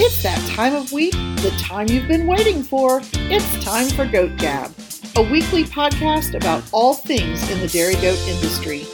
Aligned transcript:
It's 0.00 0.22
that 0.22 0.38
time 0.50 0.76
of 0.76 0.92
week, 0.92 1.10
the 1.10 1.52
time 1.58 1.88
you've 1.88 2.06
been 2.06 2.28
waiting 2.28 2.62
for. 2.62 3.02
It's 3.14 3.64
time 3.64 3.88
for 3.88 4.06
Goat 4.06 4.36
Gab, 4.36 4.72
a 5.16 5.22
weekly 5.22 5.64
podcast 5.64 6.36
about 6.36 6.62
all 6.70 6.94
things 6.94 7.50
in 7.50 7.58
the 7.58 7.66
dairy 7.66 7.94
goat 7.94 8.18
industry. 8.28 8.84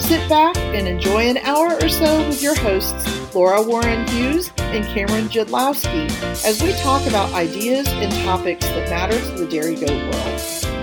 Sit 0.00 0.28
back 0.28 0.56
and 0.56 0.88
enjoy 0.88 1.28
an 1.28 1.36
hour 1.38 1.74
or 1.80 1.88
so 1.88 2.26
with 2.26 2.42
your 2.42 2.56
hosts, 2.56 3.32
Laura 3.32 3.62
Warren 3.62 4.04
Hughes 4.08 4.50
and 4.58 4.84
Cameron 4.86 5.28
Judlowski, 5.28 6.10
as 6.44 6.60
we 6.60 6.72
talk 6.82 7.06
about 7.06 7.32
ideas 7.34 7.86
and 7.86 8.12
topics 8.24 8.66
that 8.66 8.90
matter 8.90 9.16
to 9.16 9.44
the 9.44 9.46
dairy 9.46 9.76
goat 9.76 9.90
world. 9.90 10.77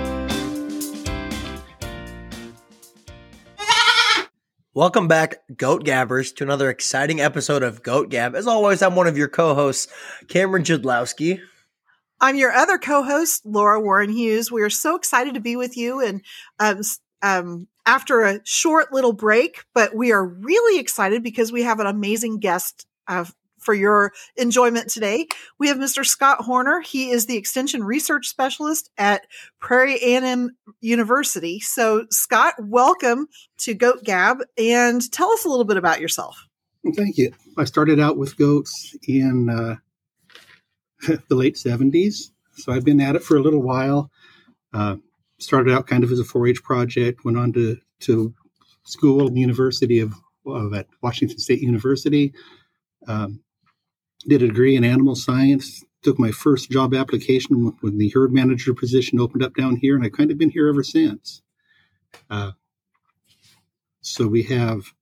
Welcome 4.76 5.08
back, 5.08 5.38
Goat 5.56 5.86
Gabbers, 5.86 6.34
to 6.34 6.44
another 6.44 6.70
exciting 6.70 7.22
episode 7.22 7.64
of 7.64 7.82
Goat 7.82 8.10
Gab. 8.10 8.36
As 8.36 8.46
always, 8.46 8.82
I'm 8.82 8.94
one 8.98 9.08
of 9.08 9.18
your 9.18 9.30
co-hosts, 9.30 9.88
Cameron 10.28 10.66
Judlowski. 10.66 11.40
I'm 12.20 12.36
your 12.36 12.52
other 12.52 12.78
co-host, 12.78 13.46
Laura 13.46 13.80
Warren 13.80 14.10
Hughes. 14.10 14.52
We 14.52 14.64
are 14.64 14.70
so 14.70 14.98
excited 14.98 15.36
to 15.36 15.40
be 15.40 15.56
with 15.56 15.78
you, 15.78 16.02
and 16.02 16.22
um, 16.60 16.82
um, 17.22 17.68
after 17.86 18.24
a 18.24 18.42
short 18.44 18.92
little 18.92 19.14
break, 19.14 19.64
but 19.74 19.96
we 19.96 20.12
are 20.12 20.26
really 20.26 20.78
excited 20.78 21.24
because 21.24 21.54
we 21.54 21.64
have 21.64 21.80
an 21.80 21.88
amazing 21.88 22.40
guest 22.40 22.86
uh, 23.08 23.24
for 23.66 23.74
your 23.74 24.14
enjoyment 24.38 24.90
today. 24.90 25.28
We 25.60 25.68
have 25.68 25.78
Mr. 25.78 26.06
Scott 26.06 26.42
Horner. 26.42 26.82
He 26.82 27.10
is 27.10 27.26
the 27.26 27.36
Extension 27.36 27.84
Research 27.84 28.28
Specialist 28.28 28.92
at 28.98 29.26
Prairie 29.60 29.98
A&M 30.02 30.52
University. 30.80 31.60
So, 31.60 32.06
Scott, 32.12 32.54
welcome 32.60 33.28
to 33.60 33.74
Goat 33.74 34.04
Gab, 34.04 34.38
and 34.58 35.12
tell 35.12 35.32
us 35.32 35.44
a 35.44 35.50
little 35.50 35.66
bit 35.66 35.78
about 35.78 36.00
yourself. 36.00 36.46
thank 36.96 37.18
you. 37.18 37.34
I 37.58 37.66
started 37.66 38.00
out 38.00 38.18
with 38.18 38.38
goats 38.38 38.96
in 39.08 39.50
uh, 39.50 39.76
the 41.28 41.36
late 41.36 41.56
70s, 41.56 42.30
so 42.54 42.72
I've 42.72 42.86
been 42.86 43.02
at 43.02 43.16
it 43.16 43.24
for 43.24 43.36
a 43.36 43.42
little 43.42 43.62
while. 43.62 44.12
Uh, 44.74 44.98
started 45.40 45.74
out 45.74 45.88
kind 45.88 46.04
of 46.04 46.12
as 46.12 46.20
a 46.20 46.24
4-H 46.24 46.64
project, 46.64 47.26
went 47.26 47.38
on 47.38 47.52
to, 47.54 47.78
to 48.02 48.34
school 48.84 49.28
and 49.28 49.38
university 49.38 50.00
of, 50.00 50.14
of 50.46 50.74
at 50.74 50.88
Washington 51.02 51.40
State 51.40 51.62
University. 51.62 52.34
Um, 53.08 53.42
did 54.28 54.42
a 54.42 54.48
degree 54.48 54.76
in 54.76 54.84
animal 54.84 55.16
science. 55.16 55.84
Took 56.02 56.20
my 56.20 56.32
first 56.32 56.70
job 56.70 56.94
application 56.94 57.76
when 57.82 57.98
the 57.98 58.10
herd 58.10 58.32
manager 58.32 58.74
position 58.74 59.20
opened 59.20 59.44
up 59.44 59.56
down 59.56 59.78
here, 59.78 59.96
and 59.96 60.06
I've 60.06 60.12
kind 60.12 60.32
of 60.32 60.38
been 60.38 60.52
here 60.52 60.68
ever 60.68 60.84
since. 60.84 61.42
Uh, 62.30 62.52
so 64.02 64.28
we 64.28 64.44
have 64.44 64.94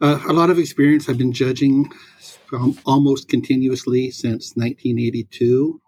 uh, 0.00 0.20
a 0.28 0.32
lot 0.32 0.50
of 0.50 0.58
experience. 0.58 1.08
I've 1.08 1.18
been 1.18 1.32
judging 1.32 1.90
almost 2.86 3.28
continuously 3.28 4.10
since 4.10 4.52
1982. 4.54 5.80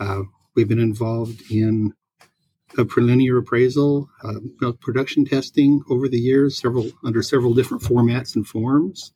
Uh, 0.00 0.22
we've 0.54 0.68
been 0.68 0.78
involved 0.78 1.42
in 1.50 1.92
a 2.76 2.84
preliminary 2.84 3.38
appraisal, 3.38 4.08
uh, 4.22 4.72
production 4.80 5.24
testing 5.24 5.82
over 5.90 6.08
the 6.08 6.18
years, 6.18 6.58
several 6.58 6.90
under 7.04 7.22
several 7.22 7.54
different 7.54 7.82
formats 7.82 8.36
and 8.36 8.46
forms. 8.46 9.12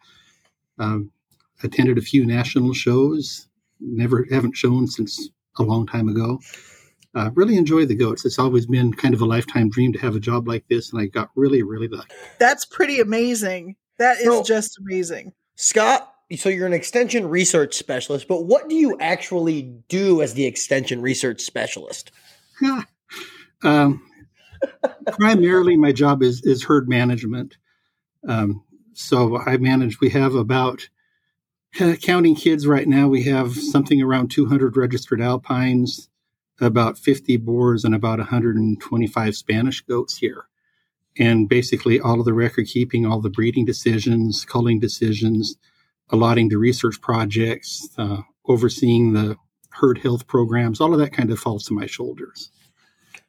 Um, 0.78 1.10
attended 1.62 1.98
a 1.98 2.02
few 2.02 2.24
national 2.26 2.72
shows. 2.72 3.48
Never 3.80 4.26
haven't 4.30 4.56
shown 4.56 4.86
since 4.86 5.30
a 5.58 5.62
long 5.62 5.86
time 5.86 6.08
ago. 6.08 6.40
Uh, 7.14 7.30
really 7.34 7.56
enjoy 7.56 7.84
the 7.84 7.94
goats. 7.94 8.24
It's 8.24 8.38
always 8.38 8.66
been 8.66 8.94
kind 8.94 9.12
of 9.12 9.20
a 9.20 9.26
lifetime 9.26 9.68
dream 9.68 9.92
to 9.92 9.98
have 9.98 10.16
a 10.16 10.20
job 10.20 10.48
like 10.48 10.66
this, 10.68 10.92
and 10.92 11.00
I 11.00 11.06
got 11.06 11.30
really, 11.36 11.62
really 11.62 11.88
lucky. 11.88 12.14
That's 12.38 12.64
pretty 12.64 13.00
amazing. 13.00 13.76
That 13.98 14.18
is 14.18 14.24
so, 14.24 14.42
just 14.42 14.78
amazing. 14.78 15.32
Scott, 15.56 16.10
so 16.36 16.48
you're 16.48 16.66
an 16.66 16.72
extension 16.72 17.28
research 17.28 17.74
specialist, 17.74 18.28
but 18.28 18.44
what 18.44 18.68
do 18.68 18.74
you 18.74 18.96
actually 18.98 19.62
do 19.88 20.22
as 20.22 20.32
the 20.32 20.46
extension 20.46 21.02
research 21.02 21.42
specialist? 21.42 22.10
um, 23.62 24.02
primarily, 25.06 25.76
my 25.76 25.92
job 25.92 26.22
is 26.22 26.40
is 26.44 26.64
herd 26.64 26.88
management. 26.88 27.58
Um, 28.26 28.64
so 28.94 29.38
I 29.38 29.58
manage. 29.58 30.00
We 30.00 30.08
have 30.10 30.34
about 30.34 30.88
counting 32.00 32.34
kids 32.34 32.66
right 32.66 32.86
now, 32.86 33.08
we 33.08 33.24
have 33.24 33.54
something 33.56 34.02
around 34.02 34.30
200 34.30 34.76
registered 34.76 35.20
alpines, 35.20 36.08
about 36.60 36.98
50 36.98 37.38
Boers, 37.38 37.84
and 37.84 37.94
about 37.94 38.18
125 38.18 39.36
Spanish 39.36 39.80
goats 39.80 40.18
here. 40.18 40.46
And 41.18 41.48
basically, 41.48 42.00
all 42.00 42.20
of 42.20 42.24
the 42.24 42.34
record 42.34 42.66
keeping, 42.66 43.04
all 43.04 43.20
the 43.20 43.30
breeding 43.30 43.64
decisions, 43.64 44.44
culling 44.44 44.80
decisions, 44.80 45.56
allotting 46.10 46.48
the 46.48 46.58
research 46.58 47.00
projects, 47.00 47.88
uh, 47.98 48.22
overseeing 48.46 49.12
the 49.12 49.36
herd 49.70 49.98
health 49.98 50.26
programs, 50.26 50.80
all 50.80 50.92
of 50.92 51.00
that 51.00 51.12
kind 51.12 51.30
of 51.30 51.38
falls 51.38 51.64
to 51.66 51.74
my 51.74 51.86
shoulders. 51.86 52.50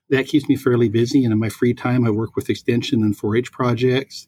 That 0.10 0.28
keeps 0.28 0.48
me 0.48 0.56
fairly 0.56 0.90
busy. 0.90 1.24
And 1.24 1.34
in 1.34 1.40
my 1.40 1.50
free 1.50 1.74
time, 1.74 2.06
I 2.06 2.10
work 2.10 2.36
with 2.36 2.50
extension 2.50 3.02
and 3.02 3.18
4 3.18 3.38
H 3.38 3.52
projects 3.52 4.28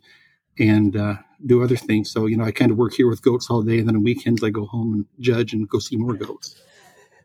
and 0.57 0.95
uh, 0.95 1.15
do 1.45 1.63
other 1.63 1.75
things. 1.75 2.11
So, 2.11 2.25
you 2.25 2.37
know, 2.37 2.43
I 2.43 2.51
kind 2.51 2.71
of 2.71 2.77
work 2.77 2.93
here 2.93 3.07
with 3.07 3.21
goats 3.21 3.49
all 3.49 3.61
day, 3.61 3.79
and 3.79 3.87
then 3.87 3.95
on 3.95 4.03
weekends 4.03 4.43
I 4.43 4.49
go 4.49 4.65
home 4.65 4.93
and 4.93 5.05
judge 5.19 5.53
and 5.53 5.67
go 5.67 5.79
see 5.79 5.95
more 5.95 6.13
goats. 6.13 6.61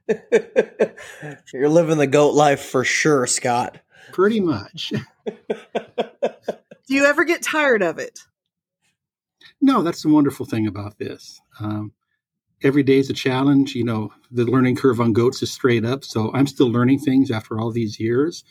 You're 1.52 1.68
living 1.68 1.98
the 1.98 2.06
goat 2.06 2.34
life 2.34 2.60
for 2.60 2.84
sure, 2.84 3.26
Scott. 3.26 3.78
Pretty 4.12 4.40
much. 4.40 4.92
do 5.26 6.94
you 6.94 7.04
ever 7.04 7.24
get 7.24 7.42
tired 7.42 7.82
of 7.82 7.98
it? 7.98 8.20
No, 9.60 9.82
that's 9.82 10.02
the 10.02 10.08
wonderful 10.08 10.46
thing 10.46 10.66
about 10.66 10.98
this. 10.98 11.40
Um, 11.60 11.92
every 12.62 12.82
day 12.82 12.98
is 12.98 13.10
a 13.10 13.14
challenge. 13.14 13.74
You 13.74 13.84
know, 13.84 14.12
the 14.30 14.44
learning 14.44 14.76
curve 14.76 15.00
on 15.00 15.12
goats 15.12 15.42
is 15.42 15.52
straight 15.52 15.84
up. 15.84 16.04
So 16.04 16.32
I'm 16.34 16.46
still 16.46 16.70
learning 16.70 17.00
things 17.00 17.30
after 17.30 17.60
all 17.60 17.70
these 17.70 18.00
years. 18.00 18.42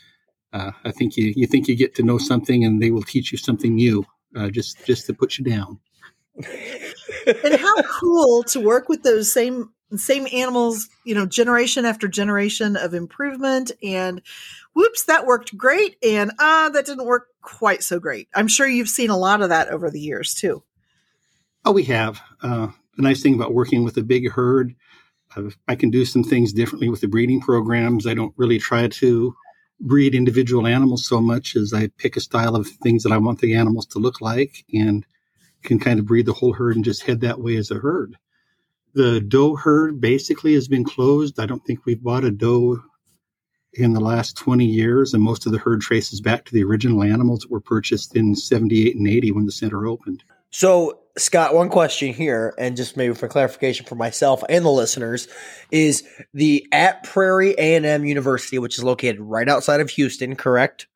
Uh, 0.53 0.71
I 0.85 0.91
think 0.91 1.17
you, 1.17 1.33
you 1.35 1.45
think 1.45 1.67
you 1.67 1.75
get 1.75 1.95
to 1.95 2.03
know 2.03 2.17
something 2.17 2.63
and 2.63 2.81
they 2.81 2.91
will 2.91 3.03
teach 3.03 3.31
you 3.31 3.37
something 3.37 3.75
new 3.75 4.05
uh, 4.35 4.49
just 4.49 4.85
just 4.85 5.05
to 5.07 5.13
put 5.13 5.37
you 5.37 5.45
down. 5.45 5.79
and 7.43 7.59
how 7.59 7.81
cool 7.83 8.43
to 8.43 8.59
work 8.59 8.87
with 8.87 9.03
those 9.03 9.31
same 9.31 9.71
same 9.95 10.27
animals, 10.31 10.87
you 11.03 11.15
know, 11.15 11.25
generation 11.25 11.85
after 11.85 12.07
generation 12.07 12.75
of 12.75 12.93
improvement 12.93 13.71
and 13.81 14.21
whoops, 14.73 15.05
that 15.05 15.25
worked 15.25 15.57
great 15.57 15.97
and 16.03 16.31
ah, 16.39 16.65
uh, 16.65 16.69
that 16.69 16.85
didn't 16.85 17.05
work 17.05 17.27
quite 17.41 17.83
so 17.83 17.99
great. 17.99 18.27
I'm 18.35 18.47
sure 18.47 18.67
you've 18.67 18.89
seen 18.89 19.09
a 19.09 19.17
lot 19.17 19.41
of 19.41 19.49
that 19.49 19.69
over 19.69 19.89
the 19.89 19.99
years 19.99 20.33
too. 20.33 20.63
Oh, 21.65 21.71
we 21.71 21.83
have. 21.85 22.21
Uh, 22.41 22.67
the 22.95 23.01
nice 23.01 23.21
thing 23.21 23.33
about 23.33 23.53
working 23.53 23.83
with 23.83 23.97
a 23.97 24.03
big 24.03 24.29
herd, 24.31 24.75
uh, 25.35 25.49
I 25.67 25.75
can 25.75 25.89
do 25.89 26.05
some 26.05 26.23
things 26.23 26.53
differently 26.53 26.89
with 26.89 27.01
the 27.01 27.07
breeding 27.07 27.41
programs. 27.41 28.07
I 28.07 28.13
don't 28.13 28.33
really 28.37 28.59
try 28.59 28.87
to 28.87 29.35
breed 29.79 30.13
individual 30.13 30.67
animals 30.67 31.07
so 31.07 31.21
much 31.21 31.55
as 31.55 31.73
I 31.73 31.87
pick 31.97 32.17
a 32.17 32.21
style 32.21 32.55
of 32.55 32.67
things 32.67 33.03
that 33.03 33.11
I 33.11 33.17
want 33.17 33.39
the 33.39 33.53
animals 33.53 33.85
to 33.87 33.99
look 33.99 34.21
like 34.21 34.65
and 34.73 35.05
can 35.63 35.79
kind 35.79 35.99
of 35.99 36.05
breed 36.05 36.25
the 36.25 36.33
whole 36.33 36.53
herd 36.53 36.75
and 36.75 36.85
just 36.85 37.03
head 37.03 37.21
that 37.21 37.39
way 37.39 37.55
as 37.55 37.71
a 37.71 37.75
herd. 37.75 38.17
The 38.93 39.21
doe 39.21 39.55
herd 39.55 40.01
basically 40.01 40.53
has 40.53 40.67
been 40.67 40.83
closed. 40.83 41.39
I 41.39 41.45
don't 41.45 41.63
think 41.65 41.85
we've 41.85 42.01
bought 42.01 42.23
a 42.23 42.31
doe 42.31 42.81
in 43.73 43.93
the 43.93 43.99
last 43.99 44.35
20 44.37 44.65
years, 44.65 45.13
and 45.13 45.21
most 45.21 45.45
of 45.45 45.51
the 45.51 45.59
herd 45.59 45.81
traces 45.81 46.21
back 46.21 46.45
to 46.45 46.53
the 46.53 46.63
original 46.63 47.03
animals 47.03 47.41
that 47.41 47.51
were 47.51 47.61
purchased 47.61 48.15
in 48.15 48.35
78 48.35 48.95
and 48.95 49.07
80 49.07 49.31
when 49.31 49.45
the 49.45 49.51
center 49.51 49.85
opened. 49.85 50.23
So, 50.49 51.01
Scott, 51.19 51.53
one 51.53 51.69
question 51.69 52.13
here, 52.13 52.53
and 52.57 52.77
just 52.77 52.97
maybe 52.97 53.13
for 53.13 53.27
clarification 53.27 53.85
for 53.85 53.95
myself 53.95 54.43
and 54.49 54.65
the 54.65 54.69
listeners, 54.69 55.27
is 55.71 56.03
the 56.33 56.65
at 56.71 57.03
Prairie 57.03 57.55
A 57.57 57.75
and 57.75 57.85
M 57.85 58.05
University, 58.05 58.59
which 58.59 58.77
is 58.77 58.83
located 58.83 59.19
right 59.19 59.47
outside 59.47 59.81
of 59.81 59.89
Houston, 59.91 60.35
correct? 60.35 60.87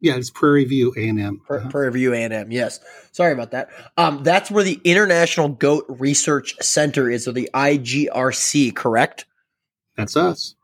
Yeah, 0.00 0.16
it's 0.16 0.30
Prairie 0.30 0.64
View 0.64 0.94
A 0.96 1.08
and 1.08 1.20
M. 1.20 1.40
Uh-huh. 1.48 1.68
Prairie 1.68 1.92
View 1.92 2.14
A 2.14 2.22
and 2.24 2.32
M. 2.32 2.50
Yes, 2.50 2.80
sorry 3.12 3.32
about 3.32 3.50
that. 3.52 3.68
Um, 3.96 4.22
that's 4.22 4.50
where 4.50 4.64
the 4.64 4.80
International 4.84 5.48
Goat 5.48 5.84
Research 5.88 6.56
Center 6.60 7.10
is, 7.10 7.28
or 7.28 7.32
the 7.32 7.50
IGRC, 7.52 8.74
correct? 8.74 9.26
That's 9.96 10.16
us. 10.16 10.54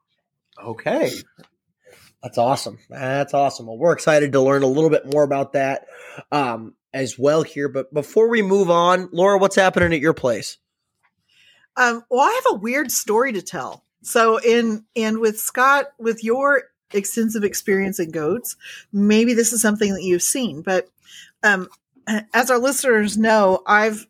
Okay, 0.62 1.12
that's 2.22 2.38
awesome. 2.38 2.78
That's 2.88 3.34
awesome. 3.34 3.66
Well, 3.66 3.78
we're 3.78 3.92
excited 3.92 4.32
to 4.32 4.40
learn 4.40 4.62
a 4.62 4.66
little 4.66 4.90
bit 4.90 5.12
more 5.12 5.22
about 5.22 5.52
that. 5.52 5.86
Um, 6.32 6.74
as 6.96 7.18
well 7.18 7.42
here. 7.42 7.68
But 7.68 7.92
before 7.92 8.28
we 8.28 8.40
move 8.40 8.70
on, 8.70 9.10
Laura, 9.12 9.38
what's 9.38 9.54
happening 9.54 9.92
at 9.92 10.00
your 10.00 10.14
place? 10.14 10.56
Um, 11.76 12.02
well, 12.10 12.22
I 12.22 12.32
have 12.32 12.56
a 12.56 12.58
weird 12.58 12.90
story 12.90 13.34
to 13.34 13.42
tell. 13.42 13.84
So 14.02 14.40
in 14.40 14.84
and 14.96 15.18
with 15.18 15.38
Scott, 15.38 15.86
with 15.98 16.24
your 16.24 16.62
extensive 16.92 17.44
experience 17.44 18.00
in 18.00 18.10
goats, 18.12 18.56
maybe 18.92 19.34
this 19.34 19.52
is 19.52 19.60
something 19.60 19.92
that 19.92 20.02
you've 20.02 20.22
seen. 20.22 20.62
But 20.62 20.88
um, 21.42 21.68
as 22.32 22.50
our 22.50 22.58
listeners 22.58 23.18
know, 23.18 23.62
I've 23.66 24.06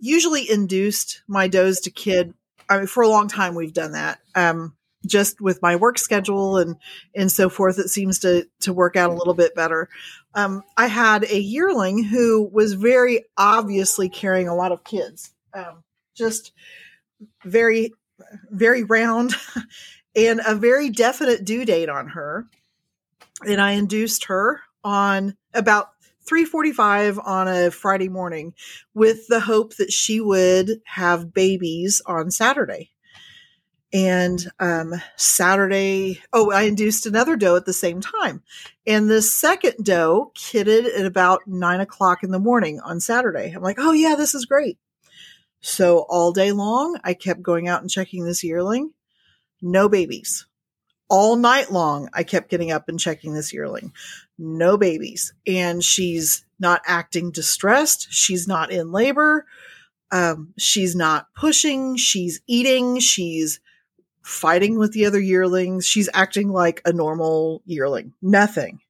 usually 0.00 0.50
induced 0.50 1.22
my 1.28 1.46
does 1.46 1.80
to 1.80 1.90
kid. 1.90 2.34
I 2.68 2.78
mean, 2.78 2.86
for 2.88 3.04
a 3.04 3.08
long 3.08 3.28
time 3.28 3.54
we've 3.54 3.72
done 3.72 3.92
that. 3.92 4.18
Um, 4.34 4.74
just 5.06 5.40
with 5.40 5.62
my 5.62 5.76
work 5.76 5.98
schedule 5.98 6.58
and 6.58 6.76
and 7.14 7.30
so 7.30 7.48
forth, 7.48 7.78
it 7.78 7.88
seems 7.88 8.18
to 8.20 8.46
to 8.60 8.72
work 8.72 8.96
out 8.96 9.10
a 9.10 9.14
little 9.14 9.34
bit 9.34 9.54
better. 9.54 9.88
Um, 10.34 10.62
I 10.76 10.86
had 10.86 11.24
a 11.24 11.38
yearling 11.38 12.04
who 12.04 12.48
was 12.52 12.74
very 12.74 13.24
obviously 13.36 14.08
carrying 14.08 14.48
a 14.48 14.54
lot 14.54 14.72
of 14.72 14.84
kids. 14.84 15.32
Um, 15.54 15.82
just 16.14 16.52
very, 17.44 17.92
very 18.50 18.82
round, 18.82 19.34
and 20.16 20.40
a 20.46 20.54
very 20.54 20.90
definite 20.90 21.44
due 21.44 21.64
date 21.64 21.88
on 21.88 22.08
her. 22.08 22.46
And 23.46 23.60
I 23.60 23.72
induced 23.72 24.24
her 24.24 24.60
on 24.82 25.36
about 25.54 25.90
3:45 26.28 27.18
on 27.24 27.48
a 27.48 27.70
Friday 27.70 28.08
morning 28.08 28.52
with 28.94 29.26
the 29.28 29.40
hope 29.40 29.76
that 29.76 29.92
she 29.92 30.20
would 30.20 30.80
have 30.84 31.32
babies 31.32 32.02
on 32.04 32.30
Saturday. 32.30 32.90
And 33.92 34.46
um, 34.60 34.94
Saturday, 35.16 36.20
oh, 36.32 36.50
I 36.50 36.62
induced 36.62 37.06
another 37.06 37.36
doe 37.36 37.56
at 37.56 37.64
the 37.64 37.72
same 37.72 38.00
time. 38.00 38.42
And 38.86 39.08
the 39.08 39.22
second 39.22 39.82
doe 39.82 40.30
kidded 40.34 40.86
at 40.86 41.06
about 41.06 41.46
nine 41.46 41.80
o'clock 41.80 42.22
in 42.22 42.30
the 42.30 42.38
morning 42.38 42.80
on 42.80 43.00
Saturday. 43.00 43.50
I'm 43.50 43.62
like, 43.62 43.78
oh, 43.78 43.92
yeah, 43.92 44.14
this 44.14 44.34
is 44.34 44.44
great. 44.44 44.78
So 45.60 46.06
all 46.08 46.32
day 46.32 46.52
long, 46.52 46.98
I 47.02 47.14
kept 47.14 47.42
going 47.42 47.66
out 47.66 47.80
and 47.80 47.90
checking 47.90 48.24
this 48.24 48.44
yearling. 48.44 48.92
No 49.62 49.88
babies. 49.88 50.46
All 51.08 51.36
night 51.36 51.72
long, 51.72 52.10
I 52.12 52.22
kept 52.22 52.50
getting 52.50 52.70
up 52.70 52.88
and 52.88 53.00
checking 53.00 53.32
this 53.32 53.52
yearling. 53.52 53.92
No 54.38 54.76
babies. 54.76 55.32
And 55.46 55.82
she's 55.82 56.44
not 56.60 56.82
acting 56.86 57.30
distressed. 57.30 58.08
She's 58.10 58.46
not 58.46 58.70
in 58.70 58.92
labor. 58.92 59.46
Um, 60.10 60.52
she's 60.58 60.94
not 60.94 61.28
pushing. 61.34 61.96
She's 61.96 62.40
eating. 62.46 62.98
She's 63.00 63.60
fighting 64.28 64.78
with 64.78 64.92
the 64.92 65.06
other 65.06 65.20
yearlings. 65.20 65.86
She's 65.86 66.08
acting 66.12 66.50
like 66.50 66.82
a 66.84 66.92
normal 66.92 67.62
yearling. 67.64 68.12
Nothing. 68.20 68.80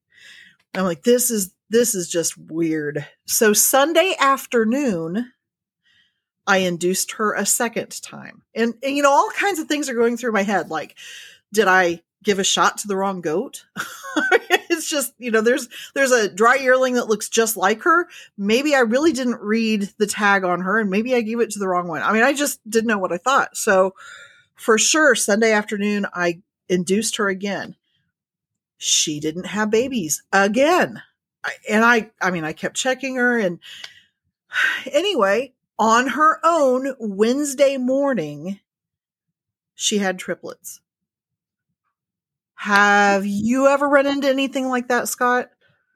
I'm 0.74 0.84
like, 0.84 1.02
this 1.02 1.30
is 1.30 1.54
this 1.70 1.94
is 1.94 2.08
just 2.08 2.36
weird. 2.36 3.06
So 3.26 3.52
Sunday 3.52 4.14
afternoon, 4.18 5.32
I 6.46 6.58
induced 6.58 7.12
her 7.12 7.34
a 7.34 7.44
second 7.44 8.00
time. 8.02 8.42
And, 8.54 8.74
and, 8.82 8.96
you 8.96 9.02
know, 9.02 9.10
all 9.10 9.28
kinds 9.36 9.58
of 9.58 9.68
things 9.68 9.90
are 9.90 9.94
going 9.94 10.16
through 10.16 10.32
my 10.32 10.44
head. 10.44 10.70
Like, 10.70 10.96
did 11.52 11.68
I 11.68 12.00
give 12.24 12.38
a 12.38 12.44
shot 12.44 12.78
to 12.78 12.88
the 12.88 12.96
wrong 12.96 13.20
goat? 13.20 13.66
it's 14.70 14.88
just, 14.88 15.12
you 15.18 15.30
know, 15.30 15.42
there's 15.42 15.68
there's 15.94 16.10
a 16.10 16.28
dry 16.28 16.54
yearling 16.56 16.94
that 16.94 17.08
looks 17.08 17.28
just 17.28 17.58
like 17.58 17.82
her. 17.82 18.08
Maybe 18.38 18.74
I 18.74 18.80
really 18.80 19.12
didn't 19.12 19.42
read 19.42 19.90
the 19.98 20.06
tag 20.06 20.42
on 20.42 20.62
her 20.62 20.80
and 20.80 20.90
maybe 20.90 21.14
I 21.14 21.20
gave 21.20 21.40
it 21.40 21.50
to 21.50 21.58
the 21.58 21.68
wrong 21.68 21.86
one. 21.86 22.02
I 22.02 22.12
mean, 22.12 22.22
I 22.22 22.32
just 22.32 22.60
didn't 22.68 22.88
know 22.88 22.98
what 22.98 23.12
I 23.12 23.18
thought. 23.18 23.56
So 23.56 23.94
for 24.58 24.76
sure, 24.78 25.14
Sunday 25.14 25.52
afternoon, 25.52 26.06
I 26.12 26.42
induced 26.68 27.16
her 27.16 27.28
again. 27.28 27.76
She 28.76 29.20
didn't 29.20 29.46
have 29.46 29.70
babies 29.70 30.22
again. 30.32 31.02
And 31.68 31.84
I, 31.84 32.10
I 32.20 32.30
mean, 32.30 32.44
I 32.44 32.52
kept 32.52 32.76
checking 32.76 33.16
her. 33.16 33.38
And 33.38 33.60
anyway, 34.92 35.52
on 35.78 36.08
her 36.08 36.40
own 36.44 36.94
Wednesday 36.98 37.76
morning, 37.76 38.60
she 39.74 39.98
had 39.98 40.18
triplets. 40.18 40.80
Have 42.54 43.24
you 43.24 43.68
ever 43.68 43.88
run 43.88 44.06
into 44.06 44.28
anything 44.28 44.68
like 44.68 44.88
that, 44.88 45.08
Scott? 45.08 45.50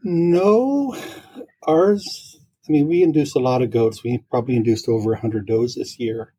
No. 0.04 0.96
Ours, 1.66 2.38
I 2.68 2.72
mean, 2.72 2.86
we 2.86 3.02
induced 3.02 3.34
a 3.34 3.40
lot 3.40 3.62
of 3.62 3.70
goats. 3.70 4.04
We 4.04 4.18
probably 4.30 4.54
induced 4.54 4.88
over 4.88 5.10
100 5.10 5.46
does 5.46 5.74
this 5.74 5.98
year. 5.98 6.32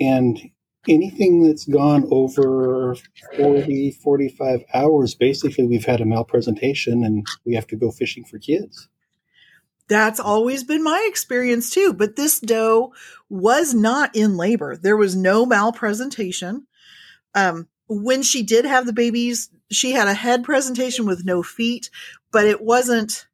And 0.00 0.50
anything 0.88 1.42
that's 1.42 1.66
gone 1.66 2.06
over 2.10 2.96
40, 3.36 3.90
45 4.02 4.64
hours, 4.72 5.14
basically 5.14 5.66
we've 5.66 5.84
had 5.84 6.00
a 6.00 6.06
malpresentation 6.06 7.04
and 7.04 7.26
we 7.44 7.54
have 7.54 7.66
to 7.68 7.76
go 7.76 7.90
fishing 7.90 8.24
for 8.24 8.38
kids. 8.38 8.88
That's 9.88 10.20
always 10.20 10.62
been 10.62 10.84
my 10.84 11.06
experience 11.10 11.70
too. 11.70 11.92
But 11.92 12.16
this 12.16 12.40
doe 12.40 12.92
was 13.28 13.74
not 13.74 14.14
in 14.14 14.36
labor. 14.36 14.76
There 14.76 14.96
was 14.96 15.16
no 15.16 15.44
malpresentation. 15.44 16.66
Um, 17.34 17.68
when 17.88 18.22
she 18.22 18.42
did 18.42 18.64
have 18.64 18.86
the 18.86 18.92
babies, 18.92 19.50
she 19.70 19.92
had 19.92 20.06
a 20.06 20.14
head 20.14 20.44
presentation 20.44 21.06
with 21.06 21.24
no 21.24 21.42
feet, 21.42 21.90
but 22.30 22.46
it 22.46 22.62
wasn't, 22.62 23.26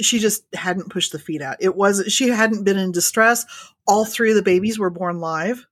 she 0.00 0.18
just 0.18 0.44
hadn't 0.54 0.90
pushed 0.90 1.12
the 1.12 1.18
feet 1.18 1.42
out. 1.42 1.58
It 1.60 1.76
was, 1.76 2.10
she 2.10 2.28
hadn't 2.28 2.64
been 2.64 2.78
in 2.78 2.90
distress. 2.90 3.44
All 3.86 4.06
three 4.06 4.30
of 4.30 4.36
the 4.36 4.42
babies 4.42 4.78
were 4.78 4.90
born 4.90 5.20
live 5.20 5.66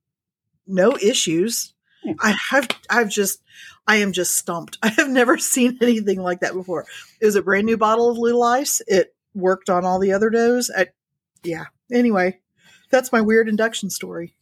no 0.67 0.97
issues. 0.97 1.75
Hmm. 2.05 2.13
I 2.21 2.35
have, 2.51 2.69
I've 2.91 3.09
just, 3.09 3.41
I 3.87 3.97
am 3.97 4.13
just 4.13 4.37
stumped. 4.37 4.79
I 4.83 4.89
have 4.89 5.09
never 5.09 5.39
seen 5.39 5.79
anything 5.81 6.21
like 6.21 6.41
that 6.41 6.55
before. 6.55 6.87
It 7.21 7.27
was 7.27 7.37
a 7.37 7.43
brand 7.43 7.67
new 7.67 7.77
bottle 7.77 8.11
of 8.11 8.19
Lutalyse. 8.19 8.81
It 8.87 9.15
worked 9.35 9.71
on 9.71 9.85
all 9.85 9.99
the 9.99 10.13
other 10.13 10.31
does. 10.31 10.71
I, 10.77 10.89
yeah. 11.43 11.67
Anyway, 11.93 12.41
that's 12.91 13.13
my 13.13 13.21
weird 13.21 13.49
induction 13.49 13.91
story. 13.91 14.35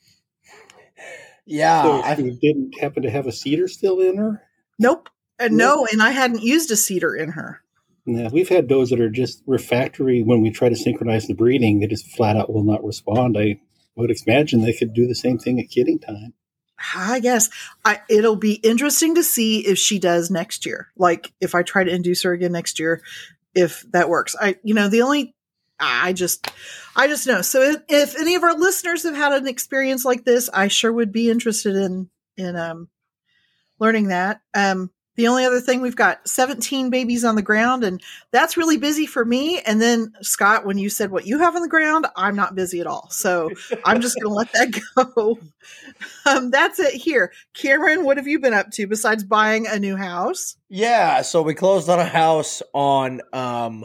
Yeah. 1.45 1.83
So 1.83 2.03
I 2.03 2.15
didn't 2.15 2.79
happen 2.81 3.03
to 3.03 3.11
have 3.11 3.27
a 3.27 3.31
CIDR 3.31 3.69
still 3.69 4.01
in 4.01 4.17
her? 4.17 4.43
Nope. 4.79 5.09
Uh, 5.41 5.49
no, 5.51 5.87
and 5.91 6.03
I 6.03 6.11
hadn't 6.11 6.43
used 6.43 6.71
a 6.71 6.75
CIDR 6.75 7.19
in 7.19 7.31
her. 7.31 7.63
Yeah, 8.05 8.29
we've 8.33 8.49
had 8.49 8.69
does 8.69 8.91
that 8.91 9.01
are 9.01 9.11
just 9.11 9.43
refractory 9.47 10.23
when 10.23 10.41
we 10.41 10.51
try 10.51 10.69
to 10.69 10.77
synchronize 10.77 11.27
the 11.27 11.35
breeding. 11.35 11.81
They 11.81 11.87
just 11.87 12.07
flat 12.09 12.37
out 12.37 12.53
will 12.53 12.65
not 12.65 12.85
respond. 12.85 13.37
I 13.39 13.61
would 13.97 14.15
imagine 14.27 14.62
they 14.62 14.73
could 14.73 14.94
do 14.94 15.06
the 15.06 15.15
same 15.15 15.39
thing 15.39 15.61
at 15.61 15.71
kidding 15.71 15.99
time. 15.99 16.35
I 16.97 17.21
guess 17.21 17.49
I, 17.85 18.00
it'll 18.09 18.37
be 18.37 18.55
interesting 18.55 19.15
to 19.15 19.23
see 19.23 19.61
if 19.61 19.79
she 19.79 19.99
does 19.99 20.31
next 20.31 20.67
year. 20.67 20.89
Like 20.97 21.33
if 21.41 21.55
I 21.55 21.62
try 21.62 21.85
to 21.85 21.94
induce 21.94 22.23
her 22.23 22.33
again 22.33 22.53
next 22.53 22.81
year, 22.81 23.03
if 23.55 23.85
that 23.93 24.09
works. 24.09 24.35
I, 24.41 24.56
you 24.65 24.75
know, 24.75 24.89
the 24.89 25.03
only, 25.03 25.35
I 25.79 26.12
just, 26.12 26.50
I 26.97 27.06
just 27.06 27.27
know. 27.27 27.43
So 27.43 27.61
if, 27.61 27.77
if 27.89 28.19
any 28.19 28.35
of 28.35 28.43
our 28.43 28.55
listeners 28.55 29.05
have 29.05 29.15
had 29.15 29.33
an 29.33 29.47
experience 29.47 30.05
like 30.05 30.25
this, 30.25 30.49
I 30.53 30.69
sure 30.69 30.93
would 30.93 31.12
be 31.12 31.31
interested 31.31 31.77
in, 31.77 32.11
in, 32.37 32.56
um, 32.56 32.89
learning 33.79 34.09
that. 34.09 34.41
Um, 34.55 34.91
the 35.17 35.29
only 35.29 35.44
other 35.44 35.61
thing 35.61 35.81
we've 35.81 35.97
got 35.97 36.26
17 36.26 36.91
babies 36.91 37.25
on 37.25 37.37
the 37.37 37.43
ground 37.43 37.85
and 37.85 38.03
that's 38.31 38.56
really 38.56 38.76
busy 38.76 39.06
for 39.06 39.25
me. 39.25 39.61
And 39.61 39.81
then 39.81 40.12
scott 40.20 40.64
when 40.64 40.79
you 40.79 40.88
said 40.88 41.11
what 41.11 41.26
you 41.26 41.38
have 41.38 41.55
on 41.56 41.62
the 41.62 41.69
ground 41.69 42.06
i'm 42.17 42.37
not 42.37 42.55
busy 42.55 42.81
at 42.81 42.87
all. 42.87 43.09
So 43.11 43.50
i'm 43.85 44.00
just 44.00 44.17
going 44.20 44.31
to 44.31 44.35
let 44.35 44.53
that 44.53 44.81
go. 45.14 45.38
Um, 46.26 46.50
that's 46.50 46.79
it 46.79 46.94
here. 46.94 47.32
Cameron 47.55 48.05
what 48.05 48.17
have 48.17 48.26
you 48.26 48.38
been 48.38 48.55
up 48.55 48.70
to 48.73 48.87
besides 48.87 49.25
buying 49.25 49.67
a 49.67 49.79
new 49.79 49.97
house? 49.97 50.56
Yeah 50.69 51.23
so 51.23 51.43
we 51.43 51.55
closed 51.55 51.88
on 51.88 51.99
a 51.99 52.05
house 52.05 52.62
on 52.73 53.20
um, 53.32 53.85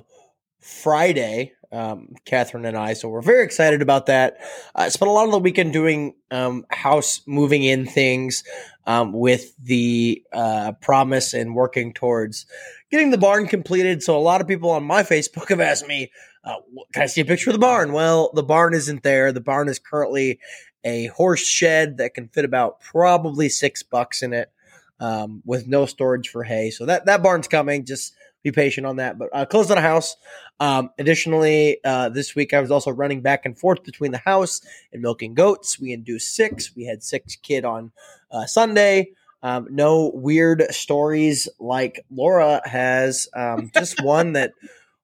friday 0.59 1.53
um, 1.71 2.15
Catherine 2.25 2.65
and 2.65 2.77
I. 2.77 2.93
So 2.93 3.09
we're 3.09 3.21
very 3.21 3.43
excited 3.43 3.81
about 3.81 4.05
that. 4.05 4.37
I 4.75 4.89
spent 4.89 5.09
a 5.09 5.13
lot 5.13 5.25
of 5.25 5.31
the 5.31 5.39
weekend 5.39 5.73
doing 5.73 6.15
um, 6.31 6.65
house 6.69 7.21
moving 7.25 7.63
in 7.63 7.85
things 7.85 8.43
um, 8.85 9.11
with 9.11 9.55
the 9.57 10.23
uh, 10.31 10.73
promise 10.81 11.33
and 11.33 11.55
working 11.55 11.93
towards 11.93 12.45
getting 12.89 13.11
the 13.11 13.17
barn 13.17 13.47
completed. 13.47 14.01
So 14.01 14.17
a 14.17 14.19
lot 14.19 14.41
of 14.41 14.47
people 14.47 14.71
on 14.71 14.83
my 14.83 15.03
Facebook 15.03 15.49
have 15.49 15.59
asked 15.59 15.87
me, 15.87 16.11
uh, 16.43 16.55
"Can 16.93 17.03
I 17.03 17.07
see 17.07 17.21
a 17.21 17.25
picture 17.25 17.49
of 17.49 17.55
the 17.55 17.59
barn?" 17.59 17.91
Well, 17.91 18.31
the 18.33 18.43
barn 18.43 18.73
isn't 18.73 19.03
there. 19.03 19.31
The 19.31 19.41
barn 19.41 19.67
is 19.67 19.79
currently 19.79 20.39
a 20.83 21.07
horse 21.07 21.45
shed 21.45 21.97
that 21.97 22.13
can 22.13 22.29
fit 22.29 22.45
about 22.45 22.79
probably 22.79 23.49
six 23.49 23.83
bucks 23.83 24.23
in 24.23 24.31
it, 24.31 24.51
um, 24.99 25.41
with 25.45 25.67
no 25.67 25.85
storage 25.85 26.29
for 26.29 26.43
hay. 26.43 26.69
So 26.69 26.85
that 26.85 27.05
that 27.05 27.21
barn's 27.21 27.47
coming. 27.47 27.85
Just 27.85 28.13
be 28.43 28.51
patient 28.51 28.87
on 28.87 28.97
that. 28.97 29.17
But 29.17 29.29
uh, 29.33 29.45
closed 29.45 29.71
on 29.71 29.77
a 29.77 29.81
house. 29.81 30.15
Um, 30.59 30.89
additionally, 30.97 31.77
uh, 31.83 32.09
this 32.09 32.35
week 32.35 32.53
I 32.53 32.61
was 32.61 32.71
also 32.71 32.91
running 32.91 33.21
back 33.21 33.45
and 33.45 33.57
forth 33.57 33.83
between 33.83 34.11
the 34.11 34.17
house 34.17 34.61
and 34.91 35.01
milking 35.01 35.33
goats. 35.33 35.79
We 35.79 35.91
induced 35.91 36.35
six. 36.35 36.75
We 36.75 36.85
had 36.85 37.03
six 37.03 37.35
kid 37.35 37.65
on 37.65 37.91
uh, 38.31 38.45
Sunday. 38.45 39.11
Um, 39.43 39.67
no 39.69 40.11
weird 40.13 40.63
stories 40.71 41.47
like 41.59 42.03
Laura 42.09 42.61
has. 42.65 43.27
Um, 43.35 43.71
just 43.73 44.01
one 44.03 44.33
that 44.33 44.53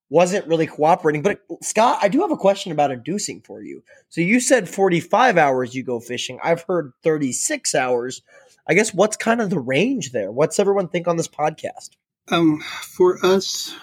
wasn't 0.10 0.48
really 0.48 0.67
cooperating. 0.67 1.22
But 1.22 1.41
Scott, 1.62 2.00
I 2.01 2.07
do 2.07 2.22
have 2.22 2.31
a 2.31 2.38
question 2.38 2.72
about 2.72 2.91
inducing 2.91 3.41
for 3.41 3.62
you. 3.62 3.83
So 4.10 4.22
you 4.22 4.39
said 4.39 4.69
45 4.69 5.38
hours 5.38 5.74
you 5.74 5.83
go 5.83 6.00
fishing. 6.00 6.39
I've 6.43 6.63
heard 6.63 6.93
36 7.03 7.74
hours. 7.75 8.22
I 8.67 8.74
guess 8.74 8.93
what's 8.93 9.17
kind 9.17 9.41
of 9.41 9.50
the 9.50 9.60
range 9.60 10.12
there? 10.12 10.31
What's 10.31 10.60
everyone 10.60 10.88
think 10.88 11.07
on 11.07 11.17
this 11.17 11.27
podcast? 11.27 11.91
Um, 12.29 12.62
for 12.62 13.24
us, 13.25 13.75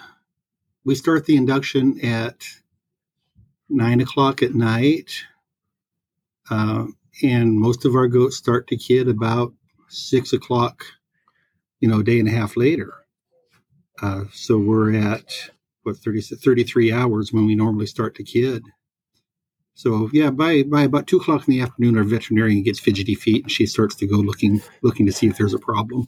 we 0.83 0.95
start 0.95 1.25
the 1.25 1.37
induction 1.37 2.03
at 2.03 2.43
nine 3.69 4.01
o'clock 4.01 4.41
at 4.41 4.53
night, 4.53 5.23
uh, 6.49 6.85
and 7.23 7.57
most 7.57 7.85
of 7.85 7.95
our 7.95 8.07
goats 8.07 8.37
start 8.37 8.67
to 8.67 8.77
kid 8.77 9.07
about 9.07 9.53
six 9.89 10.33
o'clock. 10.33 10.85
You 11.79 11.89
know, 11.89 12.01
a 12.01 12.03
day 12.03 12.19
and 12.19 12.27
a 12.27 12.31
half 12.31 12.55
later. 12.55 12.93
Uh, 14.01 14.25
so 14.33 14.57
we're 14.57 14.95
at 14.95 15.49
what 15.83 15.97
30, 15.97 16.21
33 16.21 16.91
hours 16.91 17.33
when 17.33 17.45
we 17.45 17.55
normally 17.55 17.87
start 17.87 18.15
to 18.15 18.23
kid. 18.23 18.63
So 19.73 20.09
yeah, 20.13 20.29
by 20.29 20.63
by 20.63 20.83
about 20.83 21.07
two 21.07 21.17
o'clock 21.17 21.47
in 21.47 21.53
the 21.53 21.61
afternoon, 21.61 21.97
our 21.97 22.03
veterinarian 22.03 22.61
gets 22.63 22.79
fidgety 22.79 23.15
feet 23.15 23.43
and 23.43 23.51
she 23.51 23.65
starts 23.65 23.95
to 23.95 24.07
go 24.07 24.17
looking 24.17 24.61
looking 24.83 25.05
to 25.05 25.11
see 25.11 25.27
if 25.27 25.37
there's 25.37 25.53
a 25.53 25.59
problem. 25.59 26.07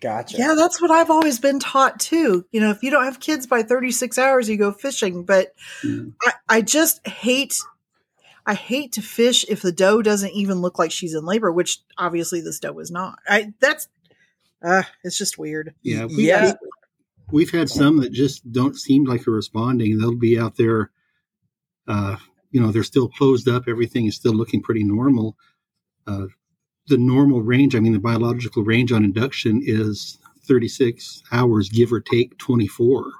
Gotcha. 0.00 0.38
Yeah, 0.38 0.54
that's 0.56 0.80
what 0.80 0.90
I've 0.90 1.10
always 1.10 1.38
been 1.38 1.60
taught 1.60 2.00
too. 2.00 2.46
You 2.52 2.60
know, 2.60 2.70
if 2.70 2.82
you 2.82 2.90
don't 2.90 3.04
have 3.04 3.20
kids 3.20 3.46
by 3.46 3.62
36 3.62 4.16
hours, 4.16 4.48
you 4.48 4.56
go 4.56 4.72
fishing. 4.72 5.24
But 5.24 5.54
mm. 5.84 6.14
I, 6.22 6.32
I 6.48 6.60
just 6.62 7.06
hate, 7.06 7.58
I 8.46 8.54
hate 8.54 8.92
to 8.92 9.02
fish 9.02 9.44
if 9.48 9.60
the 9.60 9.72
doe 9.72 10.00
doesn't 10.00 10.32
even 10.32 10.62
look 10.62 10.78
like 10.78 10.90
she's 10.90 11.14
in 11.14 11.26
labor, 11.26 11.52
which 11.52 11.80
obviously 11.98 12.40
this 12.40 12.58
doe 12.58 12.78
is 12.78 12.90
not. 12.90 13.18
I 13.28 13.52
that's 13.60 13.88
uh 14.62 14.84
it's 15.04 15.18
just 15.18 15.36
weird. 15.38 15.74
Yeah, 15.82 16.06
we, 16.06 16.28
Yeah. 16.28 16.54
we've 17.30 17.50
had 17.50 17.68
some 17.68 17.98
that 17.98 18.12
just 18.12 18.50
don't 18.50 18.76
seem 18.76 19.04
like 19.04 19.24
they're 19.24 19.34
responding. 19.34 19.98
They'll 19.98 20.16
be 20.16 20.38
out 20.38 20.56
there, 20.56 20.90
uh, 21.86 22.16
you 22.50 22.60
know, 22.60 22.72
they're 22.72 22.84
still 22.84 23.08
closed 23.08 23.48
up. 23.48 23.64
Everything 23.68 24.06
is 24.06 24.16
still 24.16 24.32
looking 24.32 24.62
pretty 24.62 24.82
normal. 24.82 25.36
Uh, 26.06 26.26
the 26.88 26.98
normal 26.98 27.42
range, 27.42 27.74
I 27.74 27.80
mean, 27.80 27.92
the 27.92 27.98
biological 27.98 28.64
range 28.64 28.92
on 28.92 29.04
induction 29.04 29.60
is 29.64 30.18
36 30.44 31.22
hours, 31.32 31.68
give 31.68 31.92
or 31.92 32.00
take 32.00 32.36
24, 32.38 33.12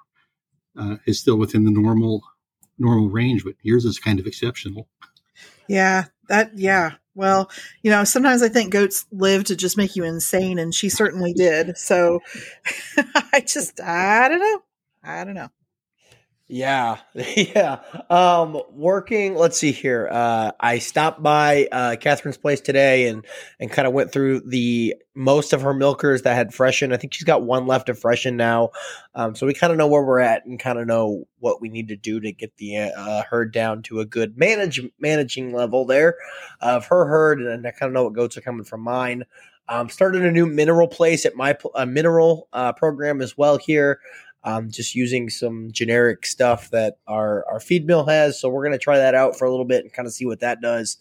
uh, 0.79 0.97
is 1.07 1.21
still 1.21 1.37
within 1.37 1.64
the 1.64 1.71
normal 1.71 2.23
normal 2.79 3.09
range. 3.09 3.45
But 3.45 3.55
yours 3.62 3.85
is 3.85 3.99
kind 3.99 4.19
of 4.19 4.26
exceptional. 4.26 4.88
Yeah, 5.69 6.07
that 6.29 6.57
yeah. 6.57 6.93
Well, 7.14 7.50
you 7.83 7.90
know, 7.90 8.05
sometimes 8.05 8.43
I 8.43 8.49
think 8.49 8.73
goats 8.73 9.07
live 9.12 9.45
to 9.45 9.57
just 9.57 9.76
make 9.76 9.95
you 9.95 10.05
insane, 10.05 10.59
and 10.59 10.75
she 10.75 10.88
certainly 10.88 11.33
did. 11.33 11.76
So 11.76 12.21
I 13.33 13.40
just 13.47 13.81
I 13.81 14.29
don't 14.29 14.40
know. 14.40 14.62
I 15.02 15.25
don't 15.25 15.35
know. 15.35 15.49
Yeah, 16.52 16.97
yeah. 17.14 17.78
Um, 18.11 18.61
working. 18.73 19.37
Let's 19.37 19.57
see 19.57 19.71
here. 19.71 20.09
Uh, 20.11 20.50
I 20.59 20.80
stopped 20.80 21.23
by 21.23 21.69
uh, 21.71 21.95
Catherine's 21.95 22.38
place 22.38 22.61
today 22.61 23.07
and 23.07 23.25
and 23.61 23.71
kind 23.71 23.87
of 23.87 23.95
went 23.95 24.11
through 24.11 24.40
the 24.40 24.97
most 25.14 25.52
of 25.52 25.62
her 25.62 25.73
milkers 25.73 26.23
that 26.23 26.35
had 26.35 26.52
freshen. 26.52 26.92
I 26.92 26.97
think 26.97 27.14
she's 27.14 27.23
got 27.23 27.45
one 27.45 27.69
left 27.69 27.88
of 27.88 28.00
freshen 28.00 28.37
now. 28.37 28.71
Um, 29.14 29.37
so 29.37 29.47
we 29.47 29.54
kind 29.54 29.71
of 29.71 29.78
know 29.78 29.87
where 29.87 30.02
we're 30.02 30.19
at 30.19 30.45
and 30.45 30.59
kind 30.59 30.80
of 30.80 30.88
know 30.88 31.23
what 31.38 31.61
we 31.61 31.69
need 31.69 31.87
to 31.87 31.97
do 31.97 32.19
to 32.19 32.33
get 32.33 32.57
the 32.57 32.78
uh, 32.97 33.23
herd 33.30 33.52
down 33.52 33.83
to 33.83 34.00
a 34.00 34.04
good 34.04 34.37
manage 34.37 34.80
managing 34.99 35.54
level 35.54 35.85
there 35.85 36.16
of 36.61 36.85
her 36.87 37.07
herd, 37.07 37.40
and 37.40 37.64
I 37.64 37.71
kind 37.71 37.90
of 37.90 37.92
know 37.92 38.02
what 38.04 38.14
goats 38.14 38.37
are 38.37 38.42
coming 38.42 38.64
from 38.64 38.80
mine. 38.80 39.23
Um, 39.69 39.88
started 39.88 40.25
a 40.25 40.33
new 40.33 40.47
mineral 40.47 40.88
place 40.88 41.25
at 41.25 41.37
my 41.37 41.52
pl- 41.52 41.71
uh, 41.76 41.87
mineral 41.87 42.49
uh, 42.52 42.73
program 42.73 43.23
as 43.23 43.38
well 43.38 43.57
here 43.57 44.00
um, 44.44 44.70
just 44.70 44.94
using 44.94 45.28
some 45.28 45.70
generic 45.73 46.26
stuff 46.26 46.70
that 46.70 46.99
our 47.06 47.44
our 47.50 47.61
feed 47.61 47.87
mill 47.87 48.06
has. 48.06 48.40
So 48.40 48.49
we're 48.49 48.64
gonna 48.64 48.78
try 48.78 48.99
that 48.99 49.14
out 49.14 49.37
for 49.37 49.44
a 49.44 49.50
little 49.50 49.64
bit 49.64 49.85
and 49.85 49.92
kind 49.92 50.06
of 50.06 50.12
see 50.14 50.26
what 50.26 50.40
that 50.40 50.61
does. 50.61 50.99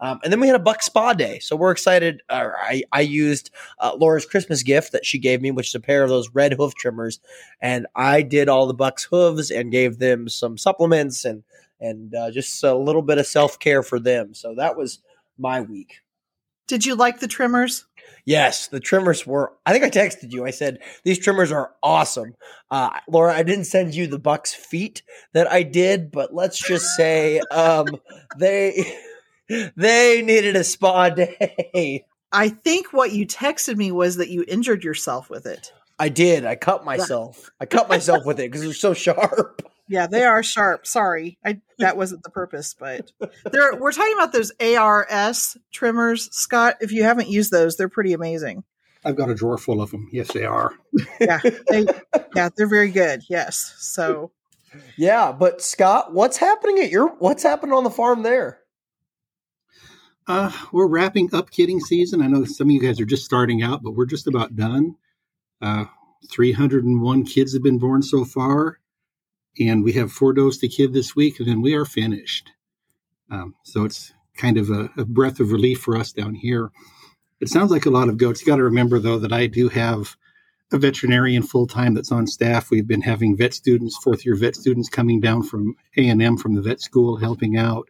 Um, 0.00 0.18
and 0.24 0.32
then 0.32 0.40
we 0.40 0.48
had 0.48 0.56
a 0.56 0.58
Buck 0.58 0.82
Spa 0.82 1.12
Day, 1.12 1.38
so 1.38 1.54
we're 1.54 1.70
excited. 1.70 2.22
Uh, 2.28 2.48
I 2.56 2.82
I 2.90 3.02
used 3.02 3.50
uh, 3.78 3.94
Laura's 3.96 4.26
Christmas 4.26 4.64
gift 4.64 4.92
that 4.92 5.06
she 5.06 5.18
gave 5.18 5.40
me, 5.40 5.52
which 5.52 5.68
is 5.68 5.74
a 5.76 5.80
pair 5.80 6.02
of 6.02 6.08
those 6.08 6.28
red 6.34 6.54
hoof 6.54 6.74
trimmers, 6.74 7.20
and 7.60 7.86
I 7.94 8.22
did 8.22 8.48
all 8.48 8.66
the 8.66 8.74
Bucks 8.74 9.04
hooves 9.04 9.50
and 9.52 9.70
gave 9.70 9.98
them 9.98 10.28
some 10.28 10.58
supplements 10.58 11.24
and 11.24 11.44
and 11.80 12.14
uh, 12.14 12.30
just 12.30 12.62
a 12.64 12.74
little 12.74 13.02
bit 13.02 13.18
of 13.18 13.26
self 13.26 13.58
care 13.58 13.82
for 13.82 14.00
them. 14.00 14.34
So 14.34 14.54
that 14.56 14.76
was 14.76 14.98
my 15.38 15.60
week. 15.60 16.00
Did 16.66 16.84
you 16.84 16.94
like 16.94 17.20
the 17.20 17.28
trimmers? 17.28 17.86
Yes, 18.24 18.68
the 18.68 18.80
trimmers 18.80 19.26
were. 19.26 19.52
I 19.66 19.72
think 19.72 19.84
I 19.84 19.90
texted 19.90 20.32
you. 20.32 20.44
I 20.44 20.50
said 20.50 20.78
these 21.04 21.18
trimmers 21.18 21.50
are 21.50 21.72
awesome. 21.82 22.34
Uh, 22.70 22.90
Laura, 23.08 23.34
I 23.34 23.42
didn't 23.42 23.64
send 23.64 23.94
you 23.94 24.06
the 24.06 24.18
Bucks 24.18 24.54
feet 24.54 25.02
that 25.32 25.50
I 25.50 25.62
did, 25.62 26.12
but 26.12 26.32
let's 26.32 26.58
just 26.58 26.96
say 26.96 27.40
um, 27.50 27.86
they 28.38 28.96
they 29.76 30.22
needed 30.22 30.56
a 30.56 30.64
spa 30.64 31.10
day. 31.10 32.04
I 32.32 32.48
think 32.48 32.92
what 32.92 33.12
you 33.12 33.26
texted 33.26 33.76
me 33.76 33.92
was 33.92 34.16
that 34.16 34.30
you 34.30 34.44
injured 34.46 34.84
yourself 34.84 35.28
with 35.28 35.46
it. 35.46 35.72
I 35.98 36.08
did. 36.08 36.44
I 36.46 36.54
cut 36.54 36.84
myself. 36.84 37.50
I 37.60 37.66
cut 37.66 37.88
myself 37.88 38.24
with 38.24 38.40
it 38.40 38.50
because 38.50 38.64
it 38.64 38.68
was 38.68 38.80
so 38.80 38.94
sharp. 38.94 39.62
Yeah, 39.88 40.06
they 40.06 40.24
are 40.24 40.42
sharp. 40.42 40.86
Sorry, 40.86 41.38
I 41.44 41.60
that 41.78 41.96
wasn't 41.96 42.22
the 42.22 42.30
purpose, 42.30 42.74
but 42.78 43.12
they're 43.50 43.74
we're 43.76 43.92
talking 43.92 44.14
about 44.14 44.32
those 44.32 44.52
ARS 44.60 45.56
trimmers, 45.72 46.30
Scott. 46.32 46.76
If 46.80 46.92
you 46.92 47.02
haven't 47.02 47.28
used 47.28 47.50
those, 47.50 47.76
they're 47.76 47.88
pretty 47.88 48.12
amazing. 48.12 48.64
I've 49.04 49.16
got 49.16 49.30
a 49.30 49.34
drawer 49.34 49.58
full 49.58 49.82
of 49.82 49.90
them. 49.90 50.08
Yes, 50.12 50.32
they 50.32 50.44
are. 50.44 50.72
Yeah, 51.20 51.40
they, 51.68 51.86
yeah, 52.36 52.50
they're 52.56 52.68
very 52.68 52.90
good. 52.90 53.22
Yes, 53.28 53.74
so 53.78 54.30
Yeah, 54.96 55.32
but 55.32 55.60
Scott, 55.60 56.12
what's 56.12 56.36
happening 56.36 56.78
at 56.78 56.90
your? 56.90 57.08
What's 57.16 57.42
happening 57.42 57.74
on 57.74 57.84
the 57.84 57.90
farm 57.90 58.22
there? 58.22 58.60
Uh, 60.26 60.52
we're 60.70 60.86
wrapping 60.86 61.28
up 61.34 61.50
kidding 61.50 61.80
season. 61.80 62.22
I 62.22 62.28
know 62.28 62.44
some 62.44 62.68
of 62.68 62.70
you 62.70 62.80
guys 62.80 63.00
are 63.00 63.04
just 63.04 63.24
starting 63.24 63.62
out, 63.62 63.82
but 63.82 63.92
we're 63.92 64.06
just 64.06 64.28
about 64.28 64.54
done. 64.54 64.94
Uh, 65.60 65.86
301 66.30 67.24
kids 67.24 67.52
have 67.54 67.62
been 67.62 67.78
born 67.78 68.02
so 68.02 68.24
far, 68.24 68.78
and 69.58 69.84
we 69.84 69.92
have 69.92 70.12
four 70.12 70.32
does 70.32 70.58
to 70.58 70.68
kid 70.68 70.92
this 70.92 71.14
week, 71.14 71.38
and 71.38 71.48
then 71.48 71.62
we 71.62 71.74
are 71.74 71.84
finished. 71.84 72.50
Um, 73.30 73.54
so 73.62 73.84
it's 73.84 74.12
kind 74.36 74.56
of 74.58 74.70
a, 74.70 74.90
a 74.96 75.04
breath 75.04 75.40
of 75.40 75.52
relief 75.52 75.80
for 75.80 75.96
us 75.96 76.12
down 76.12 76.34
here. 76.34 76.70
It 77.40 77.48
sounds 77.48 77.70
like 77.70 77.86
a 77.86 77.90
lot 77.90 78.08
of 78.08 78.18
goats. 78.18 78.40
You 78.40 78.46
got 78.46 78.56
to 78.56 78.64
remember 78.64 78.98
though 78.98 79.18
that 79.18 79.32
I 79.32 79.46
do 79.46 79.68
have 79.68 80.16
a 80.72 80.78
veterinarian 80.78 81.42
full 81.42 81.66
time 81.66 81.94
that's 81.94 82.12
on 82.12 82.26
staff. 82.26 82.70
We've 82.70 82.86
been 82.86 83.02
having 83.02 83.36
vet 83.36 83.52
students, 83.52 83.96
fourth 84.02 84.24
year 84.24 84.34
vet 84.34 84.56
students, 84.56 84.88
coming 84.88 85.20
down 85.20 85.42
from 85.42 85.74
A 85.96 86.08
and 86.08 86.22
M 86.22 86.36
from 86.36 86.54
the 86.54 86.62
vet 86.62 86.80
school, 86.80 87.16
helping 87.16 87.56
out. 87.56 87.88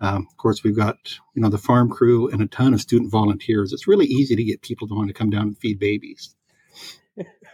Um, 0.00 0.26
of 0.30 0.36
course, 0.36 0.62
we've 0.62 0.76
got 0.76 0.96
you 1.34 1.42
know 1.42 1.48
the 1.48 1.58
farm 1.58 1.90
crew 1.90 2.28
and 2.28 2.42
a 2.42 2.46
ton 2.46 2.74
of 2.74 2.80
student 2.80 3.10
volunteers. 3.10 3.72
It's 3.72 3.88
really 3.88 4.06
easy 4.06 4.36
to 4.36 4.44
get 4.44 4.62
people 4.62 4.88
to 4.88 4.94
want 4.94 5.08
to 5.08 5.14
come 5.14 5.30
down 5.30 5.48
and 5.48 5.58
feed 5.58 5.78
babies. 5.78 6.34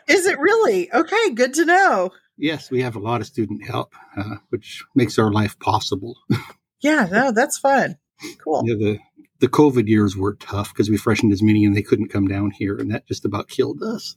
is 0.08 0.26
it 0.26 0.38
really 0.38 0.92
okay? 0.92 1.30
Good 1.30 1.54
to 1.54 1.64
know. 1.64 2.10
Yes, 2.36 2.70
we 2.70 2.82
have 2.82 2.96
a 2.96 3.00
lot 3.00 3.20
of 3.20 3.26
student 3.26 3.64
help, 3.66 3.94
uh, 4.16 4.36
which 4.48 4.84
makes 4.94 5.18
our 5.18 5.32
life 5.32 5.58
possible. 5.58 6.16
Yeah, 6.84 7.08
no, 7.10 7.32
that's 7.32 7.56
fun. 7.56 7.96
Cool. 8.44 8.62
Yeah, 8.66 8.74
the 8.74 8.98
the 9.40 9.48
COVID 9.48 9.88
years 9.88 10.18
were 10.18 10.34
tough 10.34 10.68
because 10.68 10.90
we 10.90 10.98
freshened 10.98 11.32
as 11.32 11.42
many 11.42 11.64
and 11.64 11.74
they 11.74 11.82
couldn't 11.82 12.10
come 12.12 12.28
down 12.28 12.50
here, 12.50 12.76
and 12.76 12.90
that 12.90 13.06
just 13.06 13.24
about 13.24 13.48
killed 13.48 13.82
us. 13.82 14.16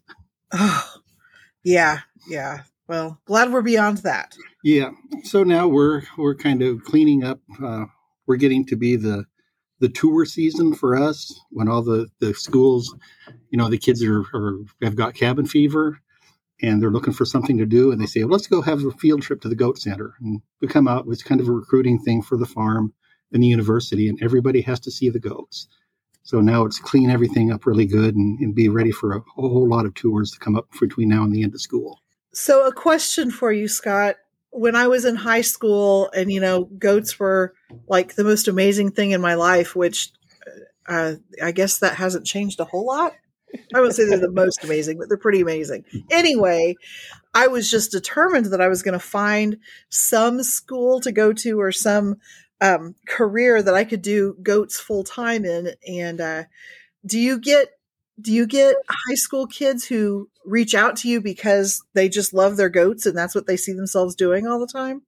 Oh, 0.52 0.94
yeah, 1.64 2.00
yeah. 2.28 2.64
Well, 2.90 3.22
glad 3.26 3.54
we're 3.54 3.62
beyond 3.62 4.00
that. 4.00 4.36
Yeah. 4.66 4.92
So 5.24 5.44
now 5.44 5.70
we're 5.70 6.04
we're 6.18 6.36
kind 6.36 6.62
of 6.62 6.84
cleaning 6.84 7.24
up. 7.24 7.40
Uh, 7.64 7.86
we're 8.26 8.36
getting 8.36 8.66
to 8.66 8.76
be 8.76 8.98
the 8.98 9.26
the 9.80 9.90
tour 9.90 10.26
season 10.26 10.74
for 10.74 10.94
us 10.94 11.40
when 11.52 11.70
all 11.70 11.82
the 11.82 12.10
the 12.20 12.34
schools, 12.34 12.94
you 13.50 13.58
know, 13.58 13.70
the 13.70 13.78
kids 13.78 14.04
are, 14.04 14.24
are 14.34 14.58
have 14.82 14.98
got 14.98 15.16
cabin 15.16 15.46
fever 15.46 16.02
and 16.62 16.82
they're 16.82 16.92
looking 16.92 17.14
for 17.14 17.26
something 17.26 17.58
to 17.58 17.66
do 17.66 17.92
and 17.92 18.02
they 18.02 18.06
say, 18.06 18.24
well, 18.24 18.32
let's 18.32 18.48
go 18.48 18.62
have 18.62 18.84
a 18.84 18.92
field 18.92 19.22
trip 19.22 19.42
to 19.42 19.50
the 19.50 19.56
goat 19.56 19.80
center 19.80 20.16
and 20.20 20.42
we 20.62 20.68
come 20.68 20.88
out. 20.88 21.06
It's 21.08 21.24
kind 21.24 21.40
of 21.40 21.48
a 21.48 21.52
recruiting 21.52 22.00
thing 22.00 22.22
for 22.22 22.38
the 22.38 22.46
farm 22.46 22.94
and 23.32 23.44
the 23.44 23.48
university 23.48 24.10
and 24.10 24.22
everybody 24.22 24.62
has 24.62 24.80
to 24.82 24.92
see 24.92 25.10
the 25.10 25.20
goats. 25.20 25.68
So 26.24 26.42
now 26.42 26.66
it's 26.66 26.80
clean 26.80 27.10
everything 27.10 27.52
up 27.54 27.66
really 27.66 27.86
good 27.86 28.16
and, 28.16 28.38
and 28.40 28.54
be 28.54 28.68
ready 28.68 28.92
for 28.92 29.16
a, 29.16 29.20
whole 29.36 29.68
lot 29.68 29.86
of 29.86 29.94
tours 29.94 30.32
to 30.32 30.40
come 30.40 30.58
up 30.58 30.68
between 30.78 31.08
now 31.08 31.24
and 31.24 31.34
the 31.34 31.44
end 31.44 31.54
of 31.54 31.62
school. 31.62 32.02
So, 32.34 32.68
a 32.68 32.74
question 32.74 33.32
for 33.32 33.52
you, 33.52 33.70
Scott. 33.70 34.18
When 34.50 34.76
I 34.76 34.88
was 34.88 35.06
in 35.06 35.16
high 35.16 35.42
school, 35.42 36.12
and 36.12 36.30
you 36.30 36.42
know, 36.42 36.66
goats 36.66 37.18
were 37.18 37.54
like 37.88 38.16
the 38.16 38.26
most 38.26 38.50
amazing 38.50 38.92
thing 38.92 39.12
in 39.12 39.22
my 39.22 39.36
life, 39.36 39.74
which 39.74 40.12
uh, 40.88 41.14
I 41.42 41.52
guess 41.52 41.80
that 41.80 41.96
hasn't 41.96 42.26
changed 42.26 42.60
a 42.60 42.66
whole 42.66 42.86
lot. 42.86 43.14
I 43.74 43.80
won't 43.80 43.96
say 43.96 44.06
they're 44.06 44.20
the 44.20 44.32
most 44.32 44.64
amazing, 44.64 44.98
but 44.98 45.08
they're 45.08 45.18
pretty 45.18 45.42
amazing. 45.42 45.86
Anyway, 46.12 46.76
I 47.34 47.48
was 47.48 47.72
just 47.72 47.92
determined 47.92 48.48
that 48.48 48.62
I 48.62 48.68
was 48.68 48.84
going 48.84 48.94
to 48.94 49.00
find 49.00 49.58
some 49.90 50.44
school 50.44 51.00
to 51.02 51.12
go 51.12 51.34
to 51.34 51.60
or 51.60 51.72
some 51.72 52.18
um, 52.62 52.96
career 53.08 53.62
that 53.62 53.74
I 53.74 53.84
could 53.84 54.02
do 54.02 54.36
goats 54.42 54.80
full 54.80 55.04
time 55.04 55.46
in. 55.46 55.72
And 55.88 56.20
uh, 56.20 56.44
do 57.06 57.20
you 57.20 57.40
get 57.40 57.70
do 58.20 58.34
you 58.34 58.48
get 58.48 58.76
high 58.90 59.16
school 59.16 59.46
kids 59.46 59.86
who 59.86 60.30
reach 60.44 60.74
out 60.74 60.96
to 60.98 61.08
you 61.08 61.22
because 61.22 61.84
they 61.94 62.10
just 62.10 62.34
love 62.34 62.58
their 62.58 62.70
goats 62.70 63.06
and 63.06 63.16
that's 63.16 63.36
what 63.36 63.46
they 63.46 63.58
see 63.58 63.74
themselves 63.74 64.16
doing 64.16 64.48
all 64.48 64.60
the 64.60 64.68
time? 64.68 65.04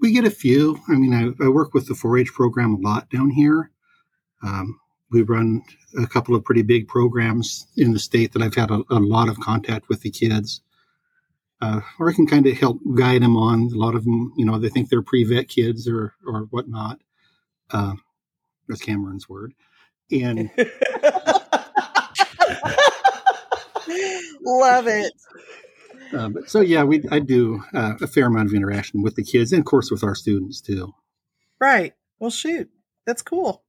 We 0.00 0.12
get 0.12 0.24
a 0.24 0.30
few. 0.30 0.80
I 0.88 0.94
mean, 0.94 1.12
I, 1.12 1.44
I 1.44 1.48
work 1.48 1.74
with 1.74 1.88
the 1.88 1.94
4 1.94 2.16
H 2.16 2.32
program 2.32 2.74
a 2.74 2.78
lot 2.78 3.10
down 3.10 3.28
here. 3.28 3.70
Um, 4.42 4.80
we 5.10 5.22
run 5.22 5.62
a 5.98 6.06
couple 6.06 6.34
of 6.34 6.44
pretty 6.44 6.62
big 6.62 6.86
programs 6.88 7.66
in 7.76 7.92
the 7.92 7.98
state 7.98 8.32
that 8.32 8.42
I've 8.42 8.54
had 8.54 8.70
a, 8.70 8.82
a 8.90 8.98
lot 9.00 9.28
of 9.28 9.40
contact 9.40 9.88
with 9.88 10.02
the 10.02 10.10
kids. 10.10 10.60
Uh, 11.60 11.80
or 11.98 12.08
I 12.08 12.12
can 12.12 12.26
kind 12.26 12.46
of 12.46 12.56
help 12.56 12.78
guide 12.94 13.22
them 13.22 13.36
on. 13.36 13.70
A 13.72 13.76
lot 13.76 13.94
of 13.96 14.04
them, 14.04 14.32
you 14.36 14.44
know, 14.44 14.58
they 14.58 14.68
think 14.68 14.88
they're 14.90 15.02
pre-vet 15.02 15.48
kids 15.48 15.88
or 15.88 16.14
or 16.24 16.42
whatnot. 16.50 17.00
Uh, 17.70 17.94
that's 18.68 18.80
Cameron's 18.82 19.28
word. 19.28 19.54
And 20.12 20.50
Love 24.42 24.86
it. 24.86 25.12
uh, 26.16 26.28
but 26.28 26.48
so 26.48 26.60
yeah, 26.60 26.84
we 26.84 27.02
I 27.10 27.18
do 27.18 27.62
uh, 27.74 27.94
a 28.00 28.06
fair 28.06 28.26
amount 28.26 28.48
of 28.48 28.54
interaction 28.54 29.02
with 29.02 29.16
the 29.16 29.24
kids 29.24 29.52
and 29.52 29.60
of 29.60 29.66
course 29.66 29.90
with 29.90 30.04
our 30.04 30.14
students 30.14 30.60
too. 30.60 30.94
Right. 31.60 31.94
Well, 32.18 32.30
shoot. 32.30 32.70
That's 33.06 33.22
cool. 33.22 33.64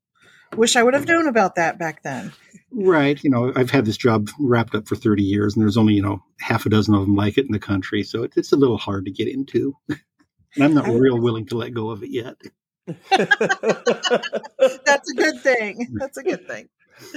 Wish 0.55 0.75
I 0.75 0.83
would 0.83 0.93
have 0.93 1.07
known 1.07 1.27
about 1.27 1.55
that 1.55 1.79
back 1.79 2.03
then. 2.03 2.33
Right. 2.71 3.21
You 3.23 3.29
know, 3.29 3.51
I've 3.55 3.71
had 3.71 3.85
this 3.85 3.97
job 3.97 4.29
wrapped 4.39 4.75
up 4.75 4.87
for 4.87 4.95
30 4.95 5.23
years 5.23 5.55
and 5.55 5.63
there's 5.63 5.77
only, 5.77 5.93
you 5.93 6.01
know, 6.01 6.23
half 6.39 6.65
a 6.65 6.69
dozen 6.69 6.93
of 6.93 7.01
them 7.01 7.15
like 7.15 7.37
it 7.37 7.45
in 7.45 7.51
the 7.51 7.59
country. 7.59 8.03
So 8.03 8.23
it, 8.23 8.33
it's 8.35 8.51
a 8.51 8.57
little 8.57 8.77
hard 8.77 9.05
to 9.05 9.11
get 9.11 9.27
into. 9.27 9.75
and 9.89 10.63
I'm 10.63 10.73
not 10.73 10.87
real 10.87 11.19
willing 11.19 11.45
to 11.47 11.57
let 11.57 11.73
go 11.73 11.89
of 11.89 12.03
it 12.03 12.11
yet. 12.11 12.35
That's 13.09 15.11
a 15.11 15.15
good 15.15 15.41
thing. 15.41 15.95
That's 15.99 16.17
a 16.17 16.23
good 16.23 16.47
thing. 16.47 16.69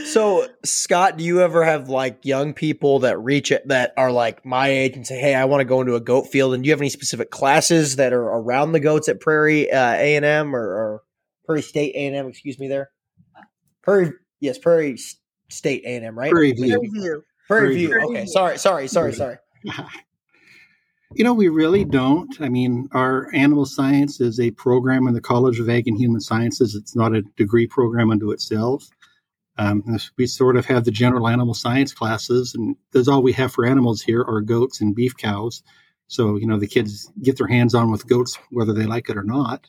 So, 0.07 0.47
Scott, 0.65 1.17
do 1.17 1.25
you 1.25 1.41
ever 1.41 1.65
have 1.65 1.89
like 1.89 2.25
young 2.25 2.55
people 2.55 3.01
that 3.01 3.19
reach 3.19 3.51
it 3.51 3.67
that 3.69 3.93
are 3.97 4.13
like 4.13 4.47
my 4.47 4.69
age 4.69 4.97
and 4.97 5.07
say, 5.07 5.19
"Hey, 5.19 5.35
I 5.35 5.47
want 5.47 5.61
to 5.61 5.65
go 5.65 5.81
into 5.81 5.97
a 5.97 6.01
goat 6.01 6.29
field"? 6.29 6.55
And 6.55 6.63
do 6.63 6.69
you 6.69 6.73
have 6.73 6.81
any 6.81 6.89
specific 6.89 7.31
classes 7.31 7.97
that 7.97 8.13
are 8.13 8.23
around 8.23 8.73
the 8.73 8.81
goats 8.81 9.09
at 9.09 9.21
Prairie 9.21 9.73
uh, 9.73 9.95
A 9.95 10.15
and 10.15 10.25
M 10.25 10.55
or, 10.55 10.63
or 10.63 11.03
Prairie 11.47 11.63
State 11.63 11.95
A 11.97 12.07
and 12.07 12.15
M? 12.15 12.29
Excuse 12.29 12.59
me, 12.59 12.69
there. 12.69 12.91
Prairie, 13.83 14.13
yes, 14.41 14.59
Prairie 14.59 14.99
State 15.49 15.83
A 15.85 15.97
and 15.97 16.05
M, 16.05 16.19
right? 16.19 16.31
Prairie 16.31 16.53
View. 16.53 16.79
Prairie 16.79 16.89
View. 16.89 17.25
Prairie 17.49 17.75
View. 17.77 17.89
Prairie 17.89 18.05
Okay, 18.05 18.23
View. 18.23 18.33
sorry, 18.33 18.59
sorry, 18.59 18.89
sorry, 18.89 19.13
sorry. 19.13 19.37
You 21.15 21.25
know, 21.25 21.35
we 21.35 21.49
really 21.49 21.85
don't. 21.85 22.35
I 22.41 22.49
mean, 22.49 22.89
our 22.93 23.29
animal 23.35 23.67
science 23.67 24.19
is 24.19 24.41
a 24.41 24.51
program 24.53 25.07
in 25.07 25.13
the 25.13 25.21
College 25.21 25.61
of 25.61 25.69
Ag 25.69 25.87
and 25.87 25.99
Human 25.99 26.23
Sciences. 26.23 26.75
It's 26.75 26.97
not 26.97 27.15
a 27.15 27.21
degree 27.37 27.67
program 27.67 28.11
unto 28.11 28.31
itself. 28.31 28.89
Um, 29.59 29.85
we 30.17 30.27
sort 30.27 30.57
of 30.57 30.65
have 30.65 30.85
the 30.85 30.91
general 30.91 31.29
animal 31.29 31.53
science 31.53 31.93
classes, 31.93 32.55
and 32.55 32.77
that's 32.93 33.09
all 33.09 33.23
we 33.23 33.33
have 33.35 33.53
for 33.53 33.67
animals 33.67 34.01
here 34.01 34.23
are 34.23 34.41
goats 34.41 34.81
and 34.81 34.95
beef 34.95 35.15
cows. 35.15 35.63
So, 36.07 36.37
you 36.37 36.47
know, 36.47 36.59
the 36.59 36.67
kids 36.67 37.13
get 37.21 37.37
their 37.37 37.47
hands 37.47 37.75
on 37.75 37.91
with 37.91 38.07
goats 38.09 38.39
whether 38.51 38.73
they 38.73 38.87
like 38.87 39.11
it 39.11 39.19
or 39.19 39.23
not. 39.23 39.69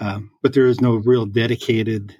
Um, 0.00 0.32
but 0.42 0.52
there 0.52 0.66
is 0.66 0.80
no 0.80 0.94
real 0.96 1.26
dedicated 1.26 2.16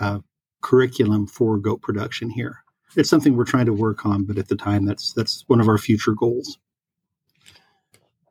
uh, 0.00 0.20
curriculum 0.64 1.26
for 1.26 1.58
goat 1.58 1.82
production 1.82 2.30
here. 2.30 2.64
It's 2.96 3.10
something 3.10 3.36
we're 3.36 3.44
trying 3.44 3.66
to 3.66 3.72
work 3.72 4.06
on, 4.06 4.24
but 4.24 4.38
at 4.38 4.48
the 4.48 4.56
time, 4.56 4.86
that's 4.86 5.12
that's 5.12 5.44
one 5.46 5.60
of 5.60 5.68
our 5.68 5.78
future 5.78 6.14
goals. 6.14 6.58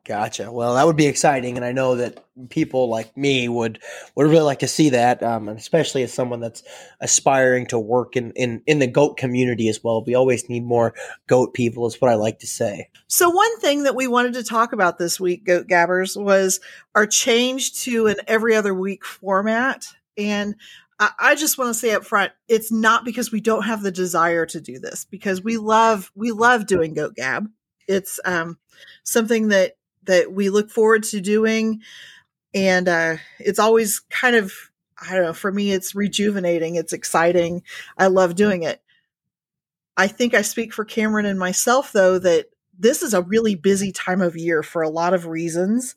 Gotcha. 0.04 0.52
Well, 0.52 0.74
that 0.74 0.84
would 0.84 0.96
be 0.96 1.06
exciting, 1.06 1.56
and 1.56 1.64
I 1.64 1.72
know 1.72 1.94
that 1.96 2.22
people 2.50 2.90
like 2.90 3.16
me 3.16 3.48
would 3.48 3.78
would 4.14 4.26
really 4.26 4.42
like 4.42 4.58
to 4.58 4.68
see 4.68 4.90
that, 4.90 5.22
um, 5.22 5.48
and 5.48 5.58
especially 5.58 6.02
as 6.02 6.12
someone 6.12 6.40
that's 6.40 6.62
aspiring 7.00 7.66
to 7.68 7.78
work 7.78 8.14
in, 8.14 8.32
in 8.32 8.62
in 8.66 8.80
the 8.80 8.86
goat 8.86 9.16
community 9.16 9.66
as 9.68 9.82
well. 9.82 10.04
We 10.04 10.14
always 10.14 10.46
need 10.50 10.64
more 10.64 10.92
goat 11.26 11.54
people, 11.54 11.86
is 11.86 12.02
what 12.02 12.10
I 12.10 12.16
like 12.16 12.38
to 12.40 12.46
say. 12.46 12.90
So 13.06 13.30
one 13.30 13.60
thing 13.60 13.84
that 13.84 13.96
we 13.96 14.06
wanted 14.06 14.34
to 14.34 14.44
talk 14.44 14.74
about 14.74 14.98
this 14.98 15.18
week, 15.18 15.46
Goat 15.46 15.68
Gabbers, 15.68 16.18
was 16.18 16.60
our 16.94 17.06
change 17.06 17.82
to 17.84 18.06
an 18.08 18.16
every 18.26 18.54
other 18.54 18.74
week 18.74 19.06
format. 19.06 19.86
And 20.18 20.54
I, 20.98 21.10
I 21.18 21.34
just 21.34 21.58
want 21.58 21.68
to 21.68 21.74
say 21.74 21.92
up 21.92 22.04
front, 22.04 22.32
it's 22.48 22.70
not 22.70 23.04
because 23.04 23.32
we 23.32 23.40
don't 23.40 23.64
have 23.64 23.82
the 23.82 23.92
desire 23.92 24.46
to 24.46 24.60
do 24.60 24.78
this, 24.78 25.04
because 25.04 25.42
we 25.42 25.56
love 25.56 26.10
we 26.14 26.32
love 26.32 26.66
doing 26.66 26.94
Goat 26.94 27.14
Gab. 27.16 27.48
It's 27.88 28.20
um, 28.24 28.58
something 29.02 29.48
that 29.48 29.76
that 30.04 30.32
we 30.32 30.50
look 30.50 30.70
forward 30.70 31.02
to 31.04 31.20
doing, 31.20 31.82
and 32.52 32.88
uh, 32.88 33.16
it's 33.38 33.58
always 33.58 34.00
kind 34.10 34.36
of 34.36 34.52
I 35.00 35.14
don't 35.14 35.24
know. 35.24 35.32
For 35.32 35.52
me, 35.52 35.72
it's 35.72 35.94
rejuvenating. 35.94 36.76
It's 36.76 36.92
exciting. 36.92 37.62
I 37.98 38.06
love 38.06 38.34
doing 38.34 38.62
it. 38.62 38.80
I 39.96 40.08
think 40.08 40.34
I 40.34 40.42
speak 40.42 40.72
for 40.72 40.84
Cameron 40.84 41.26
and 41.26 41.38
myself, 41.38 41.92
though, 41.92 42.18
that 42.18 42.46
this 42.76 43.02
is 43.02 43.14
a 43.14 43.22
really 43.22 43.54
busy 43.54 43.92
time 43.92 44.20
of 44.20 44.36
year 44.36 44.62
for 44.62 44.82
a 44.82 44.88
lot 44.88 45.14
of 45.14 45.26
reasons. 45.26 45.94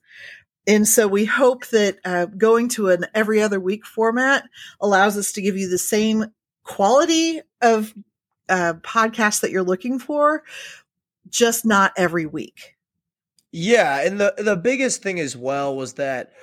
And 0.68 0.88
so 0.88 1.08
we 1.08 1.26
hope 1.26 1.66
that 1.68 1.98
uh, 2.04 2.26
going 2.26 2.68
to 2.70 2.90
an 2.90 3.06
every 3.16 3.42
other 3.42 3.60
week 3.60 3.86
format 3.86 4.44
allows 4.82 5.18
us 5.18 5.32
to 5.34 5.42
give 5.42 5.58
you 5.58 5.70
the 5.70 5.78
same 5.78 6.26
quality 6.64 7.42
of 7.62 7.94
uh, 8.50 8.74
podcast 8.82 9.42
that 9.42 9.52
you're 9.52 9.64
looking 9.64 9.98
for, 9.98 10.44
just 11.30 11.66
not 11.66 11.94
every 11.96 12.26
week. 12.26 12.76
Yeah, 13.52 14.06
and 14.06 14.20
the 14.20 14.34
the 14.38 14.58
biggest 14.58 15.02
thing 15.02 15.20
as 15.20 15.36
well 15.38 15.76
was 15.76 15.94
that 15.94 16.34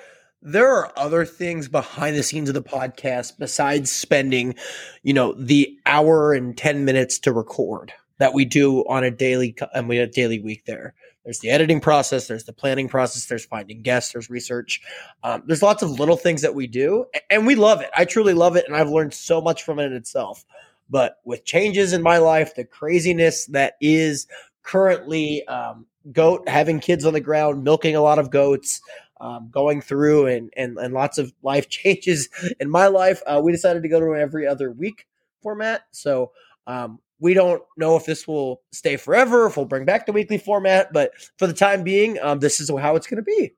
there 0.41 0.69
are 0.69 0.93
other 0.97 1.25
things 1.25 1.69
behind 1.69 2.17
the 2.17 2.23
scenes 2.23 2.49
of 2.49 2.55
the 2.55 2.63
podcast 2.63 3.39
besides 3.39 3.91
spending, 3.91 4.55
you 5.03 5.15
know, 5.15 5.33
the 5.35 5.79
hour 5.87 6.35
and 6.35 6.57
10 6.57 6.85
minutes 6.85 7.19
to 7.21 7.33
record 7.33 7.93
that 8.19 8.35
we 8.35 8.45
do 8.45 8.81
on 8.87 9.05
a 9.05 9.11
daily 9.11 9.57
and 9.75 9.89
we 9.89 9.99
a 9.99 10.07
daily 10.07 10.41
week 10.41 10.65
there. 10.67 10.95
There's 11.25 11.41
the 11.41 11.51
editing 11.51 11.81
process, 11.81 12.27
there's 12.27 12.45
the 12.45 12.53
planning 12.53 12.89
process, 12.89 13.27
there's 13.27 13.45
finding 13.45 13.83
guests, 13.83 14.13
there's 14.13 14.29
research. 14.29 14.83
Um, 15.23 15.43
there's 15.47 15.63
lots 15.63 15.83
of 15.83 15.99
little 15.99 16.17
things 16.17 16.43
that 16.43 16.55
we 16.55 16.67
do, 16.67 17.07
and 17.31 17.47
we 17.47 17.55
love 17.55 17.81
it. 17.81 17.91
I 17.97 18.05
truly 18.05 18.35
love 18.35 18.57
it, 18.57 18.67
and 18.67 18.77
I've 18.77 18.91
learned 18.91 19.15
so 19.15 19.41
much 19.41 19.63
from 19.63 19.79
it 19.79 19.93
itself. 19.93 20.45
But 20.91 21.17
with 21.25 21.45
changes 21.45 21.93
in 21.93 22.03
my 22.03 22.19
life, 22.19 22.55
the 22.55 22.65
craziness 22.65 23.47
that 23.47 23.75
is 23.81 24.27
currently 24.63 25.47
um, 25.49 25.87
goat 26.13 26.49
having 26.49 26.79
kids 26.79 27.07
on 27.07 27.15
the 27.15 27.21
ground, 27.21 27.65
milking 27.65 27.97
a 27.97 28.03
lot 28.03 28.19
of 28.19 28.31
goats, 28.31 28.83
um, 29.21 29.49
going 29.51 29.81
through 29.81 30.27
and, 30.27 30.53
and 30.57 30.77
and 30.77 30.93
lots 30.93 31.19
of 31.19 31.33
life 31.43 31.69
changes 31.71 32.29
in 32.61 32.71
my 32.71 32.89
life. 32.89 33.23
Uh, 33.27 33.41
we 33.43 33.53
decided 33.53 33.83
to 33.83 33.89
go 33.89 34.01
to 34.01 34.15
every 34.15 34.47
other 34.47 34.71
week 34.71 35.07
format. 35.43 35.83
So 35.91 36.33
um, 36.67 36.99
we 37.25 37.33
don't 37.33 37.63
know 37.79 37.97
if 37.97 38.05
this 38.05 38.29
will 38.29 38.61
stay 38.71 38.99
forever, 38.99 39.47
if 39.47 39.57
we'll 39.57 39.65
bring 39.65 39.87
back 39.87 40.05
the 40.05 40.13
weekly 40.13 40.37
format, 40.37 40.93
but 40.93 41.11
for 41.39 41.47
the 41.47 41.55
time 41.55 41.83
being, 41.83 42.19
um, 42.21 42.39
this 42.39 42.61
is 42.61 42.69
how 42.69 42.97
it's 42.97 43.07
going 43.07 43.17
to 43.17 43.23
be. 43.23 43.55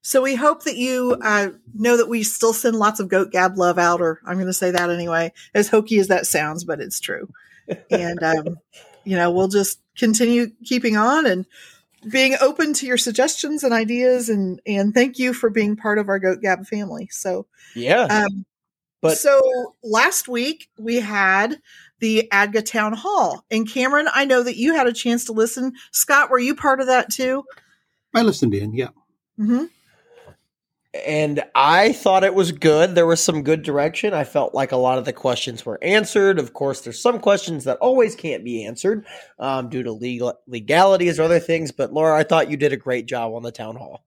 So 0.00 0.22
we 0.22 0.34
hope 0.34 0.64
that 0.64 0.78
you 0.78 1.18
uh, 1.22 1.50
know 1.74 1.98
that 1.98 2.08
we 2.08 2.22
still 2.22 2.54
send 2.54 2.76
lots 2.76 2.98
of 2.98 3.10
goat 3.10 3.32
gab 3.32 3.58
love 3.58 3.78
out, 3.78 4.00
or 4.00 4.22
I'm 4.24 4.36
going 4.36 4.46
to 4.46 4.54
say 4.54 4.70
that 4.70 4.88
anyway, 4.88 5.30
as 5.54 5.68
hokey 5.68 5.98
as 5.98 6.08
that 6.08 6.24
sounds, 6.24 6.64
but 6.64 6.80
it's 6.80 7.00
true. 7.00 7.28
And 7.90 8.20
um, 8.22 8.58
you 9.04 9.14
know, 9.14 9.30
we'll 9.30 9.46
just 9.46 9.78
continue 9.96 10.50
keeping 10.64 10.96
on 10.96 11.26
and 11.26 11.46
being 12.10 12.34
open 12.40 12.72
to 12.72 12.86
your 12.86 12.96
suggestions 12.96 13.62
and 13.62 13.74
ideas, 13.74 14.30
and 14.30 14.58
and 14.66 14.94
thank 14.94 15.18
you 15.18 15.34
for 15.34 15.50
being 15.50 15.76
part 15.76 15.98
of 15.98 16.08
our 16.08 16.18
goat 16.18 16.40
gab 16.40 16.66
family. 16.66 17.08
So, 17.12 17.46
Yeah, 17.76 18.04
um, 18.04 18.46
but 19.02 19.18
so 19.18 19.40
last 19.82 20.28
week 20.28 20.68
we 20.78 20.96
had 20.96 21.60
the 22.00 22.28
ADGA 22.32 22.62
Town 22.62 22.92
Hall, 22.92 23.44
and 23.50 23.70
Cameron, 23.70 24.08
I 24.12 24.24
know 24.24 24.42
that 24.42 24.56
you 24.56 24.74
had 24.74 24.86
a 24.86 24.92
chance 24.92 25.24
to 25.26 25.32
listen. 25.32 25.72
Scott, 25.92 26.30
were 26.30 26.38
you 26.38 26.54
part 26.54 26.80
of 26.80 26.86
that 26.86 27.10
too? 27.10 27.44
I 28.14 28.22
listened 28.22 28.54
in, 28.54 28.74
yeah. 28.74 28.88
hmm 29.36 29.66
and 30.92 31.44
I 31.54 31.92
thought 31.92 32.24
it 32.24 32.34
was 32.34 32.50
good. 32.50 32.94
There 32.94 33.06
was 33.06 33.22
some 33.22 33.42
good 33.42 33.62
direction. 33.62 34.12
I 34.12 34.24
felt 34.24 34.54
like 34.54 34.72
a 34.72 34.76
lot 34.76 34.98
of 34.98 35.04
the 35.04 35.12
questions 35.12 35.64
were 35.64 35.78
answered. 35.82 36.38
Of 36.38 36.52
course, 36.52 36.80
there's 36.80 37.00
some 37.00 37.20
questions 37.20 37.64
that 37.64 37.78
always 37.78 38.16
can't 38.16 38.44
be 38.44 38.64
answered 38.64 39.06
um, 39.38 39.68
due 39.68 39.84
to 39.84 39.92
legal 39.92 40.40
legalities 40.48 41.20
or 41.20 41.24
other 41.24 41.38
things. 41.38 41.70
But 41.70 41.92
Laura, 41.92 42.18
I 42.18 42.24
thought 42.24 42.50
you 42.50 42.56
did 42.56 42.72
a 42.72 42.76
great 42.76 43.06
job 43.06 43.32
on 43.34 43.42
the 43.42 43.52
town 43.52 43.76
hall. 43.76 44.04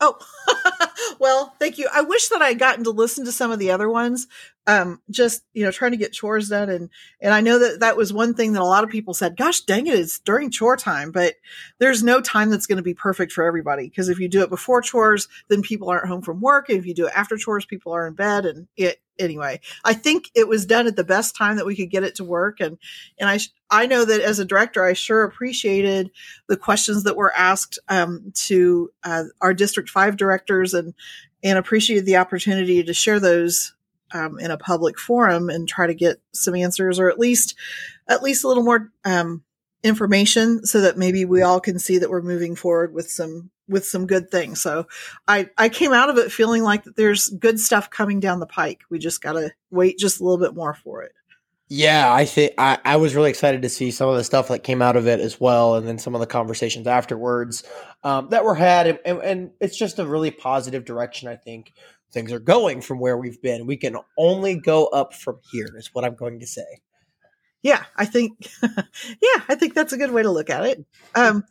Oh, 0.00 0.18
well, 1.18 1.54
thank 1.58 1.78
you. 1.78 1.88
I 1.92 2.02
wish 2.02 2.28
that 2.28 2.42
I 2.42 2.48
had 2.48 2.58
gotten 2.58 2.84
to 2.84 2.90
listen 2.90 3.24
to 3.24 3.32
some 3.32 3.50
of 3.50 3.58
the 3.58 3.70
other 3.70 3.88
ones. 3.88 4.26
Um, 4.64 5.00
just 5.10 5.42
you 5.54 5.64
know, 5.64 5.72
trying 5.72 5.90
to 5.90 5.96
get 5.96 6.12
chores 6.12 6.48
done, 6.48 6.70
and 6.70 6.88
and 7.20 7.34
I 7.34 7.40
know 7.40 7.58
that 7.58 7.80
that 7.80 7.96
was 7.96 8.12
one 8.12 8.32
thing 8.32 8.52
that 8.52 8.62
a 8.62 8.64
lot 8.64 8.84
of 8.84 8.90
people 8.90 9.12
said. 9.12 9.36
Gosh, 9.36 9.62
dang 9.62 9.88
it, 9.88 9.98
it's 9.98 10.20
during 10.20 10.52
chore 10.52 10.76
time, 10.76 11.10
but 11.10 11.34
there's 11.80 12.04
no 12.04 12.20
time 12.20 12.48
that's 12.48 12.66
going 12.66 12.76
to 12.76 12.82
be 12.82 12.94
perfect 12.94 13.32
for 13.32 13.44
everybody. 13.44 13.88
Because 13.88 14.08
if 14.08 14.20
you 14.20 14.28
do 14.28 14.42
it 14.42 14.50
before 14.50 14.80
chores, 14.80 15.26
then 15.48 15.62
people 15.62 15.90
aren't 15.90 16.06
home 16.06 16.22
from 16.22 16.40
work, 16.40 16.68
and 16.68 16.78
if 16.78 16.86
you 16.86 16.94
do 16.94 17.06
it 17.08 17.12
after 17.16 17.36
chores, 17.36 17.66
people 17.66 17.92
are 17.92 18.06
in 18.06 18.14
bed, 18.14 18.46
and 18.46 18.68
it 18.76 19.00
anyway. 19.18 19.60
I 19.84 19.94
think 19.94 20.30
it 20.34 20.48
was 20.48 20.66
done 20.66 20.86
at 20.86 20.96
the 20.96 21.04
best 21.04 21.36
time 21.36 21.56
that 21.56 21.66
we 21.66 21.76
could 21.76 21.90
get 21.90 22.04
it 22.04 22.14
to 22.16 22.24
work, 22.24 22.60
and 22.60 22.78
and 23.18 23.28
I 23.28 23.38
I 23.70 23.86
know 23.86 24.04
that 24.04 24.20
as 24.20 24.38
a 24.38 24.44
director, 24.44 24.84
I 24.84 24.92
sure 24.92 25.24
appreciated 25.24 26.10
the 26.48 26.56
questions 26.56 27.04
that 27.04 27.16
were 27.16 27.32
asked 27.34 27.78
um, 27.88 28.32
to 28.46 28.90
uh, 29.04 29.24
our 29.40 29.54
District 29.54 29.88
Five 29.88 30.16
directors, 30.16 30.74
and 30.74 30.81
and 31.42 31.58
appreciated 31.58 32.06
the 32.06 32.16
opportunity 32.16 32.82
to 32.82 32.94
share 32.94 33.20
those 33.20 33.74
um, 34.12 34.38
in 34.38 34.50
a 34.50 34.58
public 34.58 34.98
forum 34.98 35.48
and 35.48 35.68
try 35.68 35.86
to 35.86 35.94
get 35.94 36.20
some 36.32 36.54
answers, 36.54 36.98
or 36.98 37.08
at 37.10 37.18
least 37.18 37.54
at 38.08 38.22
least 38.22 38.44
a 38.44 38.48
little 38.48 38.64
more 38.64 38.90
um, 39.04 39.42
information, 39.82 40.64
so 40.64 40.80
that 40.82 40.98
maybe 40.98 41.24
we 41.24 41.42
all 41.42 41.60
can 41.60 41.78
see 41.78 41.98
that 41.98 42.10
we're 42.10 42.22
moving 42.22 42.54
forward 42.54 42.92
with 42.94 43.10
some 43.10 43.50
with 43.68 43.86
some 43.86 44.06
good 44.06 44.30
things. 44.30 44.60
So 44.60 44.86
I 45.26 45.48
I 45.56 45.68
came 45.68 45.92
out 45.92 46.10
of 46.10 46.18
it 46.18 46.32
feeling 46.32 46.62
like 46.62 46.84
that 46.84 46.96
there's 46.96 47.28
good 47.28 47.58
stuff 47.58 47.90
coming 47.90 48.20
down 48.20 48.40
the 48.40 48.46
pike. 48.46 48.82
We 48.90 48.98
just 48.98 49.22
got 49.22 49.32
to 49.32 49.52
wait 49.70 49.98
just 49.98 50.20
a 50.20 50.24
little 50.24 50.44
bit 50.44 50.54
more 50.54 50.74
for 50.74 51.02
it. 51.02 51.12
Yeah, 51.68 52.12
I 52.12 52.26
think 52.26 52.52
I, 52.58 52.78
I 52.84 52.96
was 52.96 53.14
really 53.14 53.30
excited 53.30 53.62
to 53.62 53.68
see 53.68 53.90
some 53.90 54.08
of 54.08 54.16
the 54.16 54.24
stuff 54.24 54.48
that 54.48 54.62
came 54.62 54.82
out 54.82 54.96
of 54.96 55.06
it 55.06 55.20
as 55.20 55.40
well, 55.40 55.76
and 55.76 55.88
then 55.88 55.98
some 55.98 56.14
of 56.14 56.20
the 56.20 56.26
conversations 56.26 56.86
afterwards 56.86 57.64
um, 58.04 58.28
that 58.28 58.44
were 58.44 58.54
had, 58.54 58.86
and, 58.86 58.98
and, 59.06 59.18
and 59.22 59.50
it's 59.58 59.78
just 59.78 59.98
a 59.98 60.04
really 60.04 60.30
positive 60.30 60.84
direction. 60.84 61.28
I 61.28 61.36
think 61.36 61.72
things 62.12 62.30
are 62.30 62.38
going 62.38 62.82
from 62.82 62.98
where 62.98 63.16
we've 63.16 63.40
been. 63.40 63.66
We 63.66 63.78
can 63.78 63.96
only 64.18 64.56
go 64.56 64.86
up 64.86 65.14
from 65.14 65.38
here. 65.50 65.68
Is 65.76 65.90
what 65.94 66.04
I'm 66.04 66.14
going 66.14 66.40
to 66.40 66.46
say. 66.46 66.82
Yeah, 67.62 67.84
I 67.96 68.04
think 68.04 68.50
yeah, 68.62 69.42
I 69.48 69.54
think 69.54 69.74
that's 69.74 69.92
a 69.92 69.98
good 69.98 70.10
way 70.10 70.22
to 70.22 70.30
look 70.30 70.50
at 70.50 70.66
it. 70.66 70.84
Um, 71.14 71.44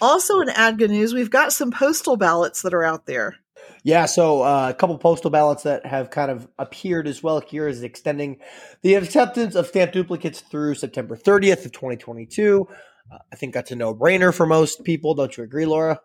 also 0.00 0.40
in 0.40 0.48
ADGA 0.48 0.88
news, 0.88 1.12
we've 1.12 1.30
got 1.30 1.52
some 1.52 1.70
postal 1.70 2.16
ballots 2.16 2.62
that 2.62 2.74
are 2.74 2.84
out 2.84 3.06
there. 3.06 3.36
Yeah, 3.82 4.06
so 4.06 4.42
uh, 4.42 4.68
a 4.70 4.74
couple 4.74 4.98
postal 4.98 5.30
ballots 5.30 5.62
that 5.62 5.86
have 5.86 6.10
kind 6.10 6.30
of 6.30 6.46
appeared 6.58 7.06
as 7.06 7.22
well 7.22 7.40
here 7.40 7.66
is 7.66 7.82
extending 7.82 8.38
the 8.82 8.94
acceptance 8.94 9.54
of 9.54 9.66
stamp 9.66 9.92
duplicates 9.92 10.40
through 10.40 10.74
September 10.74 11.16
30th 11.16 11.64
of 11.64 11.72
2022. 11.72 12.68
Uh, 13.10 13.18
I 13.32 13.36
think 13.36 13.54
that's 13.54 13.70
a 13.70 13.76
no-brainer 13.76 14.34
for 14.34 14.44
most 14.44 14.84
people. 14.84 15.14
Don't 15.14 15.34
you 15.36 15.44
agree, 15.44 15.64
Laura? 15.64 16.00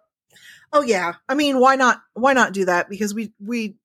Oh 0.71 0.81
yeah, 0.81 1.13
I 1.29 1.35
mean, 1.35 1.59
why 1.59 1.75
not? 1.75 2.01
Why 2.13 2.33
not 2.33 2.53
do 2.53 2.65
that? 2.65 2.89
Because 2.89 3.13
we 3.13 3.33
we 3.39 3.75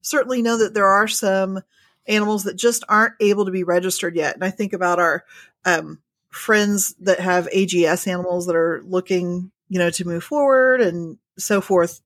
certainly 0.00 0.40
know 0.42 0.58
that 0.58 0.72
there 0.72 0.86
are 0.86 1.08
some 1.08 1.60
animals 2.06 2.44
that 2.44 2.56
just 2.56 2.84
aren't 2.88 3.14
able 3.20 3.44
to 3.44 3.50
be 3.50 3.64
registered 3.64 4.16
yet. 4.16 4.34
And 4.34 4.44
I 4.44 4.50
think 4.50 4.72
about 4.72 4.98
our 4.98 5.24
um, 5.64 6.00
friends 6.30 6.94
that 7.00 7.20
have 7.20 7.48
AGS 7.54 8.06
animals 8.06 8.46
that 8.46 8.56
are 8.56 8.82
looking, 8.84 9.50
you 9.68 9.78
know, 9.78 9.90
to 9.90 10.06
move 10.06 10.24
forward 10.24 10.80
and 10.80 11.18
so 11.36 11.60
forth. 11.60 12.00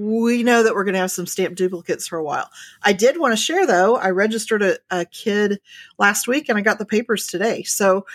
We 0.00 0.42
know 0.42 0.62
that 0.62 0.74
we're 0.74 0.84
going 0.84 0.94
to 0.94 1.00
have 1.00 1.10
some 1.10 1.26
stamp 1.26 1.56
duplicates 1.56 2.08
for 2.08 2.18
a 2.18 2.24
while. 2.24 2.48
I 2.82 2.94
did 2.94 3.20
want 3.20 3.32
to 3.32 3.36
share 3.36 3.66
though, 3.66 3.96
I 3.96 4.10
registered 4.10 4.62
a, 4.62 4.78
a 4.90 5.04
kid 5.04 5.60
last 5.98 6.26
week 6.26 6.48
and 6.48 6.56
I 6.56 6.62
got 6.62 6.78
the 6.78 6.86
papers 6.86 7.26
today. 7.26 7.64
So, 7.64 8.06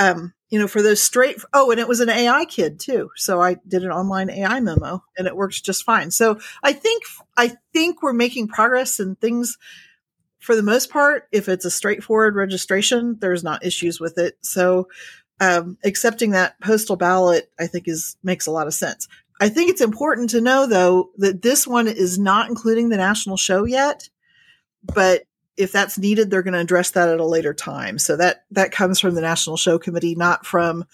um, 0.00 0.34
you 0.50 0.58
know, 0.58 0.66
for 0.66 0.82
those 0.82 1.00
straight, 1.00 1.36
oh, 1.52 1.70
and 1.70 1.78
it 1.78 1.86
was 1.86 2.00
an 2.00 2.08
AI 2.08 2.44
kid 2.44 2.80
too. 2.80 3.10
So 3.14 3.40
I 3.40 3.56
did 3.68 3.84
an 3.84 3.92
online 3.92 4.30
AI 4.30 4.58
memo 4.58 5.04
and 5.16 5.28
it 5.28 5.36
works 5.36 5.60
just 5.60 5.84
fine. 5.84 6.10
So 6.10 6.40
I 6.64 6.72
think, 6.72 7.04
I 7.36 7.52
think 7.72 8.02
we're 8.02 8.12
making 8.12 8.48
progress 8.48 8.98
and 8.98 9.20
things 9.20 9.58
for 10.38 10.56
the 10.56 10.62
most 10.62 10.90
part, 10.90 11.28
if 11.30 11.48
it's 11.48 11.64
a 11.64 11.70
straightforward 11.70 12.34
registration, 12.34 13.18
there's 13.20 13.44
not 13.44 13.64
issues 13.64 14.00
with 14.00 14.18
it. 14.18 14.38
So 14.40 14.88
um, 15.40 15.78
accepting 15.84 16.30
that 16.30 16.60
postal 16.60 16.96
ballot, 16.96 17.50
I 17.58 17.66
think, 17.66 17.86
is 17.86 18.16
makes 18.22 18.46
a 18.46 18.50
lot 18.50 18.66
of 18.66 18.74
sense. 18.74 19.08
I 19.40 19.48
think 19.48 19.70
it's 19.70 19.80
important 19.80 20.30
to 20.30 20.40
know, 20.40 20.66
though, 20.66 21.10
that 21.18 21.42
this 21.42 21.66
one 21.66 21.86
is 21.86 22.18
not 22.18 22.48
including 22.48 22.88
the 22.88 22.96
national 22.96 23.36
show 23.36 23.64
yet. 23.64 24.08
But 24.82 25.22
if 25.56 25.72
that's 25.72 25.98
needed, 25.98 26.30
they're 26.30 26.42
going 26.42 26.54
to 26.54 26.60
address 26.60 26.92
that 26.92 27.08
at 27.08 27.20
a 27.20 27.26
later 27.26 27.52
time. 27.52 27.98
So 27.98 28.16
that 28.16 28.44
that 28.52 28.72
comes 28.72 29.00
from 29.00 29.14
the 29.14 29.20
National 29.20 29.56
Show 29.56 29.78
Committee, 29.78 30.14
not 30.14 30.46
from 30.46 30.84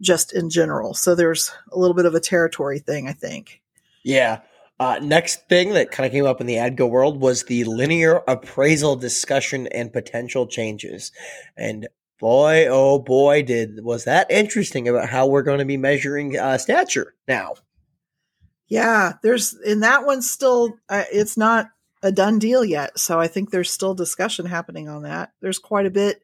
just 0.00 0.32
in 0.32 0.48
general. 0.48 0.94
So 0.94 1.14
there's 1.14 1.52
a 1.70 1.78
little 1.78 1.94
bit 1.94 2.06
of 2.06 2.14
a 2.14 2.20
territory 2.20 2.78
thing, 2.78 3.08
I 3.08 3.12
think. 3.12 3.60
Yeah. 4.04 4.40
Uh, 4.80 4.98
next 5.00 5.48
thing 5.48 5.74
that 5.74 5.92
kind 5.92 6.06
of 6.06 6.12
came 6.12 6.26
up 6.26 6.40
in 6.40 6.46
the 6.46 6.56
ADGA 6.56 6.88
world 6.88 7.20
was 7.20 7.44
the 7.44 7.62
linear 7.64 8.22
appraisal 8.26 8.96
discussion 8.96 9.68
and 9.68 9.92
potential 9.92 10.46
changes. 10.46 11.12
And 11.56 11.86
boy, 12.18 12.66
oh 12.68 12.98
boy, 12.98 13.42
did 13.42 13.84
was 13.84 14.04
that 14.04 14.30
interesting 14.30 14.88
about 14.88 15.08
how 15.08 15.26
we're 15.26 15.42
going 15.42 15.60
to 15.60 15.64
be 15.64 15.76
measuring 15.76 16.36
uh, 16.36 16.58
stature 16.58 17.14
now. 17.28 17.54
Yeah, 18.68 19.14
there's 19.22 19.54
in 19.54 19.80
that 19.80 20.06
one 20.06 20.22
still, 20.22 20.74
uh, 20.88 21.04
it's 21.12 21.36
not 21.36 21.68
a 22.02 22.10
done 22.10 22.38
deal 22.38 22.64
yet. 22.64 22.98
So 22.98 23.20
I 23.20 23.28
think 23.28 23.50
there's 23.50 23.70
still 23.70 23.94
discussion 23.94 24.46
happening 24.46 24.88
on 24.88 25.02
that. 25.02 25.32
There's 25.40 25.58
quite 25.58 25.86
a 25.86 25.90
bit, 25.90 26.22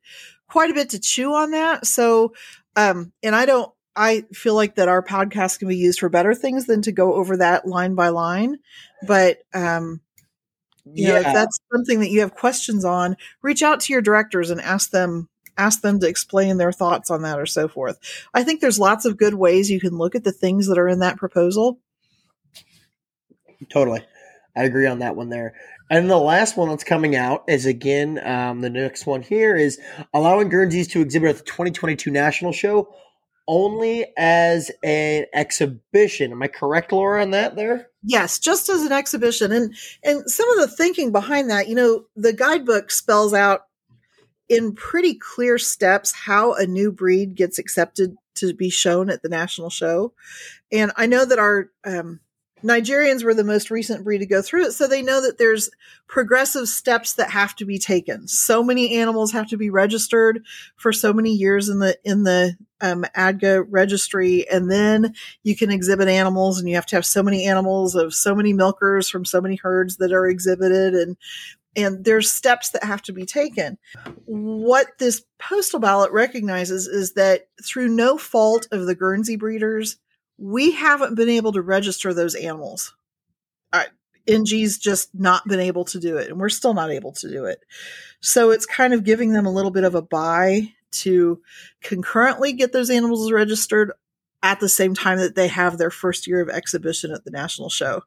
quite 0.48 0.70
a 0.70 0.74
bit 0.74 0.90
to 0.90 0.98
chew 0.98 1.34
on 1.34 1.50
that. 1.52 1.86
So, 1.86 2.32
um, 2.74 3.12
and 3.22 3.34
I 3.34 3.46
don't, 3.46 3.72
I 3.94 4.24
feel 4.32 4.54
like 4.54 4.76
that 4.76 4.88
our 4.88 5.02
podcast 5.02 5.58
can 5.58 5.68
be 5.68 5.76
used 5.76 5.98
for 5.98 6.08
better 6.08 6.32
things 6.32 6.66
than 6.66 6.82
to 6.82 6.92
go 6.92 7.14
over 7.14 7.36
that 7.36 7.66
line 7.66 7.94
by 7.96 8.10
line. 8.10 8.58
But 9.06 9.38
um, 9.52 10.00
you 10.84 11.08
yeah. 11.08 11.14
know, 11.14 11.16
if 11.28 11.34
that's 11.34 11.58
something 11.72 12.00
that 12.00 12.10
you 12.10 12.20
have 12.20 12.34
questions 12.34 12.84
on, 12.84 13.16
reach 13.42 13.62
out 13.62 13.80
to 13.80 13.92
your 13.92 14.02
directors 14.02 14.50
and 14.50 14.60
ask 14.60 14.90
them 14.90 15.28
ask 15.56 15.80
them 15.80 15.98
to 15.98 16.08
explain 16.08 16.56
their 16.56 16.70
thoughts 16.70 17.10
on 17.10 17.22
that 17.22 17.40
or 17.40 17.46
so 17.46 17.66
forth. 17.66 17.98
I 18.32 18.44
think 18.44 18.60
there's 18.60 18.78
lots 18.78 19.04
of 19.04 19.16
good 19.16 19.34
ways 19.34 19.68
you 19.68 19.80
can 19.80 19.98
look 19.98 20.14
at 20.14 20.22
the 20.22 20.30
things 20.30 20.68
that 20.68 20.78
are 20.78 20.86
in 20.86 21.00
that 21.00 21.16
proposal. 21.16 21.80
Totally. 23.70 24.04
I 24.56 24.64
agree 24.64 24.86
on 24.86 25.00
that 25.00 25.16
one 25.16 25.28
there. 25.28 25.54
And 25.90 26.10
the 26.10 26.16
last 26.18 26.56
one 26.56 26.68
that's 26.68 26.84
coming 26.84 27.16
out 27.16 27.44
is 27.48 27.64
again, 27.64 28.20
um, 28.26 28.60
the 28.60 28.70
next 28.70 29.06
one 29.06 29.22
here 29.22 29.56
is 29.56 29.78
allowing 30.12 30.48
Guernseys 30.48 30.88
to 30.88 31.00
exhibit 31.00 31.30
at 31.30 31.36
the 31.38 31.44
2022 31.44 32.10
National 32.10 32.52
Show 32.52 32.94
only 33.48 34.06
as 34.16 34.70
an 34.82 35.24
exhibition. 35.32 36.32
Am 36.32 36.42
I 36.42 36.48
correct, 36.48 36.92
Laura, 36.92 37.22
on 37.22 37.30
that 37.30 37.56
there? 37.56 37.88
Yes, 38.02 38.38
just 38.38 38.68
as 38.68 38.82
an 38.82 38.92
exhibition. 38.92 39.50
And 39.50 39.74
and 40.04 40.30
some 40.30 40.48
of 40.50 40.58
the 40.58 40.76
thinking 40.76 41.10
behind 41.10 41.50
that, 41.50 41.66
you 41.66 41.74
know, 41.74 42.04
the 42.14 42.34
guidebook 42.34 42.90
spells 42.90 43.32
out 43.32 43.62
in 44.48 44.74
pretty 44.74 45.14
clear 45.14 45.58
steps 45.58 46.12
how 46.12 46.54
a 46.54 46.66
new 46.66 46.92
breed 46.92 47.34
gets 47.34 47.58
accepted 47.58 48.16
to 48.36 48.54
be 48.54 48.70
shown 48.70 49.10
at 49.10 49.22
the 49.22 49.28
national 49.28 49.70
show. 49.70 50.12
And 50.70 50.92
I 50.96 51.06
know 51.06 51.24
that 51.24 51.38
our 51.38 51.70
um, 51.84 52.20
Nigerians 52.62 53.22
were 53.22 53.34
the 53.34 53.44
most 53.44 53.70
recent 53.70 54.04
breed 54.04 54.18
to 54.18 54.26
go 54.26 54.42
through 54.42 54.66
it, 54.66 54.72
so 54.72 54.86
they 54.86 55.02
know 55.02 55.22
that 55.22 55.38
there's 55.38 55.70
progressive 56.08 56.68
steps 56.68 57.14
that 57.14 57.30
have 57.30 57.54
to 57.56 57.64
be 57.64 57.78
taken. 57.78 58.26
So 58.26 58.62
many 58.62 58.96
animals 58.96 59.32
have 59.32 59.48
to 59.48 59.56
be 59.56 59.70
registered 59.70 60.44
for 60.76 60.92
so 60.92 61.12
many 61.12 61.32
years 61.32 61.68
in 61.68 61.78
the 61.78 61.98
in 62.04 62.24
the 62.24 62.56
um, 62.80 63.04
ADGA 63.14 63.66
registry, 63.68 64.48
and 64.48 64.70
then 64.70 65.14
you 65.42 65.56
can 65.56 65.70
exhibit 65.70 66.08
animals, 66.08 66.58
and 66.58 66.68
you 66.68 66.74
have 66.74 66.86
to 66.86 66.96
have 66.96 67.06
so 67.06 67.22
many 67.22 67.46
animals 67.46 67.94
of 67.94 68.14
so 68.14 68.34
many 68.34 68.52
milkers 68.52 69.08
from 69.08 69.24
so 69.24 69.40
many 69.40 69.56
herds 69.56 69.96
that 69.98 70.12
are 70.12 70.26
exhibited, 70.26 70.94
and 70.94 71.16
and 71.76 72.04
there's 72.04 72.30
steps 72.30 72.70
that 72.70 72.82
have 72.82 73.02
to 73.02 73.12
be 73.12 73.24
taken. 73.24 73.78
What 74.24 74.98
this 74.98 75.22
postal 75.38 75.78
ballot 75.78 76.10
recognizes 76.10 76.88
is 76.88 77.12
that 77.12 77.48
through 77.64 77.88
no 77.88 78.18
fault 78.18 78.66
of 78.72 78.86
the 78.86 78.96
Guernsey 78.96 79.36
breeders 79.36 79.96
we 80.38 80.72
haven't 80.72 81.16
been 81.16 81.28
able 81.28 81.52
to 81.52 81.62
register 81.62 82.14
those 82.14 82.34
animals. 82.34 82.94
Uh, 83.72 83.84
NG's 84.28 84.78
just 84.78 85.14
not 85.14 85.46
been 85.46 85.60
able 85.60 85.84
to 85.86 85.98
do 85.98 86.16
it, 86.16 86.28
and 86.28 86.38
we're 86.38 86.48
still 86.48 86.74
not 86.74 86.90
able 86.90 87.12
to 87.12 87.28
do 87.28 87.44
it. 87.44 87.60
So 88.20 88.50
it's 88.50 88.66
kind 88.66 88.94
of 88.94 89.04
giving 89.04 89.32
them 89.32 89.46
a 89.46 89.52
little 89.52 89.70
bit 89.70 89.84
of 89.84 89.94
a 89.94 90.02
buy 90.02 90.72
to 90.90 91.40
concurrently 91.82 92.52
get 92.52 92.72
those 92.72 92.90
animals 92.90 93.30
registered 93.32 93.92
at 94.42 94.60
the 94.60 94.68
same 94.68 94.94
time 94.94 95.18
that 95.18 95.34
they 95.34 95.48
have 95.48 95.76
their 95.76 95.90
first 95.90 96.26
year 96.26 96.40
of 96.40 96.48
exhibition 96.48 97.10
at 97.12 97.24
the 97.24 97.30
national 97.30 97.68
show. 97.68 98.02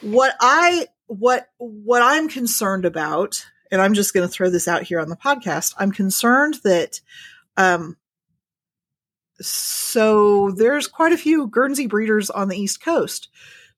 What 0.00 0.34
I 0.40 0.86
what 1.06 1.48
what 1.58 2.02
I'm 2.02 2.28
concerned 2.28 2.84
about, 2.84 3.44
and 3.70 3.80
I'm 3.80 3.94
just 3.94 4.14
going 4.14 4.26
to 4.26 4.32
throw 4.32 4.50
this 4.50 4.68
out 4.68 4.84
here 4.84 5.00
on 5.00 5.08
the 5.08 5.16
podcast, 5.16 5.74
I'm 5.78 5.92
concerned 5.92 6.58
that 6.62 7.00
um, 7.56 7.96
so 9.40 10.50
there's 10.52 10.86
quite 10.86 11.12
a 11.12 11.18
few 11.18 11.46
Guernsey 11.48 11.86
breeders 11.86 12.30
on 12.30 12.48
the 12.48 12.58
East 12.58 12.80
Coast. 12.82 13.28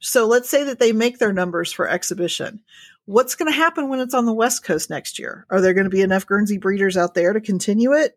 So 0.01 0.27
let's 0.27 0.49
say 0.49 0.65
that 0.65 0.79
they 0.79 0.93
make 0.93 1.19
their 1.19 1.33
numbers 1.33 1.73
for 1.73 1.89
exhibition. 1.89 2.61
What's 3.07 3.35
going 3.35 3.51
to 3.51 3.57
happen 3.57 3.89
when 3.89 4.01
it's 4.01 4.15
on 4.15 4.27
the 4.27 4.35
West 4.35 4.65
Coast 4.65 4.91
next 4.91 5.19
year? 5.19 5.47
Are 5.51 5.61
there 5.61 5.75
going 5.75 5.85
to 5.85 5.91
be 5.91 6.03
enough 6.03 6.27
Guernsey 6.27 6.59
breeders 6.59 6.97
out 6.97 7.15
there 7.15 7.33
to 7.33 7.41
continue 7.41 7.93
it? 7.93 8.17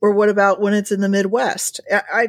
Or 0.00 0.12
what 0.12 0.28
about 0.28 0.60
when 0.60 0.74
it's 0.74 0.92
in 0.92 1.00
the 1.00 1.08
Midwest? 1.08 1.80
I, 1.90 2.28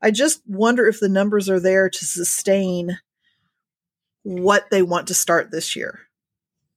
I, 0.00 0.10
just 0.12 0.42
wonder 0.46 0.86
if 0.86 1.00
the 1.00 1.08
numbers 1.08 1.50
are 1.50 1.58
there 1.58 1.90
to 1.90 2.04
sustain 2.04 2.98
what 4.22 4.70
they 4.70 4.80
want 4.80 5.08
to 5.08 5.14
start 5.14 5.50
this 5.50 5.74
year. 5.74 5.98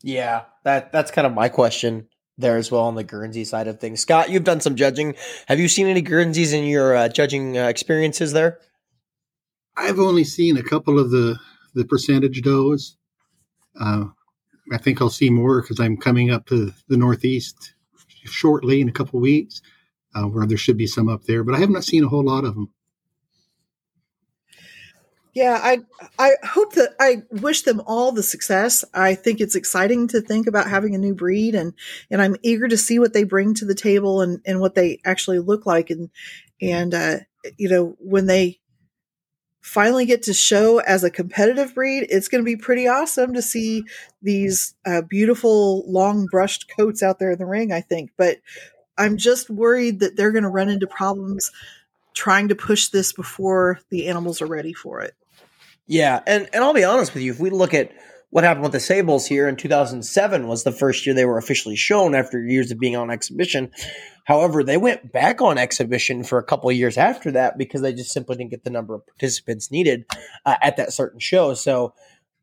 Yeah, 0.02 0.46
that 0.64 0.92
that's 0.92 1.12
kind 1.12 1.28
of 1.28 1.34
my 1.34 1.50
question 1.50 2.08
there 2.38 2.58
as 2.58 2.72
well 2.72 2.84
on 2.84 2.96
the 2.96 3.04
Guernsey 3.04 3.46
side 3.46 3.68
of 3.68 3.80
things. 3.80 4.02
Scott, 4.02 4.30
you've 4.30 4.44
done 4.44 4.62
some 4.62 4.76
judging. 4.76 5.16
Have 5.48 5.60
you 5.60 5.68
seen 5.68 5.88
any 5.88 6.02
Guernseys 6.02 6.54
in 6.54 6.66
your 6.66 6.96
uh, 6.96 7.10
judging 7.10 7.58
uh, 7.58 7.68
experiences 7.68 8.34
there? 8.34 8.60
I've 9.76 10.00
only 10.00 10.24
seen 10.24 10.58
a 10.58 10.64
couple 10.64 11.00
of 11.00 11.12
the 11.12 11.40
the 11.74 11.86
percentage 11.86 12.42
does. 12.42 12.98
Uh, 13.80 14.06
I 14.72 14.78
think 14.78 15.02
I'll 15.02 15.10
see 15.10 15.30
more 15.30 15.62
because 15.62 15.80
I'm 15.80 15.98
coming 15.98 16.32
up 16.32 16.48
to 16.48 16.72
the 16.88 16.98
Northeast 16.98 17.74
shortly 18.26 18.82
in 18.82 18.90
a 18.90 18.92
couple 18.92 19.20
weeks, 19.20 19.62
uh, 20.16 20.24
where 20.24 20.46
there 20.48 20.58
should 20.58 20.78
be 20.78 20.88
some 20.88 21.08
up 21.08 21.24
there. 21.24 21.44
But 21.44 21.56
I 21.56 21.60
have 21.60 21.70
not 21.70 21.84
seen 21.84 22.04
a 22.04 22.08
whole 22.08 22.24
lot 22.24 22.44
of 22.44 22.56
them. 22.56 22.72
Yeah, 25.38 25.60
I 25.62 25.82
I 26.18 26.32
hope 26.44 26.74
that 26.74 26.96
I 27.00 27.22
wish 27.30 27.62
them 27.62 27.80
all 27.86 28.12
the 28.12 28.24
success. 28.24 28.84
I 28.92 29.14
think 29.14 29.40
it's 29.40 29.54
exciting 29.54 30.08
to 30.08 30.20
think 30.20 30.48
about 30.48 30.68
having 30.68 30.96
a 30.96 30.98
new 30.98 31.14
breed 31.14 31.54
and 31.54 31.74
and 32.10 32.24
I'm 32.24 32.38
eager 32.42 32.68
to 32.68 32.76
see 32.76 32.98
what 32.98 33.14
they 33.14 33.24
bring 33.24 33.54
to 33.54 33.66
the 33.66 33.76
table 33.76 34.22
and 34.22 34.42
and 34.48 34.60
what 34.60 34.74
they 34.74 35.00
actually 35.06 35.38
look 35.38 35.68
like 35.68 35.92
and 35.92 36.10
and 36.60 36.92
uh, 36.92 37.18
you 37.56 37.70
know 37.70 37.96
when 38.00 38.26
they 38.26 38.60
finally 39.62 40.08
get 40.08 40.24
to 40.24 40.34
show 40.34 40.80
as 40.80 41.04
a 41.04 41.12
competitive 41.12 41.76
breed, 41.76 42.08
it's 42.10 42.30
going 42.30 42.44
to 42.44 42.46
be 42.46 42.56
pretty 42.56 42.88
awesome 42.88 43.36
to 43.36 43.42
see 43.44 43.84
these 44.24 44.74
uh, 44.88 45.04
beautiful 45.04 45.84
long 45.88 46.26
brushed 46.32 46.68
coats 46.76 47.04
out 47.04 47.20
there 47.20 47.30
in 47.30 47.38
the 47.38 47.46
ring. 47.46 47.72
I 47.72 47.82
think, 47.82 48.10
but 48.18 48.40
I'm 48.98 49.18
just 49.18 49.52
worried 49.52 50.00
that 50.00 50.16
they're 50.16 50.32
going 50.32 50.46
to 50.46 50.50
run 50.50 50.70
into 50.70 50.88
problems 50.88 51.52
trying 52.16 52.48
to 52.48 52.56
push 52.56 52.88
this 52.88 53.14
before 53.14 53.80
the 53.92 54.08
animals 54.08 54.42
are 54.42 54.48
ready 54.48 54.74
for 54.74 55.02
it. 55.02 55.14
Yeah, 55.88 56.22
and 56.28 56.50
and 56.54 56.64
I'll 56.64 56.74
be 56.74 56.84
honest 56.84 57.14
with 57.14 57.24
you, 57.24 57.32
if 57.32 57.40
we 57.40 57.50
look 57.50 57.74
at 57.74 57.92
what 58.30 58.44
happened 58.44 58.64
with 58.64 58.74
the 58.74 58.80
Sables 58.80 59.26
here 59.26 59.48
in 59.48 59.56
2007 59.56 60.48
was 60.48 60.64
the 60.64 60.72
first 60.72 61.06
year 61.06 61.16
they 61.16 61.26
were 61.26 61.38
officially 61.38 61.78
shown 61.78 62.14
after 62.14 62.44
years 62.44 62.72
of 62.72 62.80
being 62.80 62.96
on 62.96 63.10
exhibition. 63.10 63.72
However, 64.26 64.64
they 64.64 64.76
went 64.76 65.14
back 65.14 65.42
on 65.42 65.58
exhibition 65.58 66.26
for 66.26 66.38
a 66.38 66.44
couple 66.44 66.70
of 66.70 66.76
years 66.76 66.98
after 66.98 67.32
that 67.32 67.58
because 67.58 67.82
they 67.82 67.94
just 67.94 68.12
simply 68.12 68.36
didn't 68.36 68.52
get 68.52 68.66
the 68.66 68.70
number 68.70 68.94
of 68.94 69.08
participants 69.08 69.72
needed 69.72 70.06
uh, 70.46 70.58
at 70.62 70.76
that 70.76 70.92
certain 70.92 71.20
show. 71.20 71.54
So, 71.54 71.94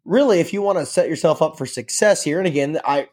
really, 0.06 0.40
if 0.40 0.54
you 0.54 0.62
want 0.62 0.78
to 0.78 0.86
set 0.86 1.10
yourself 1.10 1.42
up 1.42 1.58
for 1.58 1.66
success 1.66 2.22
here, 2.24 2.38
and 2.38 2.46
again, 2.46 2.80
I 2.82 3.08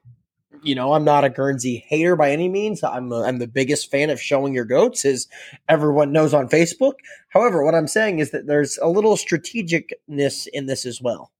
you 0.63 0.75
know, 0.75 0.93
I'm 0.93 1.03
not 1.03 1.23
a 1.23 1.29
Guernsey 1.29 1.83
hater 1.87 2.15
by 2.15 2.31
any 2.31 2.49
means. 2.49 2.83
I'm 2.83 3.11
a, 3.11 3.23
I'm 3.23 3.39
the 3.39 3.47
biggest 3.47 3.89
fan 3.91 4.09
of 4.09 4.21
showing 4.21 4.53
your 4.53 4.65
goats, 4.65 5.05
as 5.05 5.27
everyone 5.67 6.11
knows 6.11 6.33
on 6.33 6.49
Facebook. 6.49 6.93
However, 7.29 7.63
what 7.63 7.75
I'm 7.75 7.87
saying 7.87 8.19
is 8.19 8.31
that 8.31 8.47
there's 8.47 8.77
a 8.77 8.87
little 8.87 9.15
strategicness 9.15 10.47
in 10.51 10.65
this 10.65 10.85
as 10.85 11.01
well. 11.01 11.31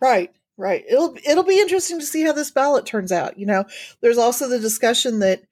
Right, 0.00 0.32
Right. 0.58 0.84
It'll 0.90 1.16
it'll 1.24 1.44
be 1.44 1.60
interesting 1.60 2.00
to 2.00 2.04
see 2.04 2.24
how 2.24 2.32
this 2.32 2.50
ballot 2.50 2.84
turns 2.84 3.12
out. 3.12 3.38
You 3.38 3.46
know, 3.46 3.64
there's 4.00 4.18
also 4.18 4.48
the 4.48 4.58
discussion 4.58 5.20
that 5.20 5.42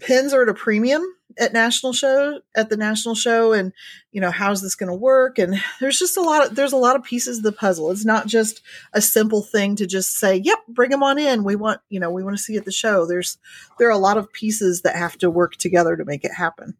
pins 0.00 0.34
are 0.34 0.42
at 0.42 0.48
a 0.48 0.54
premium 0.54 1.02
at 1.38 1.52
national 1.52 1.92
show 1.92 2.40
at 2.54 2.70
the 2.70 2.76
national 2.76 3.14
show 3.14 3.52
and 3.52 3.72
you 4.12 4.20
know 4.20 4.30
how's 4.30 4.62
this 4.62 4.74
going 4.74 4.88
to 4.88 4.94
work? 4.94 5.38
And 5.38 5.60
there's 5.80 5.98
just 5.98 6.16
a 6.16 6.22
lot 6.22 6.46
of 6.46 6.56
there's 6.56 6.72
a 6.72 6.78
lot 6.78 6.96
of 6.96 7.04
pieces 7.04 7.38
of 7.38 7.44
the 7.44 7.52
puzzle. 7.52 7.90
It's 7.90 8.04
not 8.04 8.26
just 8.26 8.62
a 8.92 9.00
simple 9.00 9.42
thing 9.42 9.76
to 9.76 9.86
just 9.86 10.16
say 10.16 10.36
yep 10.36 10.58
bring 10.68 10.90
them 10.90 11.02
on 11.02 11.18
in. 11.18 11.44
We 11.44 11.56
want 11.56 11.80
you 11.88 12.00
know 12.00 12.10
we 12.10 12.22
want 12.22 12.36
to 12.36 12.42
see 12.42 12.56
at 12.56 12.64
the 12.64 12.72
show. 12.72 13.06
There's 13.06 13.38
there 13.78 13.88
are 13.88 13.92
a 13.92 13.98
lot 13.98 14.18
of 14.18 14.32
pieces 14.32 14.82
that 14.82 14.96
have 14.96 15.18
to 15.18 15.30
work 15.30 15.56
together 15.56 15.96
to 15.96 16.04
make 16.04 16.24
it 16.24 16.32
happen. 16.32 16.76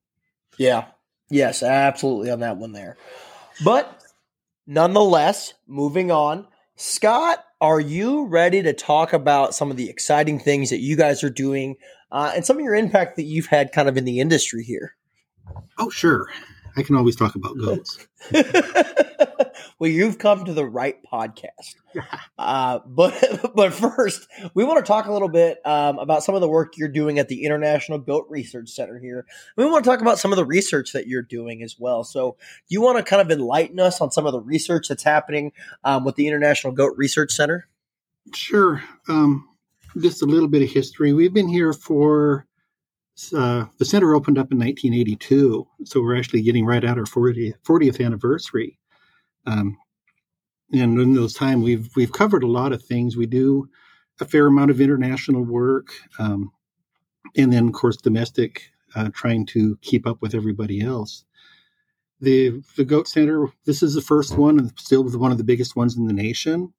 Yeah. 0.56 0.86
Yes 1.30 1.62
absolutely 1.62 2.30
on 2.30 2.40
that 2.40 2.56
one 2.56 2.72
there. 2.72 2.96
But 3.64 4.02
nonetheless 4.66 5.54
moving 5.66 6.10
on 6.10 6.46
scott 6.76 7.44
are 7.64 7.80
you 7.80 8.26
ready 8.26 8.62
to 8.62 8.74
talk 8.74 9.14
about 9.14 9.54
some 9.54 9.70
of 9.70 9.78
the 9.78 9.88
exciting 9.88 10.38
things 10.38 10.68
that 10.68 10.80
you 10.80 10.96
guys 10.96 11.24
are 11.24 11.30
doing 11.30 11.76
uh, 12.12 12.30
and 12.34 12.44
some 12.44 12.58
of 12.58 12.62
your 12.62 12.74
impact 12.74 13.16
that 13.16 13.22
you've 13.22 13.46
had 13.46 13.72
kind 13.72 13.88
of 13.88 13.96
in 13.96 14.04
the 14.04 14.20
industry 14.20 14.62
here. 14.62 14.96
Oh, 15.78 15.88
sure. 15.88 16.28
I 16.76 16.82
can 16.82 16.96
always 16.96 17.16
talk 17.16 17.34
about 17.34 17.56
goats. 17.58 18.06
well, 19.78 19.90
you've 19.90 20.18
come 20.18 20.44
to 20.44 20.52
the 20.52 20.66
right 20.66 20.96
podcast. 21.10 21.76
Uh, 22.36 22.80
but 22.84 23.14
but 23.54 23.72
first, 23.72 24.26
we 24.54 24.64
want 24.64 24.84
to 24.84 24.86
talk 24.86 25.06
a 25.06 25.12
little 25.12 25.28
bit 25.28 25.64
um, 25.64 26.00
about 26.00 26.24
some 26.24 26.34
of 26.34 26.40
the 26.40 26.48
work 26.48 26.76
you're 26.76 26.88
doing 26.88 27.20
at 27.20 27.28
the 27.28 27.44
International 27.44 27.98
Goat 27.98 28.26
Research 28.28 28.68
Center 28.70 28.98
here. 28.98 29.24
We 29.56 29.64
want 29.64 29.84
to 29.84 29.88
talk 29.88 30.00
about 30.00 30.18
some 30.18 30.32
of 30.32 30.36
the 30.36 30.44
research 30.44 30.92
that 30.92 31.06
you're 31.06 31.22
doing 31.22 31.62
as 31.62 31.76
well. 31.78 32.02
So, 32.02 32.36
you 32.66 32.82
want 32.82 32.98
to 32.98 33.04
kind 33.04 33.22
of 33.22 33.30
enlighten 33.30 33.78
us 33.78 34.00
on 34.00 34.10
some 34.10 34.26
of 34.26 34.32
the 34.32 34.40
research 34.40 34.88
that's 34.88 35.04
happening 35.04 35.52
um, 35.84 36.04
with 36.04 36.16
the 36.16 36.26
International 36.26 36.72
Goat 36.72 36.94
Research 36.96 37.32
Center? 37.32 37.68
Sure. 38.34 38.82
Um, 39.08 39.48
just 39.96 40.20
a 40.20 40.26
little 40.26 40.48
bit 40.48 40.62
of 40.62 40.70
history. 40.70 41.12
We've 41.12 41.32
been 41.32 41.48
here 41.48 41.72
for 41.72 42.44
uh, 43.36 43.66
the 43.78 43.84
center 43.84 44.14
opened 44.14 44.38
up 44.38 44.50
in 44.50 44.58
1982, 44.58 45.66
so 45.84 46.00
we're 46.00 46.18
actually 46.18 46.42
getting 46.42 46.66
right 46.66 46.82
at 46.82 46.98
our 46.98 47.04
40th, 47.04 47.54
40th 47.64 48.04
anniversary. 48.04 48.78
Um, 49.46 49.76
and 50.72 50.98
in 50.98 51.14
those 51.14 51.34
time, 51.34 51.62
we've 51.62 51.88
we've 51.94 52.12
covered 52.12 52.42
a 52.42 52.48
lot 52.48 52.72
of 52.72 52.82
things. 52.82 53.16
We 53.16 53.26
do 53.26 53.68
a 54.20 54.24
fair 54.24 54.46
amount 54.46 54.70
of 54.70 54.80
international 54.80 55.42
work, 55.42 55.88
um, 56.18 56.50
and 57.36 57.52
then 57.52 57.68
of 57.68 57.74
course 57.74 57.96
domestic, 57.96 58.70
uh, 58.96 59.10
trying 59.14 59.46
to 59.46 59.78
keep 59.82 60.06
up 60.06 60.20
with 60.20 60.34
everybody 60.34 60.80
else. 60.80 61.24
The 62.20 62.62
the 62.76 62.84
Goat 62.84 63.06
Center. 63.06 63.48
This 63.64 63.82
is 63.82 63.94
the 63.94 64.02
first 64.02 64.36
one, 64.36 64.58
and 64.58 64.72
still 64.76 65.04
one 65.04 65.30
of 65.30 65.38
the 65.38 65.44
biggest 65.44 65.76
ones 65.76 65.96
in 65.96 66.06
the 66.06 66.12
nation. 66.12 66.72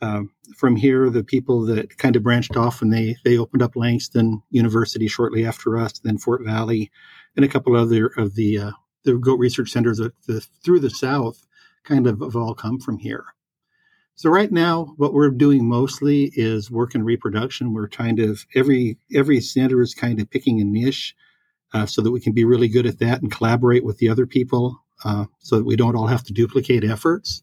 Um, 0.00 0.30
from 0.56 0.76
here, 0.76 1.08
the 1.08 1.24
people 1.24 1.64
that 1.66 1.96
kind 1.96 2.16
of 2.16 2.22
branched 2.22 2.56
off 2.56 2.82
and 2.82 2.92
they 2.92 3.16
they 3.24 3.38
opened 3.38 3.62
up 3.62 3.76
Langston 3.76 4.42
University 4.50 5.08
shortly 5.08 5.46
after 5.46 5.78
us, 5.78 5.98
then 6.00 6.18
Fort 6.18 6.42
Valley, 6.44 6.90
and 7.36 7.44
a 7.44 7.48
couple 7.48 7.76
other 7.76 8.06
of 8.16 8.34
the 8.34 8.58
uh, 8.58 8.70
the 9.04 9.14
goat 9.14 9.38
research 9.38 9.70
centers 9.70 9.98
the, 9.98 10.46
through 10.64 10.80
the 10.80 10.90
South 10.90 11.46
kind 11.84 12.06
of 12.06 12.20
have 12.20 12.36
all 12.36 12.54
come 12.54 12.80
from 12.80 12.98
here. 12.98 13.24
So 14.16 14.30
right 14.30 14.50
now, 14.50 14.94
what 14.96 15.12
we're 15.12 15.30
doing 15.30 15.68
mostly 15.68 16.30
is 16.34 16.70
work 16.70 16.94
in 16.94 17.04
reproduction. 17.04 17.72
We're 17.72 17.88
kind 17.88 18.20
of 18.20 18.46
every 18.54 18.98
every 19.12 19.40
center 19.40 19.80
is 19.82 19.94
kind 19.94 20.20
of 20.20 20.30
picking 20.30 20.60
a 20.60 20.64
niche 20.64 21.14
uh, 21.72 21.86
so 21.86 22.02
that 22.02 22.12
we 22.12 22.20
can 22.20 22.32
be 22.32 22.44
really 22.44 22.68
good 22.68 22.86
at 22.86 22.98
that 23.00 23.22
and 23.22 23.32
collaborate 23.32 23.84
with 23.84 23.98
the 23.98 24.08
other 24.08 24.26
people, 24.26 24.84
uh, 25.04 25.24
so 25.40 25.56
that 25.56 25.64
we 25.66 25.76
don't 25.76 25.96
all 25.96 26.06
have 26.06 26.24
to 26.24 26.32
duplicate 26.32 26.84
efforts. 26.84 27.42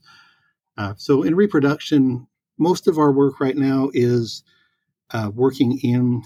Uh, 0.77 0.93
so 0.97 1.23
in 1.23 1.35
reproduction, 1.35 2.27
most 2.61 2.87
of 2.87 2.99
our 2.99 3.11
work 3.11 3.39
right 3.41 3.57
now 3.57 3.89
is 3.93 4.43
uh, 5.09 5.31
working 5.33 5.79
in 5.79 6.23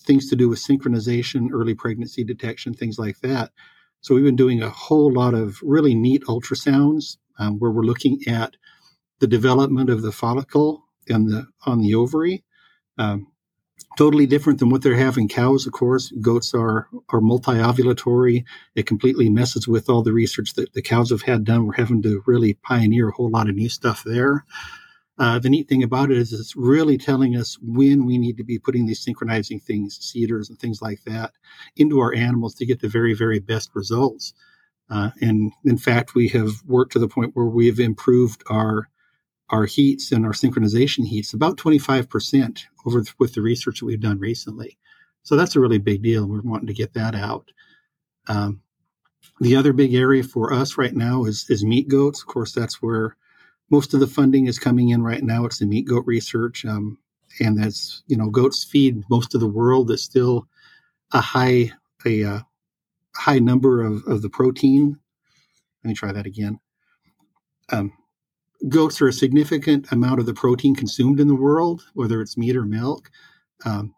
things 0.00 0.28
to 0.28 0.36
do 0.36 0.48
with 0.48 0.58
synchronization, 0.58 1.48
early 1.52 1.74
pregnancy 1.74 2.22
detection, 2.22 2.74
things 2.74 2.98
like 2.98 3.18
that. 3.20 3.50
So 4.02 4.14
we've 4.14 4.24
been 4.24 4.36
doing 4.36 4.62
a 4.62 4.70
whole 4.70 5.12
lot 5.12 5.34
of 5.34 5.58
really 5.62 5.94
neat 5.94 6.24
ultrasounds 6.24 7.16
um, 7.38 7.58
where 7.58 7.70
we're 7.70 7.82
looking 7.82 8.20
at 8.26 8.54
the 9.18 9.26
development 9.26 9.90
of 9.90 10.02
the 10.02 10.12
follicle 10.12 10.84
and 11.08 11.28
the 11.28 11.46
on 11.64 11.80
the 11.80 11.94
ovary. 11.94 12.44
Um, 12.98 13.28
totally 13.96 14.26
different 14.26 14.58
than 14.58 14.68
what 14.68 14.82
they're 14.82 14.94
having 14.94 15.26
cows. 15.26 15.66
Of 15.66 15.72
course, 15.72 16.12
goats 16.20 16.54
are 16.54 16.88
are 17.08 17.20
multi-ovulatory. 17.20 18.44
It 18.74 18.86
completely 18.86 19.30
messes 19.30 19.66
with 19.66 19.88
all 19.88 20.02
the 20.02 20.12
research 20.12 20.54
that 20.54 20.74
the 20.74 20.82
cows 20.82 21.10
have 21.10 21.22
had 21.22 21.44
done. 21.44 21.66
We're 21.66 21.74
having 21.74 22.02
to 22.02 22.22
really 22.26 22.54
pioneer 22.54 23.08
a 23.08 23.12
whole 23.12 23.30
lot 23.30 23.48
of 23.48 23.56
new 23.56 23.68
stuff 23.70 24.04
there. 24.04 24.44
Uh, 25.18 25.38
the 25.38 25.50
neat 25.50 25.68
thing 25.68 25.82
about 25.82 26.10
it 26.10 26.16
is 26.16 26.32
it's 26.32 26.54
really 26.54 26.96
telling 26.96 27.36
us 27.36 27.58
when 27.60 28.06
we 28.06 28.18
need 28.18 28.36
to 28.36 28.44
be 28.44 28.58
putting 28.58 28.86
these 28.86 29.00
synchronizing 29.00 29.58
things, 29.58 29.98
CIDRs 29.98 30.48
and 30.48 30.58
things 30.58 30.80
like 30.80 31.02
that, 31.04 31.32
into 31.76 31.98
our 31.98 32.14
animals 32.14 32.54
to 32.54 32.66
get 32.66 32.80
the 32.80 32.88
very, 32.88 33.14
very 33.14 33.40
best 33.40 33.70
results. 33.74 34.32
Uh, 34.90 35.10
and 35.20 35.52
in 35.64 35.76
fact, 35.76 36.14
we 36.14 36.28
have 36.28 36.62
worked 36.66 36.92
to 36.92 36.98
the 36.98 37.08
point 37.08 37.32
where 37.34 37.46
we 37.46 37.66
have 37.66 37.80
improved 37.80 38.42
our 38.48 38.88
our 39.50 39.64
heats 39.64 40.12
and 40.12 40.26
our 40.26 40.32
synchronization 40.32 41.06
heats 41.06 41.32
about 41.32 41.56
25% 41.56 42.64
over 42.84 43.00
th- 43.00 43.14
with 43.18 43.32
the 43.32 43.40
research 43.40 43.80
that 43.80 43.86
we've 43.86 43.98
done 43.98 44.18
recently. 44.18 44.76
So 45.22 45.36
that's 45.36 45.56
a 45.56 45.60
really 45.60 45.78
big 45.78 46.02
deal. 46.02 46.26
We're 46.26 46.42
wanting 46.42 46.66
to 46.66 46.74
get 46.74 46.92
that 46.94 47.14
out. 47.14 47.50
Um, 48.26 48.60
the 49.40 49.56
other 49.56 49.72
big 49.72 49.94
area 49.94 50.22
for 50.22 50.52
us 50.52 50.76
right 50.76 50.94
now 50.94 51.24
is, 51.24 51.46
is 51.48 51.64
meat 51.64 51.88
goats. 51.88 52.20
Of 52.20 52.26
course, 52.26 52.52
that's 52.52 52.82
where 52.82 53.16
most 53.70 53.94
of 53.94 54.00
the 54.00 54.06
funding 54.06 54.46
is 54.46 54.58
coming 54.58 54.90
in 54.90 55.02
right 55.02 55.22
now. 55.22 55.44
It's 55.44 55.58
the 55.58 55.66
meat 55.66 55.86
goat 55.86 56.04
research, 56.06 56.64
um, 56.64 56.98
and 57.40 57.62
that's 57.62 58.02
you 58.06 58.16
know 58.16 58.30
goats 58.30 58.64
feed 58.64 59.02
most 59.10 59.34
of 59.34 59.40
the 59.40 59.48
world. 59.48 59.90
It's 59.90 60.02
still 60.02 60.46
a 61.12 61.20
high 61.20 61.72
a 62.06 62.24
uh, 62.24 62.40
high 63.14 63.38
number 63.38 63.82
of, 63.82 64.02
of 64.06 64.22
the 64.22 64.30
protein. 64.30 64.98
Let 65.84 65.88
me 65.88 65.94
try 65.94 66.12
that 66.12 66.26
again. 66.26 66.58
Um, 67.70 67.92
goats 68.68 69.00
are 69.00 69.08
a 69.08 69.12
significant 69.12 69.92
amount 69.92 70.20
of 70.20 70.26
the 70.26 70.34
protein 70.34 70.74
consumed 70.74 71.20
in 71.20 71.28
the 71.28 71.34
world, 71.34 71.82
whether 71.94 72.20
it's 72.20 72.38
meat 72.38 72.56
or 72.56 72.64
milk, 72.64 73.10
um, 73.64 73.94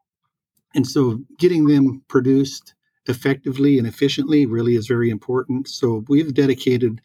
and 0.75 0.87
so 0.87 1.21
getting 1.39 1.67
them 1.67 2.03
produced 2.09 2.75
effectively 3.07 3.79
and 3.79 3.87
efficiently 3.87 4.47
really 4.47 4.77
is 4.77 4.87
very 4.87 5.11
important. 5.11 5.69
So 5.69 6.05
we've 6.09 6.35
dedicated 6.35 7.01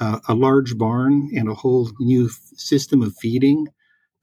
uh, 0.00 0.20
a 0.28 0.34
large 0.34 0.76
barn 0.78 1.30
and 1.36 1.48
a 1.48 1.54
whole 1.54 1.90
new 2.00 2.26
f- 2.26 2.32
system 2.54 3.02
of 3.02 3.14
feeding 3.16 3.68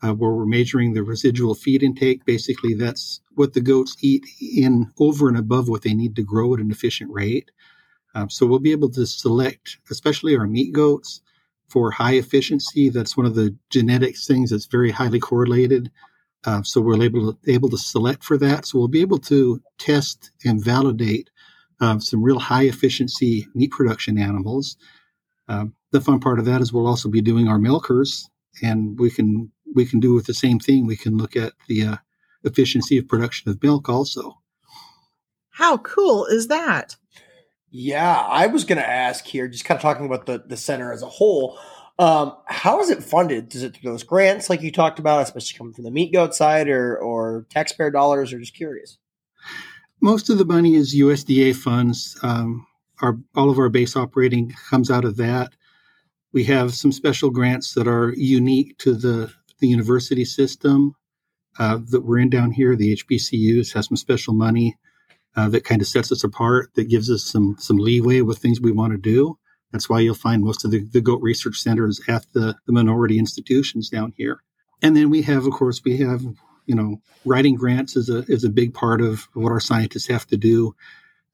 uh, 0.01 0.13
where 0.13 0.31
we're 0.31 0.45
measuring 0.45 0.93
the 0.93 1.03
residual 1.03 1.55
feed 1.55 1.83
intake. 1.83 2.25
Basically, 2.25 2.73
that's 2.73 3.21
what 3.35 3.53
the 3.53 3.61
goats 3.61 3.95
eat 4.01 4.23
in 4.41 4.91
over 4.99 5.27
and 5.27 5.37
above 5.37 5.69
what 5.69 5.83
they 5.83 5.93
need 5.93 6.15
to 6.15 6.23
grow 6.23 6.53
at 6.53 6.59
an 6.59 6.71
efficient 6.71 7.11
rate. 7.11 7.51
Um, 8.15 8.29
so 8.29 8.45
we'll 8.45 8.59
be 8.59 8.71
able 8.71 8.89
to 8.91 9.05
select, 9.05 9.77
especially 9.91 10.35
our 10.35 10.47
meat 10.47 10.73
goats, 10.73 11.21
for 11.69 11.91
high 11.91 12.13
efficiency. 12.13 12.89
That's 12.89 13.17
one 13.17 13.25
of 13.25 13.35
the 13.35 13.55
genetics 13.69 14.25
things 14.25 14.49
that's 14.51 14.65
very 14.65 14.89
highly 14.91 15.19
correlated. 15.19 15.91
Uh, 16.45 16.63
so 16.63 16.79
we're 16.79 17.01
able 17.03 17.33
to, 17.33 17.51
able 17.51 17.69
to 17.69 17.77
select 17.77 18.23
for 18.23 18.37
that. 18.37 18.65
So 18.65 18.79
we'll 18.79 18.87
be 18.87 19.01
able 19.01 19.19
to 19.19 19.61
test 19.77 20.31
and 20.45 20.63
validate 20.63 21.29
uh, 21.81 21.99
some 21.99 22.23
real 22.23 22.39
high 22.39 22.63
efficiency 22.63 23.47
meat 23.53 23.71
production 23.71 24.17
animals 24.17 24.77
um, 25.47 25.73
the 25.91 26.01
fun 26.01 26.19
part 26.19 26.39
of 26.39 26.45
that 26.45 26.61
is 26.61 26.73
we'll 26.73 26.87
also 26.87 27.09
be 27.09 27.21
doing 27.21 27.47
our 27.47 27.59
milkers, 27.59 28.29
and 28.61 28.99
we 28.99 29.09
can 29.09 29.51
we 29.73 29.85
can 29.85 29.99
do 29.99 30.13
with 30.13 30.25
the 30.25 30.33
same 30.33 30.59
thing. 30.59 30.85
We 30.85 30.97
can 30.97 31.17
look 31.17 31.35
at 31.35 31.53
the 31.67 31.83
uh, 31.83 31.95
efficiency 32.43 32.97
of 32.97 33.07
production 33.07 33.49
of 33.49 33.61
milk 33.61 33.89
also. 33.89 34.39
How 35.51 35.77
cool 35.77 36.25
is 36.25 36.47
that? 36.47 36.97
Yeah, 37.69 38.15
I 38.15 38.47
was 38.47 38.63
going 38.63 38.77
to 38.77 38.87
ask 38.87 39.25
here, 39.25 39.47
just 39.47 39.65
kind 39.65 39.77
of 39.77 39.81
talking 39.81 40.05
about 40.05 40.25
the 40.25 40.43
the 40.45 40.57
center 40.57 40.91
as 40.91 41.01
a 41.01 41.07
whole. 41.07 41.57
Um, 41.99 42.35
how 42.45 42.79
is 42.79 42.89
it 42.89 43.03
funded? 43.03 43.49
Does 43.49 43.63
it 43.63 43.75
through 43.75 43.91
those 43.91 44.03
grants 44.03 44.49
like 44.49 44.61
you 44.61 44.71
talked 44.71 44.99
about, 44.99 45.23
especially 45.23 45.57
coming 45.57 45.73
from 45.73 45.83
the 45.83 45.91
meat 45.91 46.13
goat 46.13 46.35
side, 46.35 46.67
or 46.69 46.97
or 46.97 47.45
taxpayer 47.49 47.91
dollars, 47.91 48.33
or 48.33 48.39
just 48.39 48.55
curious? 48.55 48.97
Most 49.99 50.29
of 50.29 50.37
the 50.37 50.45
money 50.45 50.75
is 50.75 50.95
USDA 50.95 51.55
funds. 51.55 52.19
Um, 52.21 52.67
our 53.01 53.17
all 53.35 53.49
of 53.49 53.59
our 53.59 53.69
base 53.69 53.95
operating 53.95 54.53
comes 54.69 54.89
out 54.89 55.05
of 55.05 55.17
that. 55.17 55.53
We 56.33 56.45
have 56.45 56.73
some 56.73 56.91
special 56.91 57.29
grants 57.29 57.73
that 57.73 57.87
are 57.87 58.13
unique 58.15 58.77
to 58.79 58.93
the 58.93 59.33
the 59.59 59.67
university 59.67 60.25
system 60.25 60.95
uh, 61.59 61.79
that 61.89 62.01
we're 62.01 62.19
in 62.19 62.29
down 62.29 62.51
here. 62.51 62.75
The 62.75 62.95
HBCUs 62.95 63.73
has 63.73 63.87
some 63.87 63.97
special 63.97 64.33
money 64.33 64.75
uh, 65.35 65.49
that 65.49 65.63
kind 65.63 65.81
of 65.81 65.87
sets 65.87 66.11
us 66.11 66.23
apart. 66.23 66.73
That 66.75 66.89
gives 66.89 67.09
us 67.09 67.23
some 67.23 67.55
some 67.59 67.77
leeway 67.77 68.21
with 68.21 68.39
things 68.39 68.61
we 68.61 68.71
want 68.71 68.93
to 68.93 68.97
do. 68.97 69.37
That's 69.71 69.89
why 69.89 69.99
you'll 69.99 70.15
find 70.15 70.43
most 70.43 70.63
of 70.63 70.71
the, 70.71 70.85
the 70.85 71.01
goat 71.01 71.21
research 71.21 71.57
centers 71.57 71.99
at 72.07 72.25
the, 72.33 72.55
the 72.65 72.71
minority 72.71 73.19
institutions 73.19 73.89
down 73.89 74.13
here. 74.15 74.41
And 74.81 74.95
then 74.95 75.09
we 75.09 75.23
have, 75.23 75.45
of 75.45 75.51
course, 75.51 75.81
we 75.83 75.97
have 75.97 76.23
you 76.67 76.75
know 76.75 77.01
writing 77.25 77.55
grants 77.55 77.95
is 77.95 78.09
a 78.09 78.19
is 78.27 78.43
a 78.43 78.49
big 78.49 78.73
part 78.73 79.01
of 79.01 79.27
what 79.33 79.51
our 79.51 79.59
scientists 79.59 80.07
have 80.07 80.27
to 80.27 80.37
do 80.37 80.75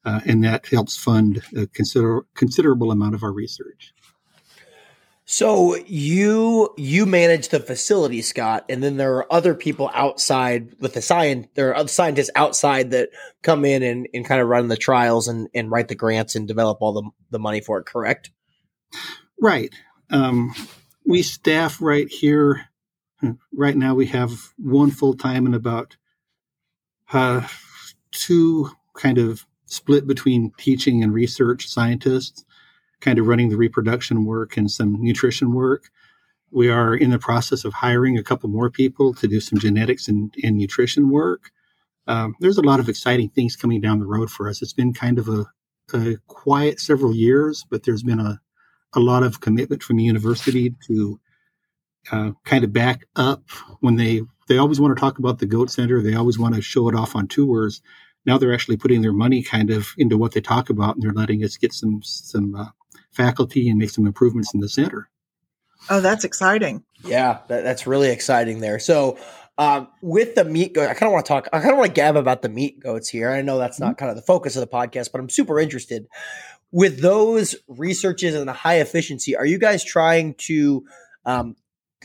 uh, 0.04 0.20
and 0.26 0.44
that 0.44 0.66
helps 0.66 0.96
fund 0.96 1.42
a 1.56 1.66
consider- 1.66 2.26
considerable 2.34 2.90
amount 2.90 3.14
of 3.14 3.22
our 3.22 3.32
research. 3.32 3.94
So 5.26 5.76
you 5.86 6.74
you 6.76 7.06
manage 7.06 7.48
the 7.48 7.58
facility, 7.58 8.20
Scott, 8.20 8.66
and 8.68 8.82
then 8.82 8.98
there 8.98 9.16
are 9.16 9.32
other 9.32 9.54
people 9.54 9.90
outside 9.94 10.74
with 10.80 10.92
the 10.92 11.00
science. 11.00 11.48
There 11.54 11.70
are 11.70 11.76
other 11.76 11.88
scientists 11.88 12.30
outside 12.36 12.90
that 12.90 13.08
come 13.42 13.64
in 13.64 13.82
and, 13.82 14.06
and 14.12 14.26
kind 14.26 14.42
of 14.42 14.48
run 14.48 14.68
the 14.68 14.76
trials 14.76 15.26
and, 15.26 15.48
and 15.54 15.70
write 15.70 15.88
the 15.88 15.94
grants 15.94 16.34
and 16.34 16.46
develop 16.46 16.78
all 16.82 16.92
the 16.92 17.10
the 17.30 17.38
money 17.38 17.62
for 17.62 17.78
it. 17.78 17.86
Correct? 17.86 18.30
Right. 19.40 19.74
Um, 20.10 20.54
we 21.06 21.22
staff 21.22 21.80
right 21.80 22.08
here. 22.08 22.68
Right 23.54 23.76
now, 23.76 23.94
we 23.94 24.06
have 24.08 24.52
one 24.58 24.90
full 24.90 25.14
time 25.14 25.46
and 25.46 25.54
about 25.54 25.96
uh, 27.14 27.48
two 28.10 28.70
kind 28.94 29.16
of 29.16 29.46
split 29.66 30.06
between 30.06 30.52
teaching 30.58 31.02
and 31.02 31.12
research 31.12 31.68
scientists 31.68 32.44
kind 33.00 33.18
of 33.18 33.26
running 33.26 33.50
the 33.50 33.56
reproduction 33.56 34.24
work 34.24 34.56
and 34.56 34.70
some 34.70 34.96
nutrition 35.00 35.52
work. 35.52 35.90
We 36.50 36.70
are 36.70 36.94
in 36.94 37.10
the 37.10 37.18
process 37.18 37.64
of 37.64 37.74
hiring 37.74 38.16
a 38.16 38.22
couple 38.22 38.48
more 38.48 38.70
people 38.70 39.12
to 39.14 39.28
do 39.28 39.40
some 39.40 39.58
genetics 39.58 40.08
and, 40.08 40.32
and 40.42 40.56
nutrition 40.56 41.10
work. 41.10 41.50
Um, 42.06 42.34
there's 42.40 42.58
a 42.58 42.62
lot 42.62 42.80
of 42.80 42.88
exciting 42.88 43.30
things 43.30 43.56
coming 43.56 43.80
down 43.80 43.98
the 43.98 44.06
road 44.06 44.30
for 44.30 44.48
us. 44.48 44.62
It's 44.62 44.72
been 44.72 44.94
kind 44.94 45.18
of 45.18 45.28
a, 45.28 45.46
a 45.92 46.16
quiet 46.26 46.80
several 46.80 47.14
years, 47.14 47.66
but 47.70 47.82
there's 47.82 48.02
been 48.02 48.20
a, 48.20 48.40
a 48.94 49.00
lot 49.00 49.22
of 49.22 49.40
commitment 49.40 49.82
from 49.82 49.96
the 49.96 50.04
university 50.04 50.74
to 50.86 51.20
uh, 52.12 52.32
kind 52.44 52.64
of 52.64 52.72
back 52.72 53.06
up 53.16 53.42
when 53.80 53.96
they 53.96 54.22
they 54.46 54.58
always 54.58 54.78
want 54.78 54.94
to 54.94 55.00
talk 55.00 55.18
about 55.18 55.38
the 55.38 55.46
goat 55.46 55.70
center. 55.70 56.02
They 56.02 56.14
always 56.14 56.38
want 56.38 56.54
to 56.54 56.60
show 56.60 56.88
it 56.88 56.94
off 56.94 57.16
on 57.16 57.28
tours. 57.28 57.80
Now 58.26 58.38
they're 58.38 58.54
actually 58.54 58.76
putting 58.76 59.02
their 59.02 59.12
money 59.12 59.42
kind 59.42 59.70
of 59.70 59.88
into 59.98 60.16
what 60.16 60.32
they 60.32 60.40
talk 60.40 60.70
about, 60.70 60.94
and 60.94 61.02
they're 61.02 61.12
letting 61.12 61.44
us 61.44 61.56
get 61.56 61.72
some 61.72 62.02
some 62.02 62.54
uh, 62.54 62.66
faculty 63.10 63.68
and 63.68 63.78
make 63.78 63.90
some 63.90 64.06
improvements 64.06 64.54
in 64.54 64.60
the 64.60 64.68
center. 64.68 65.08
Oh, 65.90 66.00
that's 66.00 66.24
exciting. 66.24 66.82
Yeah, 67.04 67.40
that, 67.48 67.62
that's 67.62 67.86
really 67.86 68.10
exciting 68.10 68.60
there. 68.60 68.78
So, 68.78 69.18
um, 69.58 69.88
with 70.00 70.34
the 70.34 70.44
meat 70.44 70.72
goat, 70.72 70.88
I 70.88 70.94
kind 70.94 71.08
of 71.08 71.12
want 71.12 71.26
to 71.26 71.28
talk, 71.28 71.48
I 71.52 71.60
kind 71.60 71.72
of 71.72 71.78
want 71.78 71.90
to 71.90 71.94
gab 71.94 72.16
about 72.16 72.42
the 72.42 72.48
meat 72.48 72.80
goats 72.80 73.08
here. 73.08 73.30
I 73.30 73.42
know 73.42 73.58
that's 73.58 73.78
not 73.78 73.92
mm-hmm. 73.92 73.98
kind 73.98 74.10
of 74.10 74.16
the 74.16 74.22
focus 74.22 74.56
of 74.56 74.60
the 74.60 74.66
podcast, 74.66 75.12
but 75.12 75.20
I'm 75.20 75.28
super 75.28 75.60
interested. 75.60 76.06
With 76.72 77.00
those 77.00 77.54
researches 77.68 78.34
and 78.34 78.48
the 78.48 78.52
high 78.52 78.80
efficiency, 78.80 79.36
are 79.36 79.46
you 79.46 79.58
guys 79.58 79.84
trying 79.84 80.34
to 80.38 80.84
um, 81.24 81.54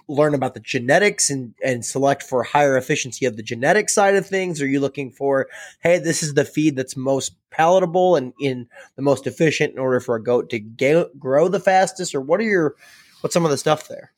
learn 0.10 0.34
about 0.34 0.56
the 0.56 0.60
genetics 0.60 1.30
and, 1.30 1.54
and 1.64 1.86
select 1.86 2.24
for 2.24 2.44
higher 2.44 2.76
efficiency 2.76 3.26
of 3.26 3.38
the 3.38 3.44
genetic 3.44 3.90
side 3.90 4.16
of 4.16 4.26
things? 4.26 4.62
Are 4.62 4.68
you 4.68 4.80
looking 4.80 5.12
for, 5.12 5.48
hey, 5.82 6.00
this 6.00 6.24
is 6.24 6.34
the 6.34 6.44
feed 6.44 6.76
that's 6.76 6.98
most 6.98 7.36
palatable 7.52 8.16
and 8.16 8.34
in 8.42 8.68
the 8.96 9.04
most 9.04 9.28
efficient 9.28 9.74
in 9.74 9.80
order 9.80 10.00
for 10.00 10.16
a 10.16 10.24
goat 10.24 10.50
to 10.50 10.60
ga- 10.60 11.10
grow 11.18 11.48
the 11.48 11.60
fastest? 11.60 12.16
Or 12.16 12.22
what 12.22 12.40
are 12.40 12.44
your, 12.44 12.76
what's 13.22 13.34
some 13.34 13.46
of 13.46 13.52
the 13.52 13.58
stuff 13.58 13.88
there? 13.88 14.12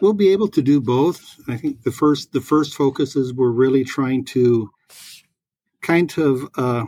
We'll 0.00 0.12
be 0.12 0.32
able 0.32 0.48
to 0.48 0.62
do 0.62 0.80
both. 0.80 1.34
I 1.48 1.56
think 1.56 1.82
the 1.82 1.90
first, 1.90 2.32
the 2.32 2.40
first 2.40 2.74
focus 2.74 3.16
is 3.16 3.34
we're 3.34 3.50
really 3.50 3.82
trying 3.84 4.24
to 4.26 4.70
kind 5.82 6.16
of, 6.16 6.48
uh, 6.56 6.84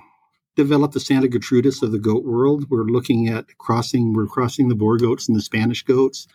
develop 0.57 0.93
the 0.93 1.01
Santa 1.01 1.27
Gertrudis 1.27 1.83
of 1.83 1.91
the 1.91 1.99
goat 1.99 2.25
world. 2.25 2.67
We're 2.71 2.85
looking 2.85 3.29
at 3.29 3.47
crossing, 3.59 4.13
we're 4.13 4.27
crossing 4.27 4.69
the 4.69 4.75
Boer 4.75 4.99
goats 4.99 5.27
and 5.27 5.37
the 5.37 5.43
Spanish 5.43 5.83
goats 5.83 6.29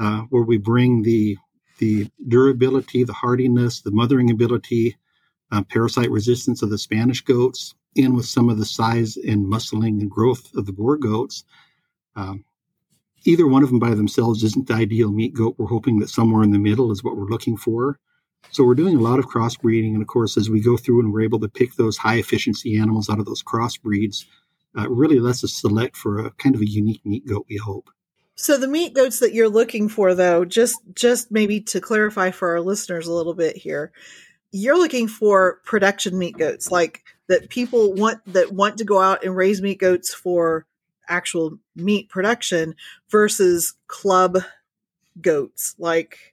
uh, 0.00 0.22
where 0.30 0.42
we 0.42 0.58
bring 0.58 1.02
the 1.02 1.36
the 1.78 2.10
durability, 2.28 3.04
the 3.04 3.12
hardiness, 3.12 3.80
the 3.80 3.90
mothering 3.90 4.30
ability, 4.30 4.96
uh, 5.50 5.62
parasite 5.62 6.10
resistance 6.10 6.62
of 6.62 6.70
the 6.70 6.76
Spanish 6.76 7.22
goats 7.22 7.74
in 7.94 8.14
with 8.14 8.26
some 8.26 8.50
of 8.50 8.58
the 8.58 8.66
size 8.66 9.16
and 9.16 9.46
muscling 9.46 10.00
and 10.00 10.10
growth 10.10 10.54
of 10.54 10.66
the 10.66 10.72
Boer 10.72 10.98
goats. 10.98 11.44
Um, 12.16 12.44
either 13.24 13.46
one 13.46 13.62
of 13.62 13.70
them 13.70 13.78
by 13.78 13.94
themselves 13.94 14.44
isn't 14.44 14.68
the 14.68 14.74
ideal 14.74 15.10
meat 15.10 15.32
goat. 15.32 15.54
We're 15.58 15.66
hoping 15.66 16.00
that 16.00 16.10
somewhere 16.10 16.42
in 16.42 16.50
the 16.50 16.58
middle 16.58 16.92
is 16.92 17.02
what 17.02 17.16
we're 17.16 17.24
looking 17.24 17.56
for. 17.56 17.98
So 18.50 18.64
we're 18.64 18.74
doing 18.74 18.96
a 18.96 19.00
lot 19.00 19.18
of 19.18 19.26
crossbreeding, 19.26 19.92
and 19.92 20.02
of 20.02 20.08
course, 20.08 20.36
as 20.36 20.48
we 20.50 20.60
go 20.60 20.76
through 20.76 21.00
and 21.00 21.12
we're 21.12 21.22
able 21.22 21.40
to 21.40 21.48
pick 21.48 21.74
those 21.74 21.96
high 21.96 22.16
efficiency 22.16 22.76
animals 22.76 23.08
out 23.08 23.18
of 23.18 23.26
those 23.26 23.42
crossbreeds, 23.42 24.24
uh, 24.78 24.88
really 24.88 25.18
lets 25.18 25.44
us 25.44 25.52
select 25.52 25.96
for 25.96 26.18
a 26.18 26.30
kind 26.32 26.54
of 26.54 26.60
a 26.60 26.68
unique 26.68 27.04
meat 27.04 27.26
goat. 27.26 27.46
We 27.48 27.56
hope. 27.56 27.90
So 28.40 28.56
the 28.56 28.68
meat 28.68 28.94
goats 28.94 29.18
that 29.18 29.34
you're 29.34 29.50
looking 29.50 29.90
for 29.90 30.14
though, 30.14 30.46
just 30.46 30.80
just 30.94 31.30
maybe 31.30 31.60
to 31.60 31.80
clarify 31.80 32.30
for 32.30 32.48
our 32.52 32.62
listeners 32.62 33.06
a 33.06 33.12
little 33.12 33.34
bit 33.34 33.54
here, 33.54 33.92
you're 34.50 34.78
looking 34.78 35.08
for 35.08 35.60
production 35.66 36.18
meat 36.18 36.38
goats 36.38 36.70
like 36.70 37.04
that 37.28 37.50
people 37.50 37.92
want 37.92 38.20
that 38.32 38.50
want 38.50 38.78
to 38.78 38.84
go 38.84 38.98
out 38.98 39.24
and 39.24 39.36
raise 39.36 39.60
meat 39.60 39.78
goats 39.78 40.14
for 40.14 40.64
actual 41.06 41.58
meat 41.76 42.08
production 42.08 42.74
versus 43.10 43.74
club 43.88 44.38
goats 45.20 45.74
like 45.78 46.32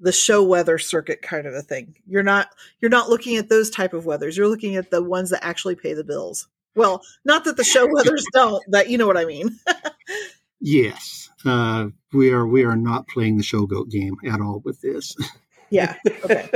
the 0.00 0.10
show 0.10 0.42
wether 0.42 0.76
circuit 0.76 1.22
kind 1.22 1.46
of 1.46 1.54
a 1.54 1.62
thing. 1.62 1.94
You're 2.04 2.24
not 2.24 2.48
you're 2.80 2.90
not 2.90 3.10
looking 3.10 3.36
at 3.36 3.48
those 3.48 3.70
type 3.70 3.92
of 3.94 4.06
wethers. 4.06 4.36
You're 4.36 4.48
looking 4.48 4.74
at 4.74 4.90
the 4.90 5.04
ones 5.04 5.30
that 5.30 5.44
actually 5.44 5.76
pay 5.76 5.94
the 5.94 6.02
bills. 6.02 6.48
Well, 6.74 7.00
not 7.24 7.44
that 7.44 7.56
the 7.56 7.62
show 7.62 7.86
wethers 7.94 8.24
don't, 8.32 8.64
but 8.68 8.90
you 8.90 8.98
know 8.98 9.06
what 9.06 9.16
I 9.16 9.24
mean. 9.24 9.56
yes 10.60 11.28
uh, 11.44 11.88
we 12.12 12.32
are 12.32 12.46
we 12.46 12.64
are 12.64 12.76
not 12.76 13.08
playing 13.08 13.36
the 13.36 13.42
show 13.42 13.66
goat 13.66 13.88
game 13.90 14.16
at 14.26 14.40
all 14.40 14.60
with 14.64 14.80
this. 14.80 15.16
Yeah. 15.70 15.96
Okay. 16.24 16.48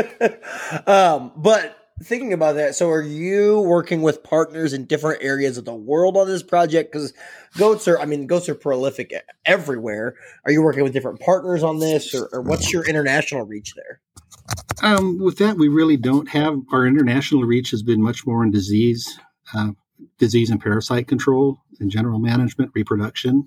um, 0.87 1.33
but 1.37 1.77
thinking 2.03 2.33
about 2.33 2.55
that, 2.55 2.75
so 2.75 2.89
are 2.89 3.03
you 3.03 3.61
working 3.61 4.01
with 4.01 4.23
partners 4.23 4.73
in 4.73 4.87
different 4.87 5.23
areas 5.23 5.59
of 5.59 5.67
the 5.67 5.75
world 5.75 6.17
on 6.17 6.27
this 6.27 6.43
project? 6.43 6.91
Because 6.91 7.13
goats 7.59 7.87
are, 7.89 8.01
I 8.01 8.07
mean, 8.07 8.27
goats 8.27 8.49
are 8.49 8.55
prolific 8.55 9.13
everywhere. 9.45 10.15
Are 10.47 10.51
you 10.51 10.63
working 10.63 10.83
with 10.83 10.95
different 10.95 11.21
partners 11.21 11.63
on 11.63 11.79
this, 11.79 12.15
or, 12.15 12.31
or 12.33 12.41
what's 12.41 12.73
your 12.73 12.89
international 12.89 13.43
reach 13.43 13.75
there? 13.75 14.01
Um, 14.83 15.19
with 15.19 15.37
that, 15.37 15.59
we 15.59 15.69
really 15.69 15.99
don't 15.99 16.31
have 16.31 16.59
our 16.73 16.87
international 16.87 17.43
reach 17.43 17.71
has 17.73 17.83
been 17.83 18.03
much 18.03 18.27
more 18.27 18.43
in 18.43 18.51
disease, 18.51 19.19
uh, 19.53 19.73
disease 20.17 20.49
and 20.49 20.59
parasite 20.59 21.07
control, 21.07 21.59
and 21.81 21.91
general 21.91 22.19
management, 22.19 22.71
reproduction. 22.75 23.47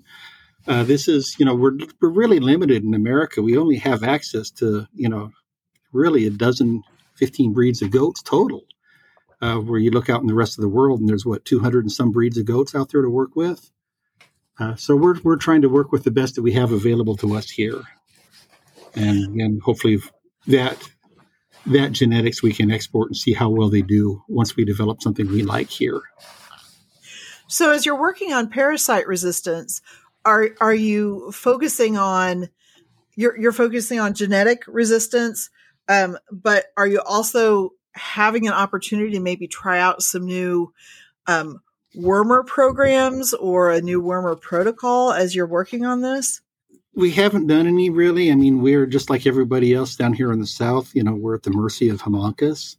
Uh, 0.68 0.82
this 0.82 1.06
is, 1.08 1.36
you 1.38 1.46
know, 1.46 1.54
we're 1.54 1.76
we're 2.00 2.10
really 2.10 2.40
limited 2.40 2.82
in 2.82 2.94
America. 2.94 3.42
We 3.42 3.56
only 3.56 3.76
have 3.76 4.02
access 4.02 4.50
to, 4.52 4.86
you 4.94 5.08
know, 5.08 5.32
really 5.92 6.26
a 6.26 6.30
dozen, 6.30 6.82
fifteen 7.14 7.52
breeds 7.52 7.82
of 7.82 7.90
goats 7.90 8.22
total. 8.22 8.64
Uh, 9.42 9.56
where 9.56 9.78
you 9.78 9.90
look 9.90 10.08
out 10.08 10.22
in 10.22 10.26
the 10.26 10.34
rest 10.34 10.56
of 10.56 10.62
the 10.62 10.68
world, 10.68 10.98
and 10.98 11.06
there's 11.06 11.26
what 11.26 11.44
200 11.44 11.84
and 11.84 11.92
some 11.92 12.10
breeds 12.10 12.38
of 12.38 12.46
goats 12.46 12.74
out 12.74 12.90
there 12.90 13.02
to 13.02 13.10
work 13.10 13.36
with. 13.36 13.70
Uh, 14.58 14.74
so 14.76 14.96
we're 14.96 15.20
we're 15.22 15.36
trying 15.36 15.60
to 15.60 15.68
work 15.68 15.92
with 15.92 16.04
the 16.04 16.10
best 16.10 16.34
that 16.34 16.42
we 16.42 16.52
have 16.52 16.72
available 16.72 17.16
to 17.16 17.36
us 17.36 17.50
here, 17.50 17.82
and 18.94 19.38
and 19.40 19.60
hopefully 19.60 19.98
that 20.46 20.88
that 21.66 21.92
genetics 21.92 22.42
we 22.42 22.52
can 22.52 22.70
export 22.70 23.08
and 23.08 23.16
see 23.16 23.34
how 23.34 23.50
well 23.50 23.68
they 23.68 23.82
do 23.82 24.22
once 24.28 24.56
we 24.56 24.64
develop 24.64 25.02
something 25.02 25.26
we 25.28 25.42
like 25.42 25.68
here. 25.68 26.00
So, 27.48 27.72
as 27.72 27.84
you're 27.84 28.00
working 28.00 28.32
on 28.32 28.48
parasite 28.48 29.06
resistance, 29.06 29.82
are 30.26 30.50
are 30.60 30.74
you 30.74 31.30
focusing 31.32 31.96
on 31.96 32.50
you're 33.14 33.38
you're 33.38 33.52
focusing 33.52 33.98
on 34.00 34.12
genetic 34.12 34.64
resistance 34.66 35.48
um, 35.88 36.18
but 36.30 36.66
are 36.76 36.86
you 36.86 37.00
also 37.00 37.70
having 37.94 38.46
an 38.46 38.52
opportunity 38.52 39.12
to 39.12 39.20
maybe 39.20 39.46
try 39.46 39.78
out 39.78 40.02
some 40.02 40.26
new 40.26 40.72
um, 41.28 41.62
wormer 41.96 42.44
programs 42.44 43.32
or 43.32 43.70
a 43.70 43.80
new 43.80 44.02
wormer 44.02 44.38
protocol 44.38 45.12
as 45.12 45.34
you're 45.34 45.46
working 45.46 45.86
on 45.86 46.02
this? 46.02 46.40
We 46.94 47.12
haven't 47.12 47.46
done 47.46 47.66
any 47.66 47.88
really. 47.88 48.32
I 48.32 48.34
mean 48.34 48.60
we're 48.60 48.86
just 48.86 49.10
like 49.10 49.26
everybody 49.26 49.72
else 49.74 49.96
down 49.96 50.12
here 50.12 50.32
in 50.32 50.40
the 50.40 50.46
south 50.46 50.94
you 50.94 51.04
know 51.04 51.14
we're 51.14 51.36
at 51.36 51.44
the 51.44 51.50
mercy 51.50 51.88
of 51.88 52.02
Haemonchus 52.02 52.76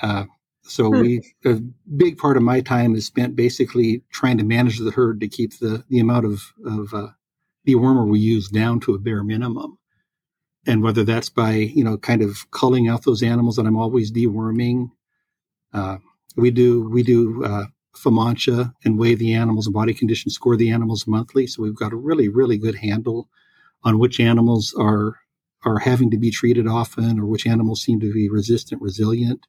uh, 0.00 0.24
so 0.62 0.90
hmm. 0.90 1.00
we 1.00 1.34
a 1.44 1.60
big 1.96 2.18
part 2.18 2.36
of 2.36 2.42
my 2.42 2.60
time 2.60 2.94
is 2.94 3.06
spent 3.06 3.36
basically 3.36 4.02
trying 4.12 4.38
to 4.38 4.44
manage 4.44 4.78
the 4.78 4.90
herd 4.90 5.20
to 5.20 5.28
keep 5.28 5.58
the 5.58 5.84
the 5.88 5.98
amount 5.98 6.26
of 6.26 6.52
of 6.64 6.94
uh, 6.94 7.08
dewormer 7.66 8.06
we 8.06 8.20
use 8.20 8.48
down 8.48 8.80
to 8.80 8.94
a 8.94 8.98
bare 8.98 9.24
minimum. 9.24 9.78
And 10.66 10.82
whether 10.82 11.04
that's 11.04 11.30
by 11.30 11.52
you 11.52 11.82
know 11.82 11.96
kind 11.96 12.22
of 12.22 12.50
culling 12.50 12.88
out 12.88 13.04
those 13.04 13.22
animals 13.22 13.56
that 13.56 13.66
I'm 13.66 13.76
always 13.76 14.12
deworming, 14.12 14.90
uh, 15.72 15.98
we 16.36 16.50
do 16.50 16.88
we 16.88 17.02
do 17.02 17.44
uh, 17.44 17.64
FAMACHA 17.96 18.74
and 18.84 18.98
weigh 18.98 19.14
the 19.14 19.32
animals 19.34 19.66
and 19.66 19.74
body 19.74 19.94
condition 19.94 20.30
score 20.30 20.56
the 20.56 20.70
animals 20.70 21.06
monthly. 21.06 21.46
So 21.46 21.62
we've 21.62 21.74
got 21.74 21.92
a 21.92 21.96
really 21.96 22.28
really 22.28 22.58
good 22.58 22.76
handle 22.76 23.28
on 23.82 23.98
which 23.98 24.20
animals 24.20 24.74
are 24.78 25.16
are 25.64 25.78
having 25.78 26.10
to 26.10 26.18
be 26.18 26.30
treated 26.30 26.66
often 26.66 27.18
or 27.18 27.26
which 27.26 27.46
animals 27.46 27.82
seem 27.82 28.00
to 28.00 28.12
be 28.12 28.28
resistant 28.28 28.82
resilient 28.82 29.46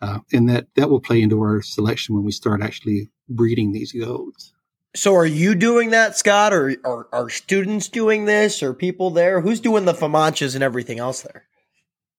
uh, 0.00 0.20
and 0.32 0.48
that 0.48 0.66
that 0.76 0.90
will 0.90 1.00
play 1.00 1.20
into 1.20 1.40
our 1.40 1.62
selection 1.62 2.14
when 2.14 2.24
we 2.24 2.32
start 2.32 2.62
actually 2.62 3.10
breeding 3.28 3.72
these 3.72 3.92
goats. 3.92 4.52
So, 4.94 5.14
are 5.14 5.26
you 5.26 5.54
doing 5.54 5.90
that, 5.90 6.16
Scott, 6.16 6.52
or 6.52 6.74
are, 6.84 7.06
are 7.12 7.28
students 7.28 7.88
doing 7.88 8.24
this, 8.24 8.62
or 8.62 8.74
people 8.74 9.10
there? 9.10 9.40
Who's 9.40 9.60
doing 9.60 9.84
the 9.84 9.92
FAMACHAs 9.94 10.54
and 10.54 10.64
everything 10.64 10.98
else 10.98 11.22
there? 11.22 11.44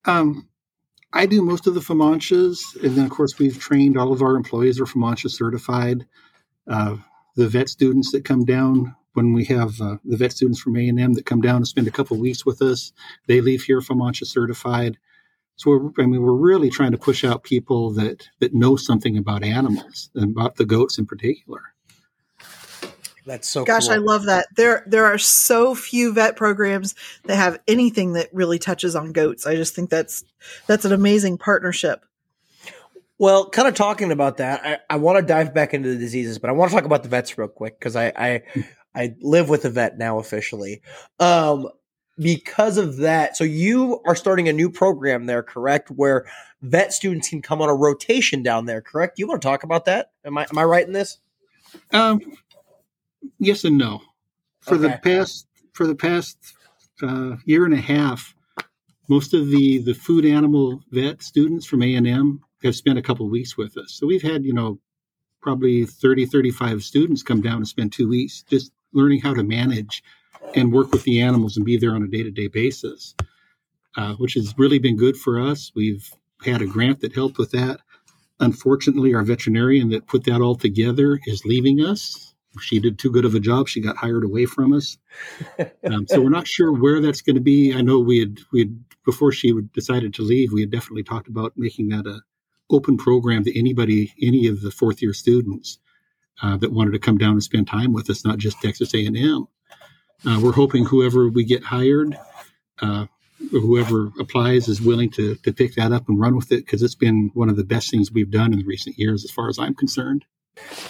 Um, 0.06 0.48
I 1.12 1.26
do 1.26 1.42
most 1.42 1.68
of 1.68 1.74
the 1.74 1.82
FAMACHAs, 1.82 2.82
and 2.82 2.96
then 2.96 3.06
of 3.06 3.12
course 3.12 3.38
we've 3.38 3.60
trained 3.60 3.98
all 3.98 4.14
of 4.14 4.22
our 4.22 4.36
employees 4.36 4.80
are 4.80 4.86
FAMACHA 4.86 5.32
certified. 5.32 6.06
Uh, 6.68 6.98
the 7.36 7.50
vet 7.50 7.68
students 7.68 8.12
that 8.12 8.24
come 8.24 8.46
down 8.46 8.96
when 9.14 9.34
we 9.34 9.44
have 9.46 9.80
uh, 9.82 9.98
the 10.06 10.16
vet 10.16 10.32
students 10.32 10.62
from 10.62 10.78
A&M 10.78 11.14
that 11.14 11.26
come 11.26 11.42
down 11.42 11.58
and 11.58 11.68
spend 11.68 11.88
a 11.88 11.92
couple 11.92 12.16
weeks 12.18 12.46
with 12.46 12.62
us, 12.62 12.94
they 13.28 13.42
leave 13.42 13.64
here 13.64 13.82
from 13.82 14.00
FAMACHA 14.00 14.26
certified. 14.28 14.98
So 15.62 15.70
we're, 15.70 16.03
I 16.03 16.07
mean, 16.07 16.24
we're 16.24 16.34
really 16.34 16.72
trying 16.72 16.91
to 16.91 16.97
push 16.97 17.24
out 17.24 17.43
people 17.43 17.91
that 17.91 18.28
that 18.39 18.51
know 18.55 18.76
something 18.76 19.16
about 19.16 19.43
animals 19.43 20.09
and 20.16 20.32
about 20.32 20.55
the 20.55 20.66
goats 20.66 20.97
in 20.97 21.05
particular. 21.05 21.62
That's 23.28 23.47
so 23.47 23.64
Gosh, 23.64 23.86
cool. 23.86 23.93
I 23.93 23.97
love 23.97 24.26
that. 24.26 24.47
There 24.55 24.84
there 24.88 25.05
are 25.05 25.20
so 25.20 25.76
few 25.76 26.14
vet 26.14 26.36
programs 26.36 26.95
that 27.26 27.36
have 27.36 27.59
anything 27.68 28.14
that 28.14 28.30
really 28.34 28.57
touches 28.57 28.95
on 28.95 29.12
goats. 29.12 29.45
I 29.45 29.55
just 29.55 29.76
think 29.76 29.91
that's 29.91 30.24
that's 30.66 30.84
an 30.84 30.93
amazing 30.93 31.38
partnership. 31.38 32.03
Well, 33.20 33.47
kind 33.47 33.68
of 33.68 33.76
talking 33.76 34.12
about 34.12 34.38
that, 34.38 34.66
I, 34.66 34.80
I 34.89 34.97
want 34.97 35.20
to 35.20 35.24
dive 35.24 35.53
back 35.53 35.76
into 35.76 35.89
the 35.89 35.97
diseases, 35.97 36.39
but 36.39 36.49
I 36.49 36.53
want 36.53 36.72
to 36.72 36.76
talk 36.76 36.86
about 36.86 37.03
the 37.03 37.09
vets 37.09 37.38
real 37.38 37.47
quick 37.47 37.78
because 37.78 37.95
I, 37.95 38.07
I 38.18 38.41
I 38.95 39.16
live 39.22 39.47
with 39.47 39.64
a 39.66 39.70
vet 39.70 39.99
now 39.99 40.18
officially. 40.18 40.82
Um, 41.20 41.70
because 42.20 42.78
of 42.78 42.97
that, 42.97 43.38
so 43.38 43.43
you 43.43 44.01
are 44.05 44.16
starting 44.16 44.47
a 44.47 44.53
new 44.53 44.70
program 44.70 45.26
there, 45.26 45.43
correct? 45.43 45.89
Where 45.89 46.26
vet 46.62 46.93
students 46.93 47.30
can 47.30 47.41
come 47.41 47.62
on 47.62 47.70
a 47.70 47.76
rotation 47.76 48.43
down 48.43 48.66
there, 48.66 48.82
correct? 48.82 49.18
You 49.18 49.28
want 49.28 49.41
to 49.41 49.47
talk 49.47 49.64
about 49.64 49.86
that? 49.86 50.12
Am 50.26 50.38
I 50.38 50.45
am 50.49 50.57
I 50.57 50.64
right 50.64 50.86
in 50.86 50.93
this? 50.93 51.18
Um, 51.91 52.22
yes 53.39 53.64
and 53.64 53.78
no. 53.78 54.01
For 54.62 54.78
the 54.78 54.99
past 55.03 55.47
for 55.74 55.88
the 55.88 55.95
past 55.95 56.38
uh, 57.01 57.38
year 57.45 57.66
and 57.66 57.74
a 57.74 57.82
half, 57.82 58.36
most 59.07 59.34
of 59.34 59.49
the 59.49 59.80
the 59.80 59.93
food 59.93 60.26
animal 60.26 60.84
vet 60.91 61.24
students 61.24 61.66
from 61.66 61.82
A 61.82 61.95
and 61.95 62.07
M 62.07 62.41
have 62.64 62.76
spent 62.76 62.99
a 62.99 63.01
couple 63.01 63.28
weeks 63.30 63.57
with 63.57 63.78
us. 63.78 63.93
So 63.93 64.05
we've 64.05 64.22
had 64.22 64.43
you 64.45 64.53
know 64.53 64.80
probably 65.41 65.86
30, 65.86 66.28
35 66.28 66.84
students 66.84 67.24
come 67.24 67.41
down 67.41 67.57
and 67.57 67.68
spend 67.68 67.91
two 67.91 68.07
weeks 68.07 68.43
just 68.43 68.72
learning 68.93 69.22
how 69.22 69.34
to 69.34 69.43
manage 69.43 70.03
and 70.56 70.72
work 70.74 70.92
with 70.92 71.04
the 71.04 71.22
animals 71.22 71.58
and 71.58 71.66
be 71.66 71.78
there 71.78 71.96
on 71.96 72.04
a 72.04 72.08
day 72.08 72.24
to 72.24 72.32
day 72.32 72.48
basis, 72.48 73.16
uh, 73.98 74.14
which 74.16 74.34
has 74.34 74.54
really 74.58 74.80
been 74.80 74.98
good 74.98 75.18
for 75.18 75.39
us. 75.39 75.72
We've 75.76 76.10
had 76.44 76.62
a 76.62 76.66
grant 76.68 77.02
that 77.02 77.14
helped 77.14 77.38
with 77.38 77.52
that. 77.52 77.80
Unfortunately, 78.39 79.14
our 79.14 79.24
veterinarian 79.24 79.89
that 79.89 80.08
put 80.08 80.24
that 80.26 80.42
all 80.42 80.56
together 80.56 81.20
is 81.26 81.46
leaving 81.46 81.80
us. 81.82 82.34
She 82.60 82.80
did 82.80 83.00
too 83.00 83.12
good 83.12 83.24
of 83.24 83.36
a 83.36 83.39
job. 83.39 83.70
She 83.70 83.80
got 83.80 83.96
hired 83.98 84.24
away 84.24 84.46
from 84.46 84.74
us. 84.74 84.98
Um, 85.84 86.06
so 86.08 86.22
we're 86.22 86.30
not 86.30 86.48
sure 86.48 86.72
where 86.72 87.02
that's 87.02 87.22
going 87.22 87.36
to 87.36 87.42
be. 87.42 87.74
I 87.74 87.82
know 87.82 88.00
we 88.00 88.20
had 88.20 88.38
we 88.54 88.60
had 88.60 88.80
before 89.04 89.32
she 89.32 89.52
would- 89.52 89.74
decided 89.74 90.14
to 90.14 90.22
leave. 90.22 90.54
We 90.54 90.62
had 90.62 90.72
definitely 90.72 91.04
talked 91.04 91.28
about 91.28 91.54
making 91.58 91.89
that 91.89 92.06
a 92.06 92.22
open 92.70 92.98
program 92.98 93.44
to 93.44 93.60
anybody, 93.60 94.14
any 94.22 94.48
of 94.48 94.62
the 94.62 94.72
fourth 94.72 95.02
year 95.02 95.14
students 95.14 95.80
uh, 96.42 96.56
that 96.58 96.72
wanted 96.72 96.92
to 96.92 97.00
come 97.00 97.18
down 97.18 97.34
and 97.34 97.44
spend 97.44 97.68
time 97.68 97.94
with 97.94 98.10
us, 98.10 98.24
not 98.24 98.38
just 98.38 98.62
Texas 98.62 98.94
A 98.94 99.06
and 99.06 99.18
M. 99.18 99.48
Uh, 100.26 100.39
we're 100.41 100.51
hoping 100.51 100.86
whoever 100.86 101.30
we 101.30 101.43
get 101.43 101.63
hired, 101.63 102.17
uh, 102.82 103.07
whoever 103.51 104.11
applies, 104.19 104.67
is 104.67 104.82
willing 104.82 105.09
to 105.09 105.36
to 105.36 105.51
pick 105.51 105.76
that 105.76 105.91
up 105.91 106.07
and 106.07 106.19
run 106.19 106.36
with 106.36 106.51
it 106.51 106.65
because 106.65 106.84
it's 106.84 106.95
been 106.95 107.32
one 107.34 107.49
of 107.49 107.55
the 107.55 107.63
best 107.63 107.89
things 107.89 108.11
we've 108.11 108.32
done 108.32 108.53
in 108.53 108.65
recent 108.65 108.97
years, 108.97 109.24
as 109.24 109.32
far 109.32 109.49
as 109.49 109.57
I'm 109.57 109.74
concerned. 109.74 110.26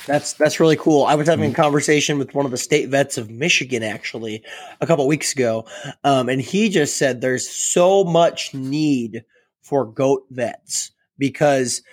That's 0.06 0.34
that's 0.34 0.60
really 0.60 0.76
cool. 0.76 1.06
I 1.06 1.16
was 1.16 1.28
having 1.28 1.52
a 1.52 1.56
conversation 1.56 2.18
with 2.18 2.34
one 2.34 2.46
of 2.46 2.52
the 2.52 2.58
state 2.58 2.90
vets 2.90 3.18
of 3.18 3.30
Michigan 3.30 3.84
actually 3.84 4.44
a 4.82 4.88
couple 4.88 5.08
weeks 5.08 5.34
ago, 5.34 5.66
um, 6.04 6.30
and 6.30 6.42
he 6.42 6.70
just 6.70 6.98
said 6.98 7.22
there's 7.22 7.48
so 7.48 8.04
much 8.04 8.54
need 8.54 9.24
for 9.62 9.86
goat 9.86 10.26
vets 10.30 10.92
because 11.18 11.84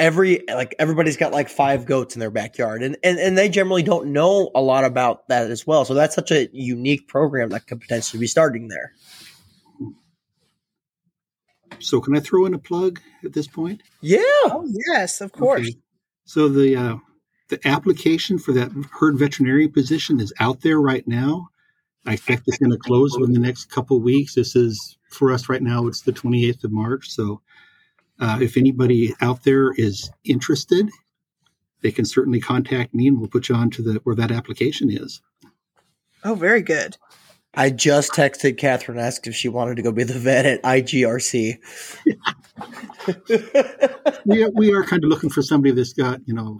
every 0.00 0.42
like 0.48 0.74
everybody's 0.78 1.16
got 1.16 1.30
like 1.30 1.48
five 1.48 1.86
goats 1.86 2.16
in 2.16 2.20
their 2.20 2.30
backyard, 2.30 2.82
and 2.82 2.96
and 3.04 3.18
and 3.18 3.38
they 3.38 3.48
generally 3.48 3.84
don't 3.84 4.08
know 4.08 4.50
a 4.54 4.60
lot 4.60 4.84
about 4.84 5.28
that 5.28 5.50
as 5.50 5.66
well. 5.66 5.84
So 5.84 5.94
that's 5.94 6.14
such 6.14 6.32
a 6.32 6.48
unique 6.52 7.06
program 7.06 7.50
that 7.50 7.66
could 7.66 7.80
potentially 7.80 8.18
be 8.18 8.26
starting 8.26 8.68
there. 8.68 8.92
So, 11.78 12.00
can 12.00 12.16
I 12.16 12.20
throw 12.20 12.46
in 12.46 12.54
a 12.54 12.58
plug 12.58 13.00
at 13.24 13.32
this 13.32 13.46
point? 13.46 13.82
Yeah, 14.00 14.18
Oh 14.46 14.66
yes, 14.88 15.20
of 15.20 15.32
course. 15.32 15.60
Okay. 15.60 15.76
So 16.24 16.48
the 16.48 16.76
uh, 16.76 16.96
the 17.48 17.60
application 17.66 18.38
for 18.38 18.52
that 18.52 18.72
herd 18.98 19.18
veterinarian 19.18 19.72
position 19.72 20.20
is 20.20 20.32
out 20.40 20.62
there 20.62 20.80
right 20.80 21.06
now. 21.06 21.48
I 22.06 22.14
expect 22.14 22.44
it's 22.46 22.58
going 22.58 22.70
to 22.70 22.78
close 22.78 23.16
within 23.18 23.34
the 23.34 23.40
next 23.40 23.66
couple 23.66 23.98
of 23.98 24.02
weeks. 24.02 24.34
This 24.34 24.56
is 24.56 24.96
for 25.10 25.32
us 25.32 25.50
right 25.50 25.62
now. 25.62 25.86
It's 25.86 26.00
the 26.00 26.12
28th 26.12 26.64
of 26.64 26.72
March. 26.72 27.10
So 27.10 27.42
uh, 28.20 28.38
if 28.40 28.56
anybody 28.56 29.14
out 29.20 29.44
there 29.44 29.72
is 29.72 30.10
interested, 30.24 30.88
they 31.82 31.90
can 31.90 32.04
certainly 32.04 32.40
contact 32.40 32.94
me, 32.94 33.08
and 33.08 33.18
we'll 33.18 33.28
put 33.28 33.48
you 33.48 33.54
on 33.54 33.70
to 33.70 33.82
the 33.82 33.94
where 34.04 34.16
that 34.16 34.30
application 34.30 34.90
is. 34.90 35.20
Oh, 36.22 36.34
very 36.34 36.62
good. 36.62 36.96
I 37.54 37.70
just 37.70 38.12
texted 38.12 38.58
Catherine 38.58 38.98
asked 38.98 39.26
if 39.26 39.34
she 39.34 39.48
wanted 39.48 39.76
to 39.76 39.82
go 39.82 39.90
be 39.90 40.04
the 40.04 40.18
vet 40.18 40.46
at 40.46 40.62
IGRC. 40.62 41.58
we 44.24 44.44
are, 44.44 44.50
we 44.50 44.72
are 44.72 44.84
kind 44.84 45.02
of 45.02 45.10
looking 45.10 45.30
for 45.30 45.42
somebody 45.42 45.74
that's 45.74 45.92
got 45.92 46.20
you 46.26 46.34
know 46.34 46.58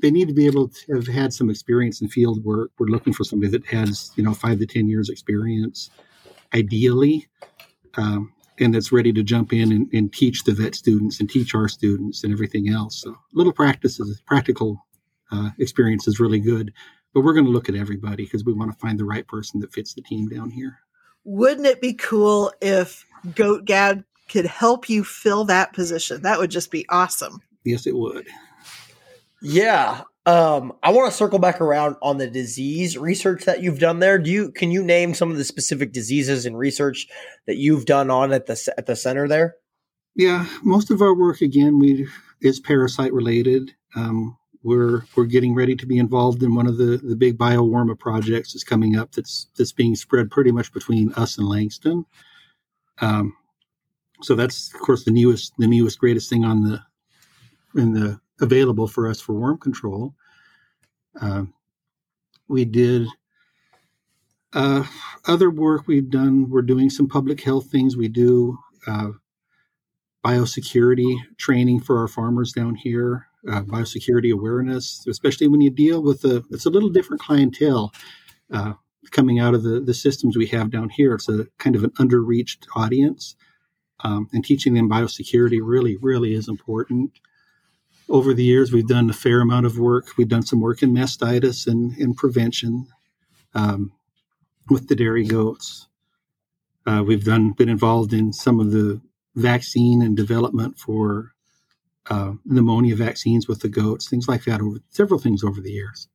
they 0.00 0.10
need 0.10 0.28
to 0.28 0.34
be 0.34 0.46
able 0.46 0.68
to 0.68 0.94
have 0.94 1.06
had 1.06 1.32
some 1.32 1.50
experience 1.50 2.00
in 2.00 2.08
field 2.08 2.44
work 2.44 2.70
we're 2.78 2.86
looking 2.86 3.12
for 3.12 3.24
somebody 3.24 3.50
that 3.50 3.66
has 3.66 4.12
you 4.16 4.22
know 4.22 4.32
five 4.32 4.58
to 4.58 4.66
ten 4.66 4.88
years 4.88 5.08
experience 5.08 5.90
ideally 6.54 7.26
um, 7.96 8.32
and 8.60 8.74
that's 8.74 8.92
ready 8.92 9.12
to 9.12 9.22
jump 9.22 9.52
in 9.52 9.72
and, 9.72 9.88
and 9.92 10.12
teach 10.12 10.44
the 10.44 10.52
vet 10.52 10.74
students 10.74 11.20
and 11.20 11.28
teach 11.30 11.54
our 11.54 11.68
students 11.68 12.22
and 12.24 12.32
everything 12.32 12.68
else 12.68 13.00
so 13.02 13.14
little 13.34 13.52
practices 13.52 14.20
practical 14.26 14.84
uh, 15.32 15.50
experience 15.58 16.06
is 16.08 16.20
really 16.20 16.40
good 16.40 16.72
but 17.14 17.22
we're 17.22 17.32
going 17.32 17.44
to 17.44 17.50
look 17.50 17.68
at 17.68 17.74
everybody 17.74 18.24
because 18.24 18.44
we 18.44 18.52
want 18.52 18.70
to 18.72 18.78
find 18.78 18.98
the 18.98 19.04
right 19.04 19.26
person 19.26 19.60
that 19.60 19.72
fits 19.72 19.94
the 19.94 20.02
team 20.02 20.28
down 20.28 20.50
here 20.50 20.78
Wouldn't 21.24 21.66
it 21.66 21.80
be 21.80 21.94
cool 21.94 22.52
if 22.60 23.04
Goat 23.34 23.64
Gad 23.64 24.04
could 24.28 24.46
help 24.46 24.88
you 24.88 25.02
fill 25.04 25.44
that 25.46 25.72
position? 25.72 26.22
That 26.22 26.38
would 26.38 26.50
just 26.50 26.70
be 26.70 26.86
awesome. 26.88 27.40
yes 27.64 27.86
it 27.86 27.96
would 27.96 28.26
Yeah. 29.42 30.02
Um, 30.26 30.74
I 30.82 30.90
want 30.90 31.10
to 31.10 31.16
circle 31.16 31.38
back 31.38 31.60
around 31.60 31.96
on 32.02 32.18
the 32.18 32.28
disease 32.28 32.98
research 32.98 33.46
that 33.46 33.62
you've 33.62 33.78
done 33.78 34.00
there. 34.00 34.18
Do 34.18 34.30
you 34.30 34.52
can 34.52 34.70
you 34.70 34.82
name 34.82 35.14
some 35.14 35.30
of 35.30 35.38
the 35.38 35.44
specific 35.44 35.92
diseases 35.92 36.44
and 36.44 36.58
research 36.58 37.08
that 37.46 37.56
you've 37.56 37.86
done 37.86 38.10
on 38.10 38.32
at 38.32 38.46
the 38.46 38.74
at 38.76 38.86
the 38.86 38.96
center 38.96 39.26
there? 39.26 39.56
Yeah, 40.14 40.46
most 40.62 40.90
of 40.90 41.00
our 41.00 41.14
work 41.14 41.40
again 41.40 41.78
we 41.78 42.06
is 42.42 42.60
parasite 42.60 43.12
related. 43.14 43.74
Um, 43.96 44.36
we're 44.62 45.02
we're 45.16 45.24
getting 45.24 45.54
ready 45.54 45.74
to 45.74 45.86
be 45.86 45.96
involved 45.96 46.42
in 46.42 46.54
one 46.54 46.66
of 46.66 46.76
the 46.76 46.98
the 46.98 47.16
big 47.16 47.38
BioWorma 47.38 47.98
projects 47.98 48.52
that's 48.52 48.64
coming 48.64 48.96
up. 48.96 49.12
That's 49.12 49.46
that's 49.56 49.72
being 49.72 49.96
spread 49.96 50.30
pretty 50.30 50.52
much 50.52 50.72
between 50.72 51.14
us 51.14 51.38
and 51.38 51.48
Langston. 51.48 52.04
Um, 53.00 53.34
so 54.20 54.34
that's 54.34 54.72
of 54.74 54.80
course 54.80 55.04
the 55.04 55.12
newest 55.12 55.54
the 55.58 55.66
newest 55.66 55.98
greatest 55.98 56.28
thing 56.28 56.44
on 56.44 56.62
the 56.62 56.82
in 57.80 57.94
the 57.94 58.20
available 58.40 58.88
for 58.88 59.08
us 59.08 59.20
for 59.20 59.34
worm 59.34 59.58
control. 59.58 60.14
Um, 61.20 61.54
we 62.48 62.64
did 62.64 63.08
uh, 64.52 64.84
other 65.26 65.50
work 65.50 65.86
we've 65.86 66.10
done. 66.10 66.50
We're 66.50 66.62
doing 66.62 66.90
some 66.90 67.08
public 67.08 67.42
health 67.42 67.70
things. 67.70 67.96
We 67.96 68.08
do. 68.08 68.58
Uh, 68.86 69.10
biosecurity 70.24 71.16
training 71.38 71.80
for 71.80 71.98
our 71.98 72.08
farmers 72.08 72.52
down 72.52 72.74
here, 72.74 73.26
uh, 73.48 73.62
biosecurity 73.62 74.32
awareness, 74.32 75.06
especially 75.08 75.48
when 75.48 75.60
you 75.60 75.70
deal 75.70 76.02
with 76.02 76.24
a 76.24 76.44
it's 76.50 76.66
a 76.66 76.70
little 76.70 76.90
different 76.90 77.22
clientele 77.22 77.92
uh, 78.52 78.74
coming 79.10 79.38
out 79.38 79.54
of 79.54 79.62
the 79.62 79.80
the 79.80 79.94
systems 79.94 80.36
we 80.36 80.46
have 80.46 80.70
down 80.70 80.88
here. 80.90 81.14
It's 81.14 81.28
a 81.28 81.46
kind 81.58 81.74
of 81.74 81.84
an 81.84 81.90
underreached 81.98 82.66
audience, 82.76 83.34
um, 84.04 84.28
and 84.32 84.44
teaching 84.44 84.74
them 84.74 84.90
biosecurity 84.90 85.60
really 85.62 85.96
really 85.96 86.34
is 86.34 86.48
important. 86.48 87.12
Over 88.10 88.34
the 88.34 88.42
years, 88.42 88.72
we've 88.72 88.88
done 88.88 89.08
a 89.08 89.12
fair 89.12 89.40
amount 89.40 89.66
of 89.66 89.78
work. 89.78 90.16
We've 90.18 90.28
done 90.28 90.42
some 90.42 90.60
work 90.60 90.82
in 90.82 90.92
mastitis 90.92 91.68
and 91.68 91.96
in 91.96 92.12
prevention 92.12 92.88
um, 93.54 93.92
with 94.68 94.88
the 94.88 94.96
dairy 94.96 95.24
goats. 95.24 95.86
Uh, 96.86 97.04
we've 97.06 97.24
done 97.24 97.52
been 97.52 97.68
involved 97.68 98.12
in 98.12 98.32
some 98.32 98.58
of 98.58 98.72
the 98.72 99.00
vaccine 99.36 100.02
and 100.02 100.16
development 100.16 100.76
for 100.76 101.34
uh, 102.08 102.32
pneumonia 102.44 102.96
vaccines 102.96 103.46
with 103.46 103.60
the 103.60 103.68
goats, 103.68 104.10
things 104.10 104.26
like 104.26 104.42
that. 104.44 104.60
Over 104.60 104.78
several 104.88 105.20
things 105.20 105.44
over 105.44 105.60
the 105.60 105.70
years. 105.70 106.08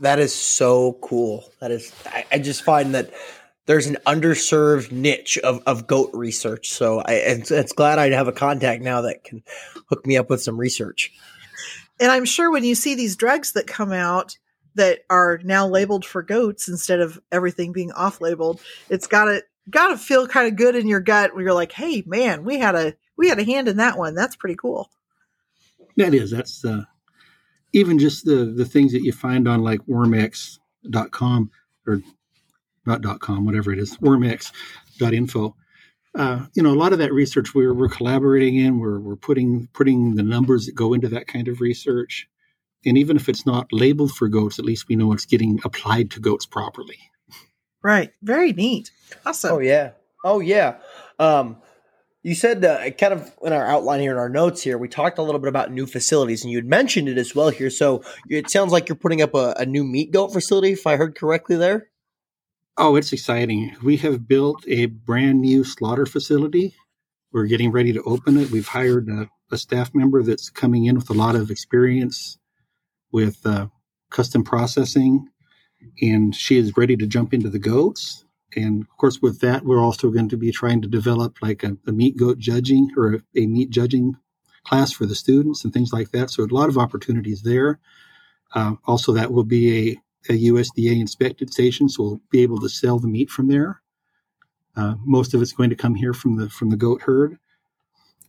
That 0.00 0.18
is 0.18 0.34
so 0.34 0.98
cool. 1.00 1.50
That 1.60 1.70
is, 1.70 1.92
I, 2.06 2.26
I 2.30 2.38
just 2.38 2.62
find 2.62 2.94
that 2.94 3.10
there's 3.66 3.86
an 3.86 3.96
underserved 4.06 4.90
niche 4.90 5.38
of, 5.38 5.62
of 5.66 5.86
goat 5.86 6.10
research. 6.12 6.70
So 6.70 7.00
I, 7.00 7.12
it's, 7.14 7.50
it's 7.50 7.72
glad 7.72 7.98
I 7.98 8.10
have 8.10 8.28
a 8.28 8.32
contact 8.32 8.82
now 8.82 9.02
that 9.02 9.24
can 9.24 9.42
hook 9.88 10.06
me 10.06 10.16
up 10.16 10.30
with 10.30 10.42
some 10.42 10.58
research. 10.58 11.12
And 12.00 12.10
I'm 12.10 12.24
sure 12.24 12.50
when 12.50 12.64
you 12.64 12.74
see 12.74 12.94
these 12.94 13.16
drugs 13.16 13.52
that 13.52 13.66
come 13.66 13.92
out 13.92 14.36
that 14.74 15.00
are 15.10 15.38
now 15.44 15.68
labeled 15.68 16.04
for 16.04 16.22
goats 16.22 16.68
instead 16.68 17.00
of 17.00 17.20
everything 17.30 17.72
being 17.72 17.92
off 17.92 18.20
labeled, 18.20 18.60
it's 18.88 19.06
gotta 19.06 19.44
gotta 19.70 19.96
feel 19.96 20.26
kind 20.26 20.48
of 20.48 20.56
good 20.56 20.74
in 20.74 20.88
your 20.88 21.00
gut 21.00 21.34
where 21.34 21.44
you're 21.44 21.54
like, 21.54 21.72
hey 21.72 22.02
man, 22.06 22.44
we 22.44 22.58
had 22.58 22.74
a 22.74 22.94
we 23.16 23.28
had 23.28 23.38
a 23.38 23.44
hand 23.44 23.68
in 23.68 23.76
that 23.76 23.98
one. 23.98 24.14
That's 24.14 24.34
pretty 24.34 24.56
cool. 24.56 24.90
That 25.96 26.14
is 26.14 26.30
that's 26.30 26.64
uh, 26.64 26.84
even 27.72 27.98
just 27.98 28.24
the 28.24 28.46
the 28.46 28.64
things 28.64 28.92
that 28.92 29.02
you 29.02 29.12
find 29.12 29.46
on 29.46 29.62
like 29.62 29.80
Wormex 29.86 30.58
wormx.com 30.84 31.50
or 31.86 32.00
not 32.86 33.20
.com, 33.20 33.44
whatever 33.44 33.72
it 33.72 33.78
is, 33.78 33.96
wormx.info. 33.98 35.56
Uh, 36.14 36.44
you 36.54 36.62
know, 36.62 36.72
a 36.72 36.76
lot 36.76 36.92
of 36.92 36.98
that 36.98 37.12
research 37.12 37.54
we're, 37.54 37.72
we're 37.72 37.88
collaborating 37.88 38.56
in, 38.56 38.78
we're, 38.78 39.00
we're 39.00 39.16
putting 39.16 39.68
putting 39.72 40.14
the 40.14 40.22
numbers 40.22 40.66
that 40.66 40.74
go 40.74 40.92
into 40.92 41.08
that 41.08 41.26
kind 41.26 41.48
of 41.48 41.60
research. 41.60 42.28
And 42.84 42.98
even 42.98 43.16
if 43.16 43.28
it's 43.28 43.46
not 43.46 43.72
labeled 43.72 44.12
for 44.12 44.28
goats, 44.28 44.58
at 44.58 44.64
least 44.64 44.88
we 44.88 44.96
know 44.96 45.12
it's 45.12 45.24
getting 45.24 45.60
applied 45.64 46.10
to 46.10 46.20
goats 46.20 46.44
properly. 46.44 46.98
Right. 47.82 48.12
Very 48.22 48.52
neat. 48.52 48.90
Awesome. 49.24 49.52
Oh 49.52 49.58
yeah. 49.60 49.92
Oh 50.24 50.40
yeah. 50.40 50.76
Um, 51.18 51.56
you 52.22 52.34
said 52.34 52.64
uh, 52.64 52.90
kind 52.90 53.14
of 53.14 53.34
in 53.42 53.52
our 53.52 53.66
outline 53.66 54.00
here 54.00 54.12
in 54.12 54.18
our 54.18 54.28
notes 54.28 54.62
here, 54.62 54.78
we 54.78 54.88
talked 54.88 55.18
a 55.18 55.22
little 55.22 55.40
bit 55.40 55.48
about 55.48 55.72
new 55.72 55.86
facilities, 55.86 56.44
and 56.44 56.52
you 56.52 56.58
had 56.58 56.66
mentioned 56.66 57.08
it 57.08 57.18
as 57.18 57.34
well 57.34 57.48
here. 57.48 57.70
So 57.70 58.04
it 58.28 58.48
sounds 58.48 58.70
like 58.70 58.88
you're 58.88 58.96
putting 58.96 59.22
up 59.22 59.34
a, 59.34 59.54
a 59.58 59.66
new 59.66 59.82
meat 59.82 60.12
goat 60.12 60.28
facility, 60.32 60.72
if 60.72 60.86
I 60.86 60.96
heard 60.96 61.16
correctly 61.16 61.56
there. 61.56 61.88
Oh, 62.76 62.96
it's 62.96 63.12
exciting. 63.12 63.76
We 63.82 63.98
have 63.98 64.26
built 64.26 64.64
a 64.66 64.86
brand 64.86 65.42
new 65.42 65.62
slaughter 65.62 66.06
facility. 66.06 66.74
We're 67.32 67.46
getting 67.46 67.70
ready 67.70 67.92
to 67.92 68.02
open 68.02 68.38
it. 68.38 68.50
We've 68.50 68.66
hired 68.66 69.08
a, 69.08 69.28
a 69.50 69.58
staff 69.58 69.94
member 69.94 70.22
that's 70.22 70.50
coming 70.50 70.86
in 70.86 70.96
with 70.96 71.10
a 71.10 71.14
lot 71.14 71.36
of 71.36 71.50
experience 71.50 72.38
with 73.12 73.44
uh, 73.44 73.68
custom 74.10 74.42
processing, 74.42 75.28
and 76.00 76.34
she 76.34 76.56
is 76.56 76.76
ready 76.76 76.96
to 76.96 77.06
jump 77.06 77.34
into 77.34 77.50
the 77.50 77.58
goats. 77.58 78.24
And 78.56 78.82
of 78.82 78.96
course, 78.96 79.20
with 79.20 79.40
that, 79.40 79.64
we're 79.64 79.80
also 79.80 80.10
going 80.10 80.30
to 80.30 80.38
be 80.38 80.50
trying 80.50 80.82
to 80.82 80.88
develop 80.88 81.36
like 81.42 81.62
a, 81.62 81.76
a 81.86 81.92
meat 81.92 82.16
goat 82.16 82.38
judging 82.38 82.90
or 82.96 83.14
a, 83.14 83.42
a 83.42 83.46
meat 83.46 83.70
judging 83.70 84.16
class 84.64 84.92
for 84.92 85.06
the 85.06 85.14
students 85.14 85.64
and 85.64 85.74
things 85.74 85.92
like 85.92 86.10
that. 86.12 86.30
So 86.30 86.44
a 86.44 86.46
lot 86.46 86.70
of 86.70 86.78
opportunities 86.78 87.42
there. 87.42 87.80
Uh, 88.54 88.76
also, 88.86 89.12
that 89.12 89.32
will 89.32 89.44
be 89.44 89.90
a 89.90 89.96
a 90.28 90.32
USDA 90.32 91.00
inspected 91.00 91.52
station, 91.52 91.88
so 91.88 92.02
we'll 92.02 92.20
be 92.30 92.42
able 92.42 92.60
to 92.60 92.68
sell 92.68 92.98
the 92.98 93.08
meat 93.08 93.30
from 93.30 93.48
there. 93.48 93.82
Uh, 94.76 94.94
most 95.04 95.34
of 95.34 95.42
it's 95.42 95.52
going 95.52 95.70
to 95.70 95.76
come 95.76 95.94
here 95.94 96.14
from 96.14 96.36
the 96.36 96.48
from 96.48 96.70
the 96.70 96.76
goat 96.76 97.02
herd. 97.02 97.38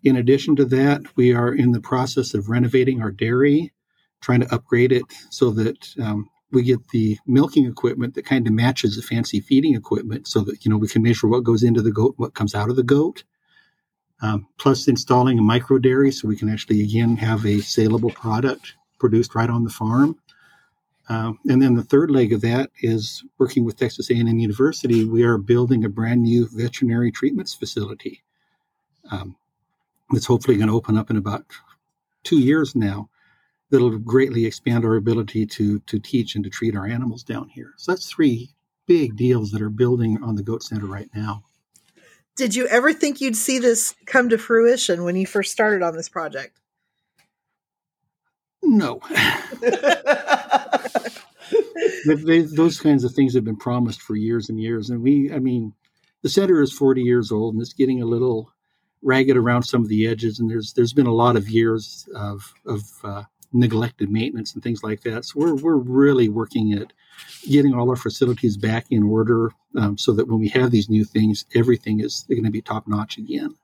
In 0.03 0.17
addition 0.17 0.55
to 0.57 0.65
that, 0.65 1.01
we 1.15 1.33
are 1.33 1.53
in 1.53 1.71
the 1.71 1.79
process 1.79 2.33
of 2.33 2.49
renovating 2.49 3.01
our 3.01 3.11
dairy, 3.11 3.71
trying 4.21 4.41
to 4.41 4.53
upgrade 4.53 4.91
it 4.91 5.05
so 5.29 5.51
that 5.51 5.87
um, 6.01 6.29
we 6.51 6.63
get 6.63 6.89
the 6.89 7.17
milking 7.25 7.65
equipment 7.65 8.15
that 8.15 8.25
kind 8.25 8.45
of 8.45 8.53
matches 8.53 8.97
the 8.97 9.01
fancy 9.01 9.39
feeding 9.39 9.75
equipment, 9.75 10.27
so 10.27 10.41
that 10.41 10.65
you 10.65 10.71
know 10.71 10.77
we 10.77 10.87
can 10.87 11.03
measure 11.03 11.27
what 11.27 11.43
goes 11.43 11.63
into 11.63 11.81
the 11.81 11.91
goat, 11.91 12.15
what 12.17 12.33
comes 12.33 12.53
out 12.53 12.69
of 12.69 12.75
the 12.75 12.83
goat. 12.83 13.23
Um, 14.21 14.47
plus, 14.57 14.87
installing 14.87 15.39
a 15.39 15.41
micro 15.41 15.77
dairy 15.79 16.11
so 16.11 16.27
we 16.27 16.37
can 16.37 16.49
actually 16.49 16.81
again 16.81 17.17
have 17.17 17.45
a 17.45 17.59
saleable 17.59 18.11
product 18.11 18.73
produced 18.99 19.35
right 19.35 19.49
on 19.49 19.63
the 19.63 19.69
farm. 19.69 20.17
Um, 21.09 21.39
and 21.49 21.61
then 21.61 21.75
the 21.75 21.83
third 21.83 22.09
leg 22.09 22.31
of 22.31 22.41
that 22.41 22.71
is 22.81 23.23
working 23.37 23.65
with 23.65 23.77
Texas 23.77 24.09
A&M 24.09 24.27
University. 24.27 25.03
We 25.05 25.23
are 25.23 25.37
building 25.37 25.83
a 25.83 25.89
brand 25.89 26.23
new 26.23 26.47
veterinary 26.51 27.11
treatments 27.11 27.53
facility. 27.53 28.23
Um, 29.11 29.35
that's 30.11 30.25
hopefully 30.25 30.57
going 30.57 30.69
to 30.69 30.75
open 30.75 30.97
up 30.97 31.09
in 31.09 31.17
about 31.17 31.45
two 32.23 32.39
years 32.39 32.75
now. 32.75 33.09
That'll 33.69 33.97
greatly 33.97 34.45
expand 34.45 34.85
our 34.85 34.95
ability 34.95 35.47
to 35.47 35.79
to 35.79 35.99
teach 35.99 36.35
and 36.35 36.43
to 36.43 36.49
treat 36.49 36.75
our 36.75 36.85
animals 36.85 37.23
down 37.23 37.49
here. 37.49 37.73
So 37.77 37.91
that's 37.91 38.07
three 38.07 38.51
big 38.85 39.15
deals 39.15 39.51
that 39.51 39.61
are 39.61 39.69
building 39.69 40.21
on 40.21 40.35
the 40.35 40.43
Goat 40.43 40.61
Center 40.61 40.85
right 40.85 41.09
now. 41.15 41.43
Did 42.35 42.55
you 42.55 42.67
ever 42.67 42.93
think 42.93 43.19
you'd 43.19 43.35
see 43.35 43.59
this 43.59 43.95
come 44.05 44.29
to 44.29 44.37
fruition 44.37 45.03
when 45.03 45.15
you 45.15 45.25
first 45.25 45.51
started 45.51 45.81
on 45.81 45.95
this 45.95 46.09
project? 46.09 46.59
No. 48.61 49.01
they, 52.05 52.41
those 52.41 52.79
kinds 52.79 53.03
of 53.03 53.13
things 53.13 53.33
have 53.33 53.45
been 53.45 53.57
promised 53.57 54.01
for 54.01 54.15
years 54.15 54.49
and 54.49 54.59
years. 54.59 54.89
And 54.89 55.01
we, 55.01 55.31
I 55.31 55.39
mean, 55.39 55.73
the 56.21 56.29
center 56.29 56.61
is 56.61 56.71
40 56.71 57.01
years 57.01 57.31
old 57.31 57.53
and 57.53 57.61
it's 57.61 57.73
getting 57.73 58.01
a 58.01 58.05
little 58.05 58.51
ragged 59.01 59.37
around 59.37 59.63
some 59.63 59.81
of 59.81 59.89
the 59.89 60.07
edges. 60.07 60.39
And 60.39 60.49
there's 60.49 60.73
there's 60.73 60.93
been 60.93 61.07
a 61.07 61.13
lot 61.13 61.35
of 61.35 61.49
years 61.49 62.07
of 62.15 62.53
of 62.65 62.81
uh, 63.03 63.23
neglected 63.51 64.09
maintenance 64.09 64.53
and 64.53 64.63
things 64.63 64.83
like 64.83 65.01
that. 65.01 65.25
So 65.25 65.39
we're 65.39 65.55
we're 65.55 65.77
really 65.77 66.29
working 66.29 66.73
at 66.73 66.93
getting 67.47 67.73
all 67.73 67.89
our 67.89 67.95
facilities 67.95 68.57
back 68.57 68.87
in 68.89 69.03
order 69.03 69.51
um, 69.77 69.97
so 69.97 70.11
that 70.13 70.27
when 70.27 70.39
we 70.39 70.49
have 70.49 70.71
these 70.71 70.89
new 70.89 71.05
things, 71.05 71.45
everything 71.53 71.99
is 71.99 72.25
going 72.29 72.43
to 72.43 72.51
be 72.51 72.61
top 72.61 72.87
notch 72.87 73.17
again. 73.17 73.55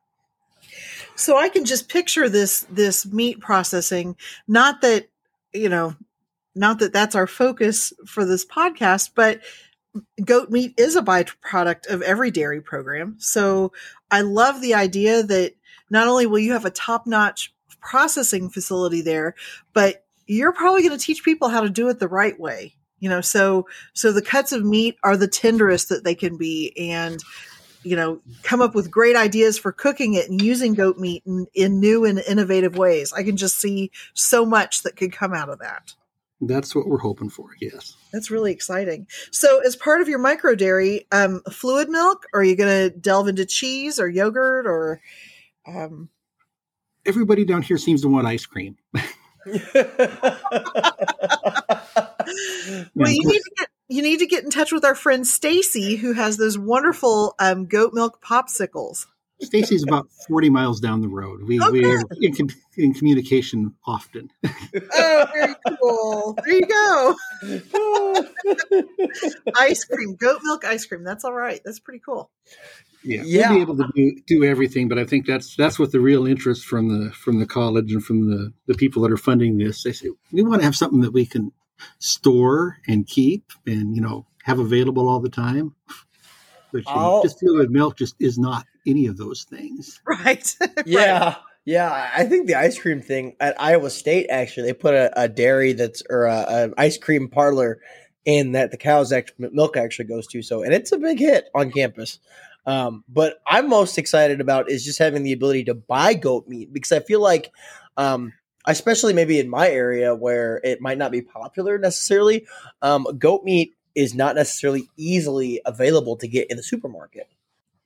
So 1.16 1.38
I 1.38 1.50
can 1.50 1.66
just 1.66 1.90
picture 1.90 2.30
this 2.30 2.66
this 2.70 3.06
meat 3.06 3.40
processing. 3.40 4.16
Not 4.48 4.82
that 4.82 5.10
you 5.54 5.70
know 5.70 5.96
not 6.56 6.80
that 6.80 6.93
that's 6.93 7.16
our 7.16 7.28
focus 7.28 7.93
for 8.06 8.26
this 8.26 8.45
podcast, 8.45 9.12
but 9.16 9.41
goat 10.24 10.50
meat 10.50 10.74
is 10.78 10.95
a 10.95 11.02
byproduct 11.02 11.88
of 11.88 12.02
every 12.02 12.32
dairy 12.32 12.62
program. 12.62 13.16
So 13.20 13.72
I 14.12 14.22
love 14.22 14.62
the 14.62 14.74
idea 14.74 15.24
that 15.24 15.54
not 15.89 16.08
only 16.08 16.26
will 16.26 16.39
you 16.39 16.54
have 16.54 16.66
a 16.66 16.72
top 16.72 17.08
notch 17.08 17.54
processing 17.82 18.50
facility 18.50 19.02
there, 19.02 19.36
but 19.74 20.06
you're 20.28 20.54
probably 20.54 20.84
going 20.84 20.97
to 20.97 21.04
teach 21.04 21.24
people 21.24 21.50
how 21.50 21.62
to 21.62 21.70
do 21.70 21.89
it 21.89 22.00
the 22.00 22.08
right 22.08 22.39
way. 22.39 22.76
You 23.00 23.10
know, 23.10 23.22
so 23.22 23.68
so 23.93 24.12
the 24.12 24.22
cuts 24.22 24.52
of 24.52 24.66
meat 24.66 24.97
are 25.04 25.16
the 25.16 25.28
tenderest 25.28 25.89
that 25.89 26.04
they 26.04 26.16
can 26.16 26.38
be, 26.38 26.74
and 26.78 27.24
you 27.84 27.95
know, 27.95 28.20
come 28.43 28.62
up 28.62 28.76
with 28.76 28.91
great 28.91 29.16
ideas 29.16 29.58
for 29.58 29.72
cooking 29.72 30.16
it 30.16 30.30
and 30.30 30.41
using 30.41 30.74
goat 30.74 30.97
meat 30.97 31.24
in, 31.26 31.47
in 31.54 31.80
new 31.80 32.04
and 32.04 32.20
innovative 32.20 32.78
ways. 32.78 33.14
I 33.14 33.24
can 33.24 33.38
just 33.38 33.58
see 33.58 33.91
so 34.14 34.45
much 34.45 34.84
that 34.84 34.97
could 34.97 35.14
come 35.14 35.34
out 35.34 35.47
of 35.47 35.60
that. 35.60 35.93
That's 36.42 36.74
what 36.74 36.88
we're 36.88 37.00
hoping 37.00 37.30
for. 37.30 37.50
Yes. 37.60 37.96
That's 38.14 38.32
really 38.32 38.52
exciting. 38.52 39.08
So, 39.32 39.60
as 39.66 39.76
part 39.76 40.02
of 40.02 40.08
your 40.08 40.20
micro 40.20 40.56
dairy, 40.56 41.06
um, 41.12 41.42
fluid 41.52 41.90
milk, 41.90 42.26
are 42.34 42.44
you 42.44 42.56
going 42.56 42.90
to 42.90 42.98
delve 42.98 43.28
into 43.28 43.46
cheese 43.46 44.00
or 44.00 44.08
yogurt 44.08 44.66
or? 44.66 45.02
Um... 45.68 46.10
Everybody 47.06 47.46
down 47.46 47.62
here 47.62 47.78
seems 47.78 48.02
to 48.02 48.08
want 48.08 48.28
ice 48.28 48.46
cream. 48.46 48.78
well, 48.94 49.04
you 52.96 53.28
need 53.28 53.42
to 53.42 53.52
get 53.58 53.70
you 53.88 54.04
need 54.04 54.20
to 54.20 54.28
get 54.28 54.44
in 54.44 54.52
touch 54.52 54.72
with 54.72 54.86
our 54.86 54.94
friend 54.96 55.26
Stacy, 55.26 55.96
who 55.96 56.14
has 56.14 56.38
those 56.38 56.58
wonderful 56.58 57.36
um, 57.40 57.66
goat 57.66 57.94
milk 57.94 58.24
popsicles. 58.24 59.08
Stacy's 59.42 59.84
about 59.84 60.10
40 60.28 60.50
miles 60.50 60.80
down 60.80 61.02
the 61.02 61.08
road. 61.08 61.44
We, 61.44 61.62
okay. 61.62 61.72
we 61.72 61.86
are 61.86 62.04
in, 62.22 62.36
in, 62.78 62.94
communication 62.94 63.74
often. 63.86 64.30
oh, 64.94 65.28
very 65.34 65.56
cool. 65.80 66.38
There 66.46 66.56
you 66.56 66.68
go. 66.68 67.16
ice 69.56 69.86
cream, 69.86 70.16
goat 70.16 70.42
milk 70.44 70.66
ice 70.66 70.86
cream. 70.86 71.04
That's 71.04 71.24
all 71.24 71.34
right. 71.34 71.62
That's 71.64 71.80
pretty 71.80 72.02
cool. 72.06 72.30
Yeah, 73.04 73.22
yeah. 73.24 73.50
we'll 73.50 73.58
be 73.58 73.62
able 73.62 73.78
to 73.78 73.92
do, 73.96 74.22
do 74.28 74.44
everything, 74.44 74.90
but 74.90 75.00
I 75.00 75.06
think 75.06 75.26
that's 75.26 75.56
that's 75.56 75.80
what 75.80 75.94
the 75.94 76.02
real 76.02 76.28
interest 76.28 76.66
from 76.66 76.90
the 76.90 77.12
from 77.12 77.40
the 77.40 77.46
college 77.46 77.94
and 77.94 78.04
from 78.04 78.30
the 78.30 78.52
the 78.68 78.74
people 78.74 79.02
that 79.04 79.12
are 79.12 79.18
funding 79.18 79.58
this. 79.58 79.84
They 79.84 79.94
say 79.94 80.10
we 80.34 80.44
want 80.44 80.62
to 80.62 80.66
have 80.66 80.76
something 80.76 81.00
that 81.02 81.14
we 81.14 81.26
can 81.26 81.54
store 82.00 82.78
and 82.88 83.08
keep 83.08 83.54
and 83.66 83.96
you 83.96 84.02
know 84.02 84.26
have 84.44 84.60
available 84.60 85.08
all 85.08 85.20
the 85.20 85.30
time. 85.30 85.76
But 86.72 86.86
you 86.86 86.96
know, 86.96 87.22
just 87.24 87.40
fluid 87.40 87.72
milk 87.72 87.98
just 87.98 88.16
is 88.20 88.38
not 88.38 88.64
any 88.88 89.07
of 89.07 89.17
those 89.17 89.43
things. 89.43 90.01
Right. 90.07 90.55
yeah. 90.86 91.23
Right. 91.25 91.36
Yeah, 91.65 92.09
I 92.15 92.23
think 92.23 92.47
the 92.47 92.55
ice 92.55 92.80
cream 92.80 92.99
thing 92.99 93.36
at 93.39 93.61
Iowa 93.61 93.91
State 93.91 94.27
actually 94.32 94.67
they 94.67 94.73
put 94.73 94.95
a, 94.95 95.11
a 95.21 95.27
dairy 95.27 95.73
that's 95.73 96.01
or 96.09 96.25
an 96.25 96.73
ice 96.80 96.97
cream 96.97 97.27
parlor 97.27 97.80
in 98.25 98.53
that 98.53 98.71
the 98.71 98.77
cow's 98.77 99.11
actually, 99.11 99.49
milk 99.51 99.77
actually 99.77 100.05
goes 100.05 100.25
to. 100.27 100.41
So 100.41 100.63
and 100.63 100.73
it's 100.73 100.91
a 100.91 100.97
big 100.97 101.19
hit 101.19 101.45
on 101.53 101.71
campus. 101.71 102.17
Um, 102.65 103.03
but 103.07 103.41
I'm 103.47 103.69
most 103.69 103.97
excited 103.97 104.41
about 104.41 104.69
is 104.69 104.84
just 104.84 104.99
having 104.99 105.23
the 105.23 105.34
ability 105.34 105.65
to 105.65 105.73
buy 105.73 106.13
goat 106.13 106.47
meat 106.47 106.73
because 106.73 106.91
I 106.91 106.99
feel 106.99 107.21
like, 107.21 107.51
um, 107.97 108.34
especially 108.65 109.13
maybe 109.13 109.39
in 109.39 109.49
my 109.49 109.69
area 109.69 110.13
where 110.15 110.61
it 110.63 110.82
might 110.82 110.97
not 110.97 111.11
be 111.11 111.21
popular 111.21 111.77
necessarily, 111.77 112.45
um, 112.82 113.05
goat 113.17 113.43
meat 113.43 113.75
is 113.95 114.13
not 114.13 114.36
necessarily 114.36 114.88
easily 114.97 115.61
available 115.65 116.15
to 116.17 116.27
get 116.27 116.49
in 116.49 116.57
the 116.57 116.63
supermarket. 116.63 117.27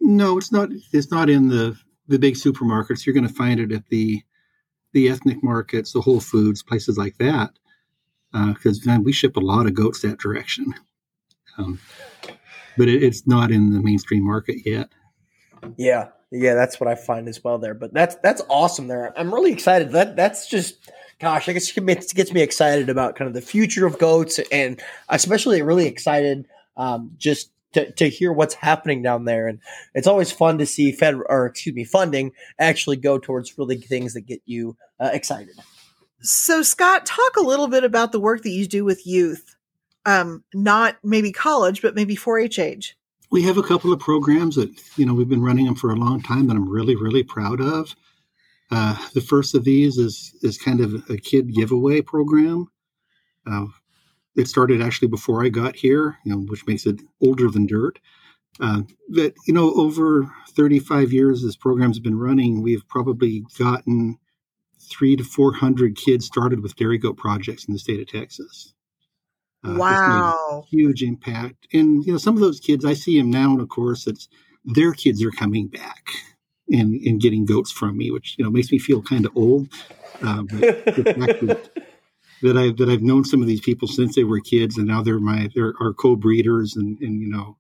No, 0.06 0.38
it's 0.38 0.52
not. 0.52 0.70
It's 0.92 1.10
not 1.10 1.30
in 1.30 1.48
the 1.48 1.78
the 2.08 2.20
big 2.20 2.36
supermarkets. 2.36 3.06
You're 3.06 3.14
going 3.16 3.28
to 3.28 3.34
find 3.34 3.60
it 3.60 3.72
at 3.72 3.88
the 3.88 4.22
the 4.92 5.10
ethnic 5.10 5.42
markets, 5.42 5.94
the 5.94 6.02
Whole 6.02 6.20
Foods, 6.20 6.62
places 6.62 6.98
like 6.98 7.18
that. 7.18 7.52
Because 8.34 8.86
uh, 8.86 9.00
we 9.02 9.14
ship 9.14 9.38
a 9.38 9.40
lot 9.40 9.66
of 9.66 9.76
goats 9.76 10.02
that 10.02 10.20
direction, 10.20 10.74
um, 11.58 11.80
but 12.78 12.90
it, 12.90 13.02
it's 13.02 13.26
not 13.26 13.50
in 13.52 13.72
the 13.72 13.80
mainstream 13.80 14.26
market 14.26 14.58
yet. 14.66 14.90
Yeah, 15.78 16.10
yeah, 16.32 16.56
that's 16.56 16.80
what 16.80 16.90
I 16.90 16.96
find 16.96 17.30
as 17.30 17.42
well 17.42 17.58
there. 17.58 17.74
But 17.74 17.94
that's 17.94 18.16
that's 18.16 18.42
awesome 18.50 18.88
there. 18.88 19.18
I'm 19.18 19.34
really 19.34 19.54
excited. 19.54 19.92
That 19.92 20.18
that's 20.18 20.50
just 20.50 20.92
gosh, 21.20 21.48
I 21.48 21.54
guess 21.54 21.78
it 21.78 22.14
gets 22.14 22.34
me 22.34 22.42
excited 22.42 22.90
about 22.90 23.16
kind 23.16 23.30
of 23.30 23.34
the 23.34 23.42
future 23.42 23.86
of 23.86 24.00
goats, 24.00 24.40
and 24.52 24.82
especially 25.08 25.62
really 25.62 25.88
excited 25.88 26.46
um, 26.76 27.12
just 27.18 27.52
to, 27.74 27.92
to 27.94 28.10
hear 28.10 28.32
what's 28.32 28.54
happening 28.54 29.02
down 29.02 29.26
there. 29.26 29.48
And 29.48 29.60
it's 29.94 30.08
always 30.08 30.32
fun 30.32 30.58
to 30.60 30.66
see 30.66 30.92
Fed 30.92 31.16
or 31.28 31.46
excuse 31.48 31.76
me, 31.76 31.84
funding 31.84 32.32
actually 32.60 32.98
go 32.98 33.18
towards 33.18 33.58
really 33.58 33.78
things 33.78 34.14
that 34.14 34.22
get 34.22 34.42
you 34.46 34.78
uh, 35.00 35.10
excited. 35.14 35.56
So, 36.22 36.62
Scott, 36.62 37.06
talk 37.06 37.36
a 37.38 37.44
little 37.44 37.68
bit 37.68 37.84
about 37.84 38.12
the 38.12 38.20
work 38.20 38.44
that 38.44 38.50
you 38.52 38.66
do 38.66 38.86
with 38.86 39.06
youth. 39.06 39.56
um, 40.06 40.44
not 40.54 40.98
maybe 41.04 41.32
college, 41.32 41.82
but 41.82 41.96
maybe 41.96 42.16
4-H 42.16 42.60
age? 42.60 42.98
We 43.32 43.44
have 43.44 43.58
a 43.58 43.64
couple 43.64 43.92
of 43.92 44.00
programs 44.00 44.56
that 44.56 44.70
you 44.96 45.06
know 45.06 45.14
we've 45.14 45.30
been 45.30 45.42
running 45.42 45.66
them 45.66 45.76
for 45.76 45.92
a 45.92 45.96
long 45.96 46.22
time 46.22 46.48
that 46.48 46.56
I'm 46.56 46.70
really 46.70 46.96
really 46.96 47.24
proud 47.24 47.62
of. 47.62 47.96
Uh, 48.70 48.96
the 49.14 49.22
first 49.22 49.56
of 49.56 49.64
these 49.64 49.98
is 49.98 50.36
is 50.44 50.58
kind 50.58 50.82
of 50.82 51.10
a 51.10 51.18
kid 51.18 51.54
giveaway 51.54 52.02
program. 52.02 52.68
Uh, 53.50 53.66
it 54.36 54.48
started 54.48 54.82
actually 54.82 55.08
before 55.08 55.44
I 55.44 55.50
got 55.50 55.76
here, 55.76 56.18
you 56.26 56.32
know, 56.32 56.40
which 56.40 56.66
makes 56.68 56.86
it 56.86 57.02
older 57.22 57.50
than 57.50 57.66
dirt. 57.66 58.00
Uh, 58.60 58.82
that 59.10 59.34
you 59.48 59.54
know, 59.54 59.74
over 59.74 60.32
35 60.50 61.12
years 61.12 61.42
this 61.42 61.56
program's 61.56 62.00
been 62.00 62.20
running, 62.20 62.62
we've 62.62 62.88
probably 62.88 63.44
gotten 63.58 64.18
three 64.80 65.16
to 65.16 65.24
400 65.24 65.96
kids 65.96 66.26
started 66.26 66.62
with 66.62 66.76
dairy 66.76 66.98
goat 66.98 67.18
projects 67.18 67.66
in 67.66 67.74
the 67.74 67.80
state 67.80 68.00
of 68.00 68.08
Texas. 68.08 68.74
Uh, 69.66 69.76
wow, 69.78 70.66
huge 70.70 71.02
impact. 71.02 71.68
And 71.74 72.06
you 72.06 72.12
know, 72.12 72.18
some 72.18 72.36
of 72.36 72.42
those 72.42 72.60
kids 72.60 72.86
I 72.86 72.94
see 72.94 73.18
them 73.18 73.32
now, 73.32 73.52
and 73.52 73.62
of 73.62 73.70
course, 73.70 74.06
it's 74.08 74.28
their 74.66 74.94
kids 74.94 75.24
are 75.24 75.32
coming 75.32 75.68
back 75.68 76.06
and 76.70 76.96
and 77.02 77.22
getting 77.22 77.46
goats 77.46 77.72
from 77.72 77.98
me, 77.98 78.12
which 78.12 78.36
you 78.38 78.44
know 78.44 78.52
makes 78.52 78.72
me 78.72 78.78
feel 78.78 79.02
kind 79.02 79.26
of 79.26 79.36
old. 79.36 79.70
Uh, 80.22 80.44
that, 82.44 82.58
I 82.58 82.72
that 82.78 82.90
I've 82.90 83.02
known 83.02 83.26
some 83.26 83.42
of 83.42 83.48
these 83.48 83.62
people 83.62 83.88
since 83.88 84.16
they 84.16 84.24
were 84.24 84.40
kids, 84.40 84.78
and 84.78 84.88
now 84.88 85.02
they're 85.02 85.20
my 85.20 85.50
they're 85.56 85.74
our 85.82 85.94
co-breeders, 85.94 86.76
and 86.76 87.00
and 87.00 87.20
you 87.22 87.28
know 87.28 87.58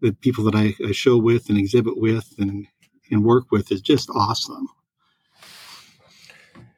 the 0.00 0.12
people 0.12 0.44
that 0.44 0.54
I, 0.54 0.74
I 0.86 0.92
show 0.92 1.18
with 1.18 1.48
and 1.48 1.58
exhibit 1.58 1.98
with 1.98 2.34
and 2.38 2.66
and 3.10 3.24
work 3.24 3.50
with 3.50 3.72
is 3.72 3.80
just 3.80 4.08
awesome. 4.10 4.68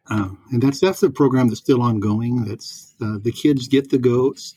Um, 0.08 0.38
and 0.50 0.62
that's 0.62 0.80
that's 0.80 1.02
a 1.02 1.10
program 1.10 1.48
that's 1.48 1.60
still 1.60 1.82
ongoing. 1.82 2.44
That's 2.44 2.94
uh, 3.00 3.18
the 3.22 3.32
kids 3.32 3.68
get 3.68 3.90
the 3.90 3.98
goats, 3.98 4.54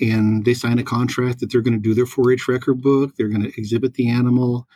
and 0.00 0.44
they 0.44 0.54
sign 0.54 0.78
a 0.78 0.84
contract 0.84 1.40
that 1.40 1.52
they're 1.52 1.60
going 1.60 1.74
to 1.74 1.80
do 1.80 1.94
their 1.94 2.06
4-H 2.06 2.48
record 2.48 2.82
book. 2.82 3.14
They're 3.16 3.28
going 3.28 3.42
to 3.42 3.52
exhibit 3.58 3.94
the 3.94 4.08
animal. 4.08 4.66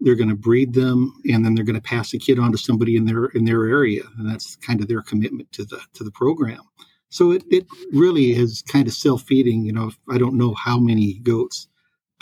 They're 0.00 0.14
going 0.14 0.28
to 0.28 0.36
breed 0.36 0.74
them, 0.74 1.12
and 1.24 1.44
then 1.44 1.54
they're 1.54 1.64
going 1.64 1.80
to 1.80 1.80
pass 1.80 2.10
the 2.10 2.18
kid 2.18 2.38
on 2.38 2.52
to 2.52 2.58
somebody 2.58 2.96
in 2.96 3.06
their 3.06 3.26
in 3.26 3.44
their 3.44 3.64
area, 3.64 4.02
and 4.18 4.30
that's 4.30 4.56
kind 4.56 4.80
of 4.80 4.88
their 4.88 5.02
commitment 5.02 5.50
to 5.52 5.64
the 5.64 5.80
to 5.94 6.04
the 6.04 6.10
program. 6.10 6.60
So 7.08 7.30
it, 7.30 7.44
it 7.50 7.66
really 7.92 8.32
is 8.32 8.62
kind 8.62 8.86
of 8.86 8.94
self 8.94 9.22
feeding. 9.22 9.64
You 9.64 9.72
know, 9.72 9.90
I 10.10 10.18
don't 10.18 10.36
know 10.36 10.54
how 10.54 10.78
many 10.78 11.14
goats 11.20 11.68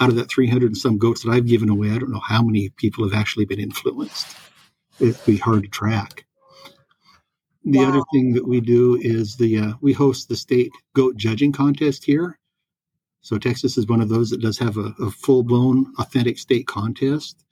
out 0.01 0.09
of 0.09 0.17
that 0.17 0.29
300 0.29 0.67
and 0.67 0.77
some 0.77 0.99
goats 0.99 1.23
that 1.23 1.31
I've 1.31 1.47
given 1.47 1.69
away, 1.69 1.91
I 1.91 1.99
don't 1.99 2.13
know 2.13 2.21
how 2.21 2.43
many 2.43 2.71
people 2.71 3.09
have 3.09 3.19
actually 3.19 3.45
been 3.45 3.61
influenced. 3.61 4.37
It'd 4.99 5.25
be 5.25 5.37
hard 5.37 5.63
to 5.65 5.69
track. 5.69 6.25
The 7.65 7.79
wow. 7.79 7.89
other 7.89 8.03
thing 8.13 8.35
that 8.35 8.47
we 8.47 8.61
do 8.61 8.99
is 9.01 9.37
the 9.37 9.59
uh, 9.59 9.73
we 9.81 9.93
host 9.93 10.29
the 10.29 10.37
state 10.37 10.73
goat 10.95 11.17
judging 11.17 11.53
contest 11.53 12.05
here. 12.05 12.39
So 13.23 13.39
Texas 13.39 13.79
is 13.79 13.87
one 13.87 14.03
of 14.03 14.11
those 14.11 14.31
that 14.31 14.43
does 14.43 14.59
have 14.59 14.77
a, 14.77 14.95
a 15.01 15.11
full 15.11 15.43
blown 15.43 15.93
authentic 15.99 16.39
state 16.39 16.67
contest, 16.67 17.44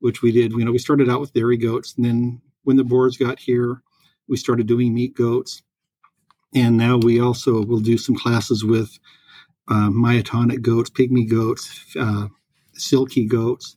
which 0.00 0.22
we 0.22 0.32
did. 0.32 0.52
You 0.52 0.64
know, 0.64 0.72
we 0.72 0.78
started 0.78 1.08
out 1.08 1.20
with 1.20 1.32
dairy 1.32 1.56
goats, 1.56 1.94
and 1.96 2.04
then 2.04 2.40
when 2.64 2.76
the 2.76 2.84
Boers 2.84 3.16
got 3.16 3.38
here, 3.38 3.82
we 4.28 4.36
started 4.36 4.66
doing 4.66 4.94
meat 4.94 5.14
goats, 5.14 5.62
and 6.54 6.76
now 6.76 6.96
we 6.96 7.20
also 7.20 7.64
will 7.64 7.80
do 7.80 7.98
some 7.98 8.16
classes 8.16 8.64
with 8.64 8.98
uh, 9.68 9.90
myotonic 9.90 10.62
goats, 10.62 10.90
pygmy 10.90 11.28
goats, 11.28 11.96
uh, 11.98 12.28
silky 12.74 13.26
goats, 13.26 13.76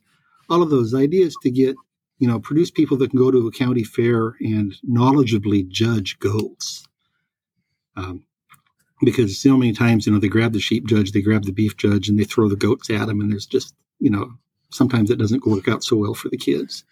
all 0.50 0.62
of 0.62 0.70
those 0.70 0.94
ideas 0.94 1.34
to 1.42 1.50
get 1.50 1.76
you 2.18 2.26
know, 2.26 2.40
produce 2.40 2.70
people 2.70 2.96
that 2.96 3.10
can 3.10 3.18
go 3.18 3.30
to 3.30 3.46
a 3.46 3.52
county 3.52 3.84
fair 3.84 4.34
and 4.40 4.74
knowledgeably 4.88 5.66
judge 5.68 6.18
goats. 6.18 6.86
Um, 7.96 8.24
because 9.02 9.40
so 9.40 9.56
many 9.56 9.72
times, 9.72 10.06
you 10.06 10.12
know, 10.12 10.18
they 10.18 10.28
grab 10.28 10.52
the 10.52 10.60
sheep 10.60 10.86
judge, 10.86 11.12
they 11.12 11.22
grab 11.22 11.44
the 11.44 11.52
beef 11.52 11.76
judge, 11.76 12.08
and 12.08 12.18
they 12.18 12.24
throw 12.24 12.48
the 12.48 12.56
goats 12.56 12.90
at 12.90 13.06
them, 13.06 13.20
and 13.20 13.30
there's 13.30 13.46
just, 13.46 13.74
you 14.00 14.10
know, 14.10 14.32
sometimes 14.70 15.10
it 15.10 15.18
doesn't 15.18 15.46
work 15.46 15.68
out 15.68 15.82
so 15.84 15.96
well 15.96 16.14
for 16.14 16.28
the 16.28 16.36
kids. 16.36 16.84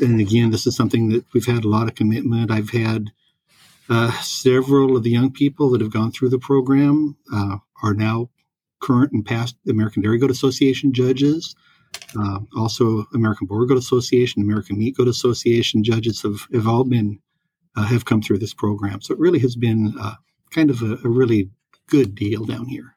And 0.00 0.20
again, 0.20 0.50
this 0.50 0.66
is 0.66 0.76
something 0.76 1.10
that 1.10 1.24
we've 1.32 1.46
had 1.46 1.64
a 1.64 1.68
lot 1.68 1.88
of 1.88 1.94
commitment. 1.94 2.50
I've 2.50 2.70
had 2.70 3.12
uh, 3.88 4.10
several 4.22 4.96
of 4.96 5.02
the 5.02 5.10
young 5.10 5.30
people 5.30 5.70
that 5.70 5.80
have 5.80 5.92
gone 5.92 6.10
through 6.10 6.30
the 6.30 6.38
program 6.38 7.16
uh, 7.32 7.58
are 7.82 7.94
now 7.94 8.30
current 8.80 9.12
and 9.12 9.24
past 9.24 9.56
American 9.68 10.02
Dairy 10.02 10.18
Goat 10.18 10.30
Association 10.30 10.92
judges. 10.92 11.54
Uh, 12.18 12.40
also, 12.56 13.06
American 13.14 13.46
Boer 13.46 13.66
Goat 13.66 13.78
Association, 13.78 14.42
American 14.42 14.78
Meat 14.78 14.96
Goat 14.96 15.08
Association 15.08 15.84
judges 15.84 16.22
have, 16.22 16.46
have 16.52 16.66
all 16.66 16.84
been 16.84 17.20
uh, 17.76 17.84
have 17.84 18.04
come 18.04 18.22
through 18.22 18.38
this 18.38 18.54
program. 18.54 19.00
So 19.00 19.14
it 19.14 19.20
really 19.20 19.40
has 19.40 19.56
been 19.56 19.94
uh, 20.00 20.14
kind 20.50 20.70
of 20.70 20.82
a, 20.82 20.98
a, 21.04 21.08
really 21.08 21.50
good 21.88 22.14
deal 22.14 22.44
down 22.44 22.66
here. 22.66 22.94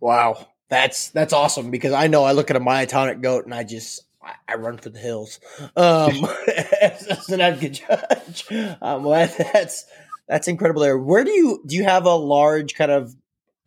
Wow, 0.00 0.48
that's 0.68 1.08
that's 1.10 1.32
awesome 1.32 1.70
because 1.70 1.92
I 1.92 2.06
know 2.06 2.24
I 2.24 2.32
look 2.32 2.50
at 2.50 2.56
a 2.56 2.60
myotonic 2.60 3.22
goat 3.22 3.44
and 3.44 3.54
I 3.54 3.64
just 3.64 4.04
I, 4.22 4.34
I 4.48 4.54
run 4.56 4.78
for 4.78 4.90
the 4.90 4.98
hills 4.98 5.40
um, 5.76 6.26
as, 6.80 7.28
an 7.30 7.40
ADGA 7.40 7.70
judge. 7.70 8.46
Um, 8.80 9.04
well, 9.04 9.30
that's 9.52 9.86
that's 10.26 10.48
incredible. 10.48 10.82
There, 10.82 10.98
where 10.98 11.24
do 11.24 11.30
you 11.30 11.62
do 11.66 11.76
you 11.76 11.84
have 11.84 12.04
a 12.04 12.14
large 12.14 12.74
kind 12.74 12.90
of 12.90 13.14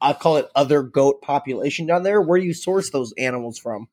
I 0.02 0.14
call 0.14 0.38
it 0.38 0.50
other 0.56 0.82
goat 0.82 1.22
population 1.22 1.86
down 1.86 2.04
there. 2.04 2.22
Where 2.22 2.40
do 2.40 2.46
you 2.46 2.54
source 2.54 2.90
those 2.90 3.14
animals 3.18 3.60
from? 3.60 3.88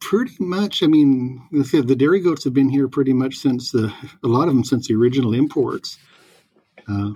Pretty 0.00 0.36
much. 0.38 0.82
I 0.82 0.86
mean, 0.86 1.42
the 1.50 1.96
dairy 1.96 2.20
goats 2.20 2.44
have 2.44 2.52
been 2.52 2.68
here 2.68 2.86
pretty 2.88 3.14
much 3.14 3.36
since 3.36 3.72
the, 3.72 3.92
a 4.22 4.28
lot 4.28 4.48
of 4.48 4.54
them 4.54 4.64
since 4.64 4.86
the 4.86 4.94
original 4.94 5.32
imports. 5.32 5.96
Uh, 6.86 7.12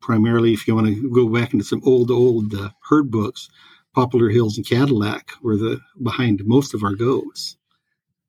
primarily, 0.00 0.52
if 0.52 0.66
you 0.66 0.74
want 0.74 0.88
to 0.88 1.10
go 1.10 1.28
back 1.28 1.52
into 1.52 1.64
some 1.64 1.80
old, 1.84 2.10
old 2.10 2.52
uh, 2.54 2.70
herd 2.88 3.10
books, 3.10 3.48
Poplar 3.98 4.28
Hills 4.28 4.56
and 4.56 4.64
Cadillac 4.64 5.32
were 5.42 5.56
the 5.56 5.80
behind 6.00 6.44
most 6.44 6.72
of 6.72 6.84
our 6.84 6.94
goats. 6.94 7.56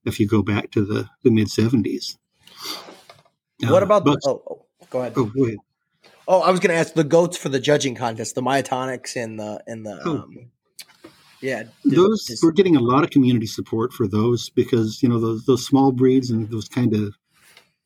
If 0.03 0.19
you 0.19 0.27
go 0.27 0.41
back 0.41 0.71
to 0.71 0.83
the, 0.83 1.07
the 1.21 1.29
mid 1.29 1.45
70s. 1.45 2.17
What 3.61 3.83
uh, 3.83 3.85
about 3.85 4.03
but, 4.03 4.19
the, 4.23 4.29
oh, 4.29 4.41
oh, 4.49 4.65
go 4.89 5.01
ahead. 5.01 5.13
Oh, 5.15 5.25
go 5.25 5.45
ahead. 5.45 5.59
Oh, 6.27 6.41
I 6.41 6.49
was 6.49 6.59
going 6.59 6.71
to 6.71 6.75
ask 6.75 6.95
the 6.95 7.03
goats 7.03 7.37
for 7.37 7.49
the 7.49 7.59
judging 7.59 7.93
contest, 7.93 8.33
the 8.33 8.41
myotonics 8.41 9.15
and 9.15 9.39
the 9.39 9.61
and 9.67 9.85
the 9.85 10.01
oh. 10.05 10.11
um, 10.11 10.49
yeah. 11.39 11.65
Those 11.85 12.25
just, 12.25 12.43
we're 12.43 12.51
getting 12.51 12.75
a 12.75 12.81
lot 12.81 13.03
of 13.03 13.11
community 13.11 13.45
support 13.45 13.93
for 13.93 14.07
those 14.07 14.49
because 14.49 15.03
you 15.03 15.09
know 15.09 15.19
those 15.19 15.45
those 15.45 15.67
small 15.67 15.91
breeds 15.91 16.31
and 16.31 16.49
those 16.49 16.67
kind 16.67 16.95
of 16.95 17.13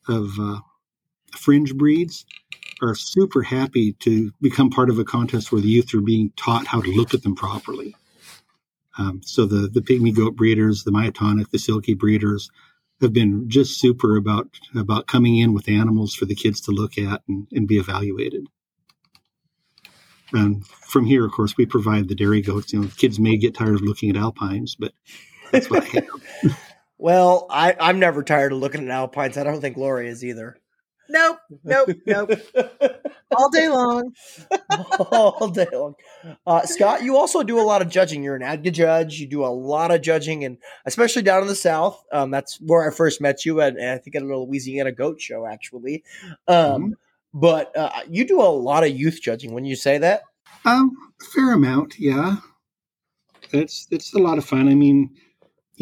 of 0.07 0.31
uh, 0.39 0.59
fringe 1.35 1.75
breeds 1.75 2.25
are 2.83 2.95
super 2.95 3.41
happy 3.41 3.93
to 3.93 4.31
become 4.41 4.69
part 4.69 4.89
of 4.89 4.99
a 4.99 5.03
contest 5.03 5.51
where 5.51 5.61
the 5.61 5.69
youth 5.69 5.93
are 5.93 6.01
being 6.01 6.31
taught 6.35 6.67
how 6.67 6.81
to 6.81 6.91
look 6.91 7.13
at 7.13 7.23
them 7.23 7.35
properly. 7.35 7.95
Um, 8.97 9.21
so 9.23 9.45
the 9.45 9.67
the 9.67 9.81
pygmy 9.81 10.15
goat 10.15 10.35
breeders, 10.35 10.83
the 10.83 10.91
myotonic, 10.91 11.49
the 11.49 11.57
silky 11.57 11.93
breeders, 11.93 12.51
have 13.01 13.13
been 13.13 13.49
just 13.49 13.79
super 13.79 14.17
about 14.17 14.47
about 14.75 15.07
coming 15.07 15.37
in 15.37 15.53
with 15.53 15.67
animals 15.67 16.13
for 16.13 16.25
the 16.25 16.35
kids 16.35 16.61
to 16.61 16.71
look 16.71 16.97
at 16.97 17.21
and, 17.27 17.47
and 17.51 17.67
be 17.67 17.77
evaluated. 17.77 18.47
And 20.31 20.65
from 20.65 21.05
here, 21.05 21.25
of 21.25 21.31
course, 21.31 21.55
we 21.57 21.65
provide 21.65 22.07
the 22.07 22.15
dairy 22.15 22.41
goats. 22.41 22.73
You 22.73 22.81
know, 22.81 22.89
kids 22.97 23.19
may 23.19 23.37
get 23.37 23.55
tired 23.55 23.75
of 23.75 23.81
looking 23.81 24.09
at 24.09 24.17
alpines, 24.17 24.75
but 24.75 24.93
that's 25.51 25.69
what 25.69 25.83
I 25.83 25.85
have. 26.43 26.59
well, 26.97 27.45
I, 27.49 27.75
I'm 27.79 27.99
never 27.99 28.23
tired 28.23 28.51
of 28.51 28.57
looking 28.59 28.83
at 28.83 28.89
alpines. 28.89 29.37
I 29.37 29.43
don't 29.43 29.61
think 29.61 29.77
Lori 29.77 30.07
is 30.07 30.23
either. 30.23 30.57
Nope, 31.13 31.37
nope, 31.63 31.89
nope. 32.07 32.31
All 33.37 33.49
day 33.51 33.69
long. 33.69 34.13
All 35.11 35.47
day 35.47 35.67
long. 35.71 35.93
Uh, 36.47 36.65
Scott, 36.65 37.03
you 37.03 37.15
also 37.15 37.43
do 37.43 37.59
a 37.59 37.61
lot 37.61 37.83
of 37.83 37.89
judging. 37.89 38.23
You're 38.23 38.35
an 38.35 38.41
ADGA 38.41 38.71
judge. 38.71 39.19
You 39.19 39.27
do 39.27 39.45
a 39.45 39.53
lot 39.53 39.91
of 39.91 40.01
judging, 40.01 40.43
and 40.43 40.57
especially 40.85 41.21
down 41.21 41.43
in 41.43 41.47
the 41.47 41.55
South. 41.55 42.03
Um, 42.11 42.31
that's 42.31 42.59
where 42.59 42.89
I 42.89 42.91
first 42.91 43.21
met 43.21 43.45
you, 43.45 43.61
at, 43.61 43.77
I 43.79 43.99
think 43.99 44.15
at 44.15 44.23
a 44.23 44.25
Louisiana 44.25 44.91
goat 44.91 45.21
show, 45.21 45.45
actually. 45.45 46.03
Um, 46.47 46.57
mm-hmm. 46.57 46.91
But 47.35 47.77
uh, 47.77 47.91
you 48.09 48.27
do 48.27 48.41
a 48.41 48.49
lot 48.49 48.83
of 48.83 48.89
youth 48.89 49.19
judging. 49.21 49.53
When 49.53 49.65
you 49.65 49.75
say 49.75 49.99
that, 49.99 50.23
um, 50.65 50.91
fair 51.35 51.53
amount, 51.53 51.99
yeah. 51.99 52.37
It's 53.51 53.87
it's 53.91 54.13
a 54.15 54.19
lot 54.19 54.39
of 54.39 54.45
fun. 54.45 54.67
I 54.67 54.73
mean, 54.73 55.11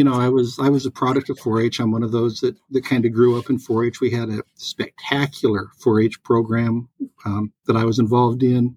you 0.01 0.05
know, 0.05 0.19
I 0.19 0.29
was 0.29 0.57
I 0.57 0.67
was 0.69 0.87
a 0.87 0.89
product 0.89 1.29
of 1.29 1.37
4-H. 1.37 1.79
I'm 1.79 1.91
one 1.91 2.01
of 2.01 2.11
those 2.11 2.39
that 2.39 2.57
that 2.71 2.83
kind 2.83 3.05
of 3.05 3.13
grew 3.13 3.37
up 3.37 3.51
in 3.51 3.59
4-H. 3.59 4.01
We 4.01 4.09
had 4.09 4.29
a 4.29 4.41
spectacular 4.55 5.67
4-H 5.79 6.23
program 6.23 6.89
um, 7.23 7.53
that 7.67 7.75
I 7.75 7.83
was 7.83 7.99
involved 7.99 8.41
in. 8.41 8.75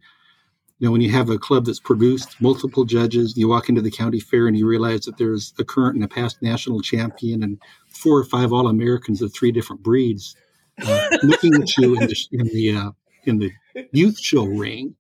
You 0.81 0.87
know, 0.87 0.91
when 0.91 1.01
you 1.01 1.11
have 1.13 1.31
a 1.31 1.39
club 1.39 1.65
that's 1.65 1.81
produced 1.81 2.39
multiple 2.43 2.85
judges, 2.85 3.39
you 3.39 3.49
walk 3.49 3.71
into 3.71 3.81
the 3.81 3.91
county 3.91 4.21
fair 4.21 4.47
and 4.47 4.55
you 4.55 4.67
realize 4.67 5.07
that 5.07 5.17
there's 5.17 5.55
a 5.59 5.65
current 5.65 5.95
and 5.95 6.05
a 6.05 6.09
past 6.09 6.43
national 6.43 6.83
champion 6.83 7.43
and 7.43 7.59
four 7.89 8.19
or 8.19 8.25
five 8.25 8.53
All 8.53 8.69
Americans 8.69 9.23
of 9.23 9.33
three 9.33 9.51
different 9.51 9.83
breeds 9.83 10.37
uh, 10.87 11.09
looking 11.23 11.55
at 11.55 11.75
you 11.79 11.99
in 11.99 12.07
the 12.07 12.17
in 12.33 12.47
the, 12.49 12.77
uh, 12.77 12.91
in 13.25 13.39
the 13.39 13.51
youth 13.93 14.19
show 14.19 14.45
ring. 14.45 14.95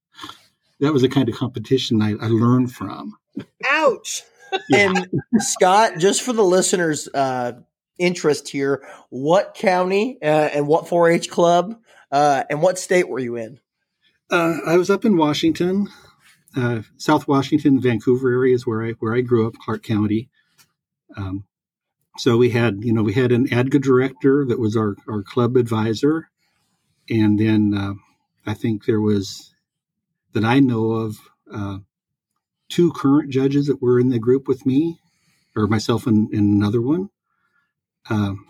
That 0.81 0.95
was 0.95 1.03
the 1.03 1.09
kind 1.11 1.29
of 1.29 1.35
competition 1.35 2.01
I, 2.01 2.13
I 2.13 2.29
learned 2.29 2.73
from. 2.73 3.19
Ouch. 3.67 4.23
And 4.73 5.09
Scott, 5.39 5.99
just 5.99 6.23
for 6.23 6.33
the 6.33 6.45
listeners' 6.45 7.09
uh, 7.09 7.53
interest 7.99 8.49
here, 8.49 8.87
what 9.11 9.55
county 9.55 10.19
uh, 10.23 10.27
and 10.27 10.67
what 10.67 10.87
4-H 10.87 11.31
club 11.31 11.77
uh, 12.11 12.45
and 12.49 12.63
what 12.63 12.79
state 12.79 13.09
were 13.09 13.19
you 13.19 13.37
in? 13.37 13.61
Uh, 14.31 14.59
I 14.67 14.77
was 14.77 14.91
up 14.91 15.05
in 15.05 15.17
Washington, 15.17 15.89
uh, 16.57 16.83
South 16.97 17.27
Washington, 17.27 17.81
Vancouver 17.81 18.31
area 18.31 18.55
is 18.55 18.67
where 18.67 18.85
I 18.85 18.93
where 18.93 19.15
I 19.15 19.21
grew 19.21 19.47
up, 19.47 19.55
Clark 19.55 19.83
County. 19.83 20.31
Um, 21.17 21.45
so 22.19 22.37
we 22.37 22.51
had 22.51 22.85
you 22.85 22.93
know 22.93 23.03
we 23.03 23.13
had 23.13 23.33
an 23.33 23.49
ADGA 23.49 23.83
director 23.83 24.45
that 24.47 24.61
was 24.61 24.77
our 24.77 24.97
our 25.09 25.23
club 25.23 25.57
advisor, 25.57 26.31
and 27.11 27.39
then 27.39 27.75
uh, 27.75 27.95
I 28.47 28.55
think 28.55 28.85
there 28.85 29.01
was 29.01 29.55
that 30.33 30.45
I 30.45 30.61
know 30.61 30.93
of 30.93 31.17
uh, 31.53 31.79
two 32.75 32.93
current 32.93 33.31
judges 33.31 33.69
that 33.69 33.81
were 33.81 34.01
in 34.01 34.09
the 34.09 34.19
group 34.19 34.49
with 34.49 34.67
me, 34.67 34.99
or 35.55 35.69
myself 35.69 36.09
and, 36.09 36.29
and 36.31 36.61
another 36.61 36.83
one 36.83 37.09
um, 38.11 38.45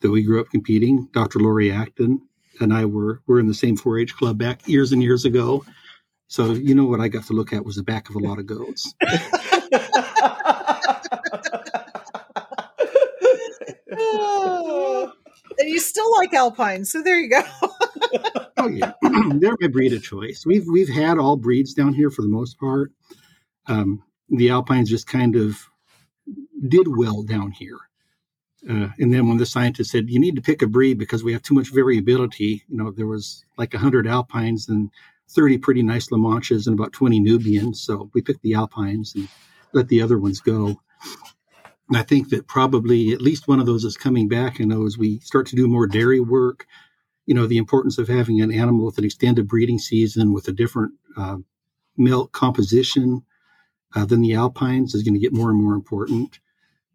that 0.00 0.10
we 0.10 0.22
grew 0.22 0.38
up 0.38 0.50
competing. 0.50 1.08
Dr. 1.12 1.38
Lori 1.38 1.72
Acton 1.72 2.20
and 2.60 2.74
I 2.74 2.84
were 2.84 3.22
were 3.26 3.40
in 3.40 3.46
the 3.46 3.54
same 3.54 3.78
4-H 3.78 4.14
club 4.14 4.36
back 4.36 4.68
years 4.68 4.92
and 4.92 5.02
years 5.02 5.24
ago. 5.24 5.64
So 6.28 6.52
you 6.52 6.74
know 6.74 6.84
what 6.84 7.00
I 7.00 7.08
got 7.08 7.24
to 7.24 7.32
look 7.32 7.54
at 7.54 7.64
was 7.64 7.76
the 7.76 7.82
back 7.82 8.10
of 8.10 8.16
a 8.16 8.18
lot 8.18 8.38
of 8.38 8.44
goats. 8.44 8.92
and 15.58 15.68
you 15.68 15.80
still 15.80 16.10
like 16.18 16.34
alpine, 16.34 16.84
so 16.84 17.02
there 17.02 17.18
you 17.18 17.30
go. 17.30 17.42
oh 18.58 18.68
yeah, 18.68 18.92
they're 19.36 19.56
my 19.58 19.68
breed 19.68 19.94
of 19.94 20.02
choice. 20.02 20.44
We've 20.44 20.66
we've 20.70 20.90
had 20.90 21.16
all 21.16 21.36
breeds 21.36 21.72
down 21.72 21.94
here 21.94 22.10
for 22.10 22.20
the 22.20 22.28
most 22.28 22.60
part. 22.60 22.92
Um, 23.70 24.02
the 24.28 24.50
alpines 24.50 24.90
just 24.90 25.06
kind 25.06 25.36
of 25.36 25.70
did 26.68 26.86
well 26.88 27.22
down 27.22 27.52
here. 27.52 27.78
Uh, 28.68 28.88
and 28.98 29.12
then 29.12 29.26
when 29.26 29.38
the 29.38 29.46
scientists 29.46 29.90
said 29.90 30.10
you 30.10 30.20
need 30.20 30.36
to 30.36 30.42
pick 30.42 30.60
a 30.62 30.66
breed 30.66 30.98
because 30.98 31.24
we 31.24 31.32
have 31.32 31.42
too 31.42 31.54
much 31.54 31.72
variability, 31.72 32.64
you 32.68 32.76
know, 32.76 32.90
there 32.90 33.06
was 33.06 33.44
like 33.56 33.72
hundred 33.72 34.06
alpines 34.06 34.68
and 34.68 34.90
thirty 35.28 35.56
pretty 35.56 35.82
nice 35.82 36.10
La 36.10 36.18
Manchas 36.18 36.66
and 36.66 36.78
about 36.78 36.92
twenty 36.92 37.20
Nubians. 37.20 37.80
So 37.80 38.10
we 38.12 38.20
picked 38.20 38.42
the 38.42 38.54
alpines 38.54 39.14
and 39.14 39.28
let 39.72 39.88
the 39.88 40.02
other 40.02 40.18
ones 40.18 40.40
go. 40.40 40.80
And 41.88 41.96
I 41.96 42.02
think 42.02 42.28
that 42.30 42.46
probably 42.46 43.12
at 43.12 43.22
least 43.22 43.48
one 43.48 43.60
of 43.60 43.66
those 43.66 43.84
is 43.84 43.96
coming 43.96 44.28
back. 44.28 44.60
And 44.60 44.72
as 44.72 44.98
we 44.98 45.20
start 45.20 45.46
to 45.48 45.56
do 45.56 45.66
more 45.66 45.86
dairy 45.86 46.20
work, 46.20 46.66
you 47.26 47.34
know, 47.34 47.46
the 47.46 47.58
importance 47.58 47.98
of 47.98 48.08
having 48.08 48.40
an 48.40 48.52
animal 48.52 48.84
with 48.84 48.98
an 48.98 49.04
extended 49.04 49.48
breeding 49.48 49.78
season 49.78 50.32
with 50.32 50.48
a 50.48 50.52
different 50.52 50.92
uh, 51.16 51.38
milk 51.96 52.32
composition 52.32 53.24
uh, 53.94 54.04
than 54.04 54.20
the 54.22 54.34
alpines 54.34 54.94
is 54.94 55.02
going 55.02 55.14
to 55.14 55.20
get 55.20 55.32
more 55.32 55.50
and 55.50 55.60
more 55.62 55.74
important. 55.74 56.38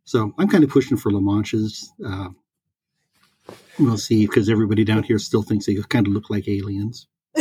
So 0.03 0.33
I'm 0.37 0.47
kind 0.47 0.63
of 0.63 0.69
pushing 0.69 0.97
for 0.97 1.11
La 1.11 1.19
Manchas. 1.19 1.85
Uh, 2.05 2.29
we'll 3.79 3.97
see 3.97 4.25
because 4.25 4.49
everybody 4.49 4.83
down 4.83 5.03
here 5.03 5.19
still 5.19 5.43
thinks 5.43 5.65
they 5.65 5.75
kind 5.89 6.07
of 6.07 6.13
look 6.13 6.29
like 6.29 6.47
aliens. 6.47 7.07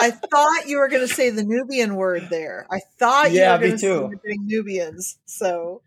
I 0.00 0.12
thought 0.30 0.68
you 0.68 0.78
were 0.78 0.88
going 0.88 1.06
to 1.06 1.12
say 1.12 1.30
the 1.30 1.42
Nubian 1.44 1.96
word 1.96 2.28
there. 2.30 2.66
I 2.70 2.80
thought 2.98 3.32
you 3.32 3.34
Yeah, 3.34 3.52
were 3.54 3.58
going 3.58 3.72
me 3.72 3.78
to 3.78 3.78
too. 3.78 4.10
say 4.24 4.38
Nubians. 4.40 5.18
So 5.26 5.82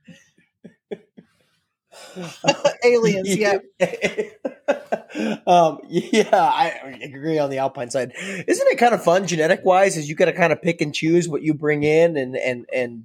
aliens, 2.83 3.35
yeah. 3.35 3.59
um, 5.47 5.79
yeah, 5.87 6.29
I 6.33 6.99
agree 7.01 7.39
on 7.39 7.49
the 7.49 7.59
alpine 7.59 7.89
side. 7.89 8.13
Isn't 8.15 8.67
it 8.67 8.77
kind 8.77 8.93
of 8.93 9.03
fun 9.03 9.27
genetic 9.27 9.63
wise? 9.63 9.97
Is 9.97 10.09
you 10.09 10.15
got 10.15 10.25
to 10.25 10.33
kind 10.33 10.53
of 10.53 10.61
pick 10.61 10.81
and 10.81 10.93
choose 10.93 11.29
what 11.29 11.41
you 11.41 11.53
bring 11.53 11.83
in 11.83 12.17
and 12.17 12.35
and 12.35 12.65
and 12.73 13.03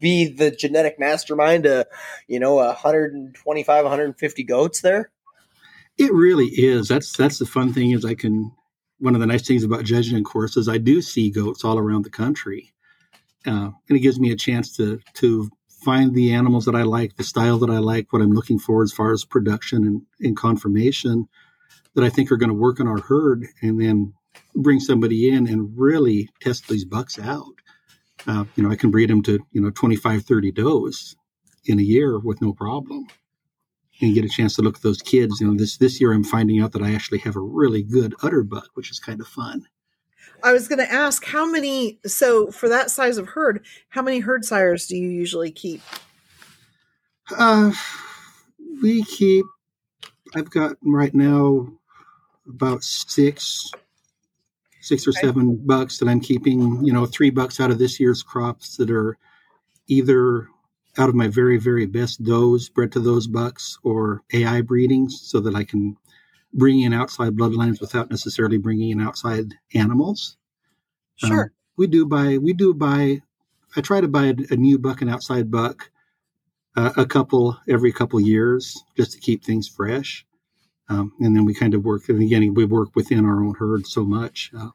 be 0.00 0.26
the 0.28 0.50
genetic 0.50 0.98
mastermind 0.98 1.64
to 1.64 1.86
you 2.26 2.40
know 2.40 2.56
125 2.56 3.84
150 3.84 4.44
goats 4.44 4.80
there 4.80 5.10
It 5.98 6.12
really 6.12 6.46
is. 6.46 6.88
That's 6.88 7.16
that's 7.16 7.38
the 7.38 7.46
fun 7.46 7.72
thing 7.72 7.92
is 7.92 8.04
I 8.04 8.14
can. 8.14 8.52
One 8.98 9.14
of 9.14 9.20
the 9.20 9.26
nice 9.26 9.46
things 9.46 9.62
about 9.62 9.84
judging 9.84 10.16
in 10.16 10.24
courses, 10.24 10.70
I 10.70 10.78
do 10.78 11.02
see 11.02 11.30
goats 11.30 11.64
all 11.64 11.78
around 11.78 12.06
the 12.06 12.10
country, 12.10 12.72
uh, 13.46 13.70
and 13.88 13.96
it 13.96 14.00
gives 14.00 14.18
me 14.18 14.30
a 14.30 14.36
chance 14.36 14.74
to 14.76 15.00
to 15.14 15.50
find 15.86 16.14
the 16.14 16.32
animals 16.34 16.64
that 16.64 16.74
I 16.74 16.82
like, 16.82 17.14
the 17.14 17.22
style 17.22 17.58
that 17.58 17.70
I 17.70 17.78
like, 17.78 18.12
what 18.12 18.20
I'm 18.20 18.32
looking 18.32 18.58
for 18.58 18.82
as 18.82 18.92
far 18.92 19.12
as 19.12 19.24
production 19.24 19.84
and, 19.84 20.02
and 20.20 20.36
conformation 20.36 21.28
that 21.94 22.02
I 22.02 22.10
think 22.10 22.32
are 22.32 22.36
going 22.36 22.50
to 22.50 22.54
work 22.66 22.80
on 22.80 22.88
our 22.88 23.00
herd, 23.00 23.46
and 23.62 23.80
then 23.80 24.12
bring 24.56 24.80
somebody 24.80 25.30
in 25.30 25.46
and 25.46 25.78
really 25.78 26.28
test 26.40 26.68
these 26.68 26.84
bucks 26.84 27.20
out. 27.20 27.54
Uh, 28.26 28.44
you 28.56 28.64
know, 28.64 28.70
I 28.70 28.76
can 28.76 28.90
breed 28.90 29.10
them 29.10 29.22
to 29.22 29.38
you 29.52 29.60
know 29.60 29.70
25, 29.70 30.24
30 30.24 30.50
does 30.50 31.16
in 31.66 31.78
a 31.78 31.82
year 31.82 32.18
with 32.18 32.42
no 32.42 32.52
problem 32.52 33.06
and 34.00 34.14
get 34.14 34.24
a 34.24 34.28
chance 34.28 34.56
to 34.56 34.62
look 34.62 34.76
at 34.76 34.82
those 34.82 35.02
kids. 35.02 35.40
You 35.40 35.46
know, 35.46 35.56
this 35.56 35.76
this 35.76 36.00
year 36.00 36.12
I'm 36.12 36.24
finding 36.24 36.60
out 36.60 36.72
that 36.72 36.82
I 36.82 36.94
actually 36.94 37.18
have 37.20 37.36
a 37.36 37.40
really 37.40 37.82
good 37.82 38.14
udder 38.22 38.42
buck, 38.42 38.70
which 38.74 38.90
is 38.90 38.98
kind 38.98 39.20
of 39.20 39.28
fun. 39.28 39.66
I 40.42 40.52
was 40.52 40.68
going 40.68 40.78
to 40.78 40.92
ask 40.92 41.24
how 41.24 41.46
many. 41.50 41.98
So 42.06 42.50
for 42.50 42.68
that 42.68 42.90
size 42.90 43.18
of 43.18 43.28
herd, 43.28 43.64
how 43.90 44.02
many 44.02 44.20
herd 44.20 44.44
sires 44.44 44.86
do 44.86 44.96
you 44.96 45.08
usually 45.08 45.50
keep? 45.50 45.82
Uh, 47.36 47.72
we 48.82 49.04
keep. 49.04 49.44
I've 50.34 50.50
got 50.50 50.76
right 50.82 51.14
now 51.14 51.68
about 52.48 52.82
six, 52.84 53.70
six 54.80 55.06
or 55.06 55.12
Okay. 55.12 55.20
seven 55.20 55.56
bucks 55.56 55.98
that 55.98 56.08
I'm 56.08 56.20
keeping. 56.20 56.84
You 56.84 56.92
know, 56.92 57.06
three 57.06 57.30
bucks 57.30 57.60
out 57.60 57.70
of 57.70 57.78
this 57.78 58.00
year's 58.00 58.22
crops 58.22 58.76
that 58.76 58.90
are 58.90 59.16
either 59.88 60.48
out 60.98 61.08
of 61.08 61.14
my 61.14 61.28
very 61.28 61.58
very 61.58 61.86
best 61.86 62.22
does 62.24 62.68
bred 62.68 62.92
to 62.92 63.00
those 63.00 63.26
bucks 63.26 63.78
or 63.84 64.22
AI 64.32 64.60
breedings, 64.62 65.20
so 65.22 65.40
that 65.40 65.54
I 65.54 65.64
can 65.64 65.96
bring 66.56 66.80
in 66.82 66.94
outside 66.94 67.36
bloodlines 67.36 67.80
without 67.80 68.10
necessarily 68.10 68.58
bringing 68.58 68.90
in 68.90 69.02
outside 69.02 69.54
animals. 69.74 70.38
Um, 71.22 71.30
Sure. 71.30 71.52
we 71.76 71.86
do 71.88 72.06
buy. 72.06 72.38
We 72.38 72.52
do 72.54 72.74
buy. 72.74 73.22
I 73.76 73.82
try 73.82 74.00
to 74.00 74.08
buy 74.08 74.26
a, 74.26 74.34
a 74.52 74.56
new 74.56 74.78
buck 74.78 75.02
and 75.02 75.10
outside 75.10 75.50
buck, 75.50 75.90
uh, 76.76 76.92
a 76.96 77.06
couple 77.06 77.58
every 77.68 77.92
couple 77.92 78.20
years, 78.20 78.76
just 78.96 79.12
to 79.12 79.20
keep 79.20 79.44
things 79.44 79.68
fresh. 79.68 80.26
Um, 80.88 81.12
and 81.20 81.36
then 81.36 81.44
we 81.46 81.54
kind 81.54 81.74
of 81.74 81.84
work. 81.84 82.08
And 82.08 82.22
again, 82.22 82.54
we 82.54 82.64
work 82.64 82.90
within 82.96 83.24
our 83.26 83.42
own 83.44 83.54
herd 83.58 83.86
so 83.86 84.04
much 84.04 84.50
uh, 84.58 84.70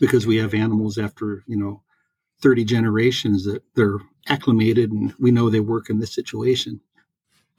because 0.00 0.26
we 0.26 0.36
have 0.38 0.54
animals 0.54 0.98
after 0.98 1.44
you 1.46 1.56
know 1.56 1.82
thirty 2.42 2.64
generations 2.64 3.44
that 3.44 3.62
they're 3.76 3.98
acclimated 4.28 4.92
and 4.92 5.14
we 5.18 5.30
know 5.30 5.50
they 5.50 5.60
work 5.60 5.90
in 5.90 6.00
this 6.00 6.14
situation. 6.14 6.80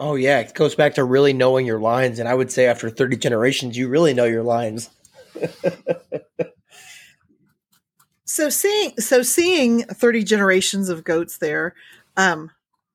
Oh 0.01 0.15
yeah 0.15 0.39
it 0.39 0.53
goes 0.53 0.75
back 0.75 0.95
to 0.95 1.03
really 1.05 1.31
knowing 1.31 1.65
your 1.65 1.79
lines 1.79 2.19
and 2.19 2.27
i 2.27 2.33
would 2.33 2.51
say 2.51 2.65
after 2.65 2.89
30 2.89 3.15
generations 3.15 3.77
you 3.77 3.87
really 3.87 4.13
know 4.13 4.25
your 4.25 4.43
lines 4.43 4.89
So 8.31 8.49
seeing 8.49 8.91
so 8.97 9.23
seeing 9.23 9.83
30 9.83 10.23
generations 10.23 10.87
of 10.87 11.03
goats 11.03 11.39
there, 11.39 11.75
um 12.15 12.49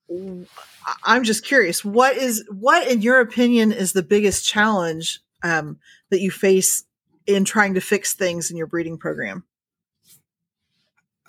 w- 0.09 0.47
I- 0.87 0.97
I'm 1.05 1.25
just 1.25 1.45
curious, 1.45 1.85
what 1.85 2.17
is 2.17 2.43
what 2.49 2.89
in 2.89 3.03
your 3.03 3.21
opinion 3.21 3.71
is 3.71 3.93
the 3.93 4.03
biggest 4.03 4.49
challenge 4.49 5.21
um 5.43 5.79
that 6.09 6.23
you 6.23 6.31
face 6.31 6.85
in 7.27 7.45
trying 7.45 7.75
to 7.75 7.83
fix 7.83 8.15
things 8.15 8.51
in 8.51 8.57
your 8.57 8.67
breeding 8.67 8.97
program? 8.97 9.45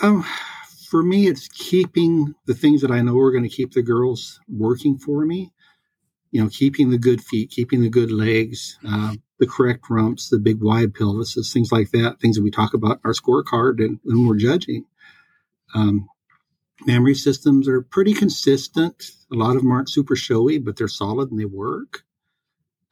Um, 0.01 0.23
for 0.89 1.03
me, 1.03 1.27
it's 1.27 1.49
keeping 1.49 2.33
the 2.45 2.53
things 2.53 2.79
that 2.83 2.91
I 2.91 3.01
know 3.01 3.19
are 3.19 3.31
going 3.31 3.43
to 3.43 3.49
keep 3.49 3.73
the 3.73 3.81
girls 3.81 4.39
working 4.47 4.97
for 4.97 5.25
me. 5.25 5.51
You 6.37 6.43
know, 6.43 6.49
keeping 6.49 6.91
the 6.91 6.99
good 6.99 7.23
feet, 7.23 7.49
keeping 7.49 7.81
the 7.81 7.89
good 7.89 8.11
legs, 8.11 8.77
uh, 8.87 9.15
the 9.39 9.47
correct 9.47 9.89
rumps, 9.89 10.29
the 10.29 10.37
big 10.37 10.61
wide 10.61 10.93
pelvises, 10.93 11.51
things 11.51 11.71
like 11.71 11.89
that. 11.93 12.19
Things 12.19 12.35
that 12.35 12.43
we 12.43 12.51
talk 12.51 12.75
about 12.75 12.97
in 12.97 13.01
our 13.05 13.13
scorecard 13.13 13.83
and 13.83 13.99
when 14.03 14.27
we're 14.27 14.37
judging. 14.37 14.85
Um, 15.73 16.07
mammary 16.85 17.15
systems 17.15 17.67
are 17.67 17.81
pretty 17.81 18.13
consistent. 18.13 19.03
A 19.31 19.35
lot 19.35 19.55
of 19.55 19.63
them 19.63 19.71
aren't 19.71 19.89
super 19.89 20.15
showy, 20.15 20.59
but 20.59 20.77
they're 20.77 20.87
solid 20.87 21.31
and 21.31 21.39
they 21.39 21.45
work. 21.45 22.03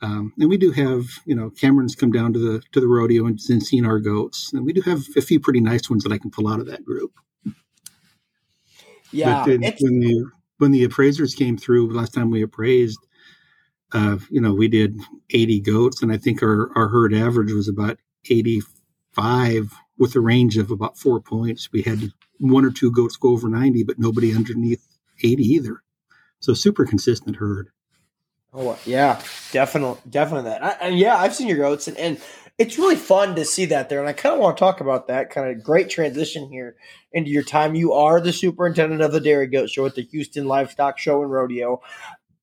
Um, 0.01 0.33
and 0.39 0.49
we 0.49 0.57
do 0.57 0.71
have, 0.71 1.03
you 1.27 1.35
know, 1.35 1.51
Cameron's 1.51 1.93
come 1.93 2.11
down 2.11 2.33
to 2.33 2.39
the 2.39 2.63
to 2.71 2.79
the 2.79 2.87
rodeo 2.87 3.27
and, 3.27 3.39
and 3.47 3.61
seen 3.61 3.85
our 3.85 3.99
goats, 3.99 4.51
and 4.53 4.65
we 4.65 4.73
do 4.73 4.81
have 4.81 5.03
a 5.15 5.21
few 5.21 5.39
pretty 5.39 5.61
nice 5.61 5.87
ones 5.87 6.03
that 6.03 6.11
I 6.11 6.17
can 6.17 6.31
pull 6.31 6.47
out 6.47 6.61
of 6.61 6.65
that 6.65 6.83
group. 6.83 7.11
yeah 9.11 9.45
But 9.45 9.45
then 9.45 9.61
when 9.81 9.99
the 9.99 10.31
when 10.57 10.71
the 10.71 10.83
appraisers 10.83 11.35
came 11.35 11.57
through 11.57 11.93
last 11.93 12.13
time 12.13 12.31
we 12.31 12.41
appraised, 12.41 13.04
uh, 13.93 14.17
you 14.29 14.41
know, 14.41 14.53
we 14.53 14.67
did 14.67 14.99
80 15.29 15.59
goats, 15.61 16.01
and 16.01 16.11
I 16.11 16.17
think 16.17 16.41
our 16.41 16.71
our 16.75 16.87
herd 16.87 17.13
average 17.13 17.51
was 17.51 17.67
about 17.67 17.97
85 18.29 19.73
with 19.97 20.15
a 20.15 20.19
range 20.19 20.57
of 20.57 20.71
about 20.71 20.97
four 20.97 21.19
points. 21.21 21.71
We 21.71 21.81
had 21.81 22.11
one 22.39 22.65
or 22.65 22.71
two 22.71 22.91
goats 22.91 23.15
go 23.15 23.29
over 23.29 23.49
90, 23.49 23.83
but 23.83 23.99
nobody 23.99 24.35
underneath 24.35 24.85
80 25.23 25.43
either. 25.43 25.81
So 26.39 26.53
super 26.53 26.85
consistent 26.85 27.37
herd. 27.37 27.69
Oh 28.53 28.77
yeah, 28.85 29.21
definitely, 29.51 29.99
definitely 30.09 30.49
that. 30.49 30.63
I, 30.63 30.69
and 30.87 30.97
yeah, 30.97 31.17
I've 31.17 31.35
seen 31.35 31.47
your 31.47 31.57
goats, 31.57 31.87
and, 31.87 31.97
and 31.97 32.21
it's 32.57 32.77
really 32.77 32.95
fun 32.95 33.35
to 33.35 33.43
see 33.43 33.65
that 33.65 33.89
there. 33.89 33.99
And 33.99 34.07
I 34.07 34.13
kind 34.13 34.33
of 34.33 34.39
want 34.39 34.55
to 34.55 34.59
talk 34.59 34.79
about 34.79 35.07
that 35.07 35.29
kind 35.29 35.49
of 35.49 35.63
great 35.63 35.89
transition 35.89 36.49
here 36.49 36.77
into 37.11 37.29
your 37.29 37.43
time. 37.43 37.75
You 37.75 37.93
are 37.93 38.21
the 38.21 38.31
superintendent 38.31 39.01
of 39.01 39.11
the 39.11 39.19
Dairy 39.19 39.47
Goat 39.47 39.69
Show 39.69 39.85
at 39.85 39.95
the 39.95 40.03
Houston 40.03 40.47
Livestock 40.47 40.97
Show 40.97 41.21
and 41.21 41.31
Rodeo. 41.31 41.81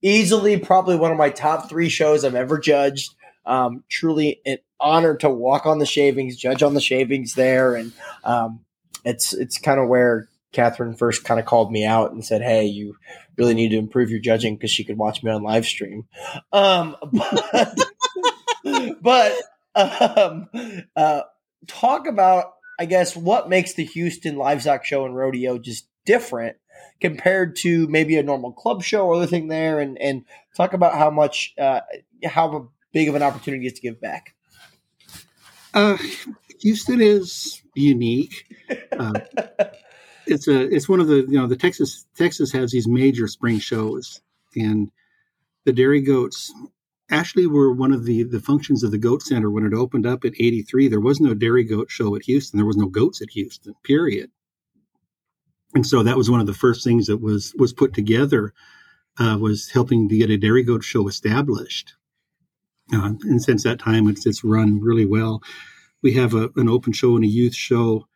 Easily, 0.03 0.59
probably 0.59 0.97
one 0.97 1.13
of 1.13 1.19
my 1.19 1.31
top 1.31 1.69
three 1.69 1.89
shows 1.89 2.25
I've 2.25 2.35
ever 2.35 2.59
judged. 2.59 3.15
Um, 3.47 3.85
truly 3.89 4.41
an 4.45 4.59
honor 4.81 5.17
to 5.17 5.31
walk 5.31 5.67
on 5.67 5.79
the 5.79 5.87
shavings, 5.87 6.37
judge 6.37 6.63
on 6.63 6.75
the 6.75 6.81
shavings 6.81 7.35
there, 7.35 7.75
and 7.75 7.93
um, 8.25 8.61
it's 9.05 9.33
it's 9.33 9.59
kind 9.59 9.81
of 9.81 9.89
where 9.89 10.29
Catherine 10.53 10.95
first 10.95 11.25
kind 11.25 11.41
of 11.41 11.47
called 11.47 11.73
me 11.73 11.85
out 11.85 12.13
and 12.13 12.25
said, 12.25 12.43
"Hey, 12.43 12.67
you 12.67 12.97
really 13.37 13.55
need 13.55 13.71
to 13.71 13.79
improve 13.79 14.11
your 14.11 14.21
judging 14.21 14.57
because 14.57 14.71
she 14.71 14.85
could 14.85 14.99
watch 14.99 15.23
me 15.23 15.31
on 15.31 15.43
live 15.43 15.65
stream." 15.65 16.07
Um, 16.53 16.97
but, 17.13 17.79
but 19.03 19.33
um, 19.75 20.49
uh, 20.95 21.23
talk 21.67 22.07
about, 22.07 22.53
I 22.79 22.85
guess, 22.85 23.17
what 23.17 23.49
makes 23.49 23.75
the 23.75 23.85
Houston 23.85 24.37
Livestock 24.37 24.85
Show 24.85 25.07
and 25.07 25.17
Rodeo 25.17 25.59
just 25.59 25.87
different 26.05 26.57
compared 27.01 27.57
to 27.57 27.87
maybe 27.89 28.17
a 28.17 28.23
normal 28.23 28.53
club 28.53 28.83
show 28.83 29.07
or 29.07 29.15
other 29.15 29.27
thing 29.27 29.49
there, 29.49 29.81
and 29.81 30.01
and 30.01 30.25
talk 30.57 30.73
about 30.73 30.95
how 30.95 31.11
much, 31.11 31.55
uh, 31.59 31.81
how 32.25 32.71
big 32.93 33.09
of 33.09 33.15
an 33.15 33.23
opportunity 33.23 33.67
is 33.67 33.73
to 33.75 33.81
give 33.81 34.01
back. 34.01 34.35
Uh, 35.75 35.97
Houston 36.61 37.01
is 37.01 37.63
unique. 37.75 38.47
Uh, 38.99 39.13
it's 40.27 40.49
a 40.49 40.63
it's 40.75 40.89
one 40.89 41.01
of 41.01 41.09
the 41.09 41.27
you 41.29 41.39
know 41.39 41.47
the 41.47 41.57
Texas 41.57 42.07
Texas 42.17 42.53
has 42.53 42.71
these 42.71 42.87
major 42.87 43.27
spring 43.27 43.59
shows, 43.59 44.21
and 44.55 44.91
the 45.65 45.73
dairy 45.73 46.01
goats 46.01 46.53
actually 47.11 47.47
were 47.47 47.73
one 47.73 47.93
of 47.93 48.05
the 48.05 48.23
the 48.25 48.41
functions 48.41 48.83
of 48.83 48.91
the 48.91 48.99
goat 48.99 49.23
center 49.23 49.51
when 49.51 49.67
it 49.67 49.75
opened 49.75 50.07
up 50.07 50.25
at 50.25 50.33
83 50.39 50.89
there 50.89 51.01
was 51.01 51.21
no 51.21 51.35
dairy 51.35 51.65
goat 51.65 51.91
show 51.91 52.17
at 52.17 52.25
houston 52.25 52.57
there 52.57 52.67
was 52.67 52.77
no 52.77 52.87
goats 52.87 53.21
at 53.21 53.31
houston 53.31 53.75
period 53.85 54.31
and 55.75 55.87
so 55.87 56.03
that 56.03 56.17
was 56.17 56.31
one 56.31 56.41
of 56.41 56.47
the 56.47 56.55
first 56.55 56.85
things 56.85 57.07
that 57.07 57.19
was 57.19 57.55
was 57.57 57.73
put 57.73 57.95
together 57.95 58.53
uh, 59.19 59.39
was 59.41 59.71
helping 59.71 60.09
to 60.09 60.17
get 60.17 60.31
a 60.31 60.37
dairy 60.37 60.63
goat 60.63 60.85
show 60.85 61.09
established. 61.09 61.95
Uh, 62.93 63.13
and 63.23 63.43
since 63.43 63.63
that 63.63 63.79
time 63.79 64.09
it's 64.09 64.27
it's 64.27 64.45
run 64.45 64.81
really 64.81 65.07
well. 65.07 65.43
We 66.03 66.15
have 66.15 66.35
a, 66.35 66.51
an 66.57 66.69
open 66.69 66.93
show 66.93 67.15
and 67.15 67.25
a 67.25 67.29
youth 67.29 67.55
show. 67.55 68.07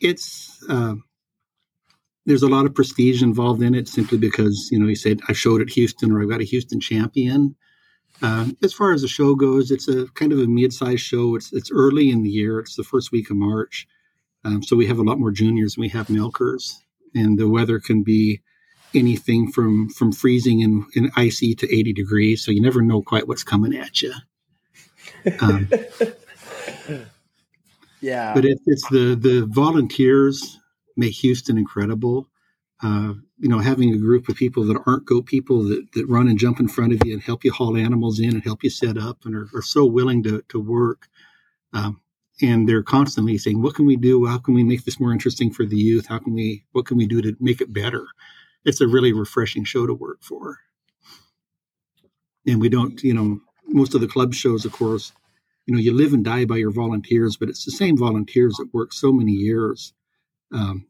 It's 0.00 0.62
uh, 0.68 0.96
there's 2.26 2.42
a 2.42 2.48
lot 2.48 2.66
of 2.66 2.74
prestige 2.74 3.22
involved 3.22 3.62
in 3.62 3.74
it 3.74 3.88
simply 3.88 4.18
because 4.18 4.68
you 4.70 4.78
know 4.78 4.86
he 4.86 4.94
said 4.94 5.20
i 5.28 5.32
showed 5.32 5.60
at 5.60 5.68
houston 5.70 6.10
or 6.10 6.22
i've 6.22 6.30
got 6.30 6.40
a 6.40 6.44
houston 6.44 6.80
champion. 6.80 7.56
Um, 8.22 8.56
as 8.62 8.72
far 8.72 8.92
as 8.92 9.02
the 9.02 9.08
show 9.08 9.34
goes, 9.34 9.72
it's 9.72 9.88
a 9.88 10.06
kind 10.14 10.32
of 10.32 10.38
a 10.38 10.46
mid-sized 10.46 11.00
show. 11.00 11.34
It's 11.34 11.52
it's 11.52 11.70
early 11.72 12.10
in 12.10 12.22
the 12.22 12.30
year. 12.30 12.60
It's 12.60 12.76
the 12.76 12.84
first 12.84 13.10
week 13.10 13.28
of 13.28 13.36
March, 13.36 13.88
um, 14.44 14.62
so 14.62 14.76
we 14.76 14.86
have 14.86 14.98
a 14.98 15.02
lot 15.02 15.18
more 15.18 15.32
juniors 15.32 15.74
than 15.74 15.82
we 15.82 15.88
have 15.88 16.08
milkers, 16.08 16.83
and 17.14 17.38
the 17.38 17.48
weather 17.48 17.78
can 17.80 18.02
be 18.02 18.42
anything 18.94 19.50
from 19.50 19.88
from 19.88 20.12
freezing 20.12 20.62
and, 20.62 20.84
and 20.94 21.10
icy 21.16 21.54
to 21.54 21.74
80 21.74 21.92
degrees. 21.92 22.44
So 22.44 22.50
you 22.50 22.60
never 22.60 22.82
know 22.82 23.02
quite 23.02 23.28
what's 23.28 23.42
coming 23.42 23.76
at 23.76 24.02
you. 24.02 24.12
Um, 25.40 25.68
yeah, 28.00 28.34
but 28.34 28.44
it, 28.44 28.58
it's 28.66 28.88
the 28.88 29.14
the 29.14 29.46
volunteers 29.46 30.58
make 30.96 31.14
Houston 31.14 31.58
incredible. 31.58 32.28
Uh, 32.82 33.14
you 33.38 33.48
know, 33.48 33.60
having 33.60 33.94
a 33.94 33.98
group 33.98 34.28
of 34.28 34.36
people 34.36 34.64
that 34.64 34.80
aren't 34.86 35.06
goat 35.06 35.26
people 35.26 35.62
that, 35.64 35.86
that 35.92 36.06
run 36.06 36.28
and 36.28 36.38
jump 36.38 36.60
in 36.60 36.68
front 36.68 36.92
of 36.92 37.00
you 37.04 37.14
and 37.14 37.22
help 37.22 37.44
you 37.44 37.52
haul 37.52 37.76
animals 37.76 38.20
in 38.20 38.30
and 38.30 38.42
help 38.42 38.62
you 38.62 38.68
set 38.68 38.98
up 38.98 39.24
and 39.24 39.34
are, 39.34 39.48
are 39.54 39.62
so 39.62 39.86
willing 39.86 40.22
to, 40.22 40.42
to 40.48 40.60
work. 40.60 41.08
Um, 41.72 42.00
and 42.42 42.68
they're 42.68 42.82
constantly 42.82 43.38
saying, 43.38 43.62
what 43.62 43.74
can 43.74 43.86
we 43.86 43.96
do? 43.96 44.26
How 44.26 44.38
can 44.38 44.54
we 44.54 44.64
make 44.64 44.84
this 44.84 44.98
more 44.98 45.12
interesting 45.12 45.52
for 45.52 45.64
the 45.64 45.76
youth? 45.76 46.06
How 46.06 46.18
can 46.18 46.34
we, 46.34 46.64
what 46.72 46.86
can 46.86 46.96
we 46.96 47.06
do 47.06 47.22
to 47.22 47.36
make 47.40 47.60
it 47.60 47.72
better? 47.72 48.06
It's 48.64 48.80
a 48.80 48.88
really 48.88 49.12
refreshing 49.12 49.64
show 49.64 49.86
to 49.86 49.94
work 49.94 50.22
for. 50.22 50.58
And 52.46 52.60
we 52.60 52.68
don't, 52.68 53.02
you 53.02 53.14
know, 53.14 53.40
most 53.66 53.94
of 53.94 54.00
the 54.00 54.08
club 54.08 54.34
shows, 54.34 54.64
of 54.64 54.72
course, 54.72 55.12
you 55.66 55.74
know, 55.74 55.80
you 55.80 55.94
live 55.94 56.12
and 56.12 56.24
die 56.24 56.44
by 56.44 56.56
your 56.56 56.72
volunteers, 56.72 57.36
but 57.36 57.48
it's 57.48 57.64
the 57.64 57.70
same 57.70 57.96
volunteers 57.96 58.56
that 58.56 58.74
work 58.74 58.92
so 58.92 59.12
many 59.12 59.32
years. 59.32 59.94
Um, 60.52 60.86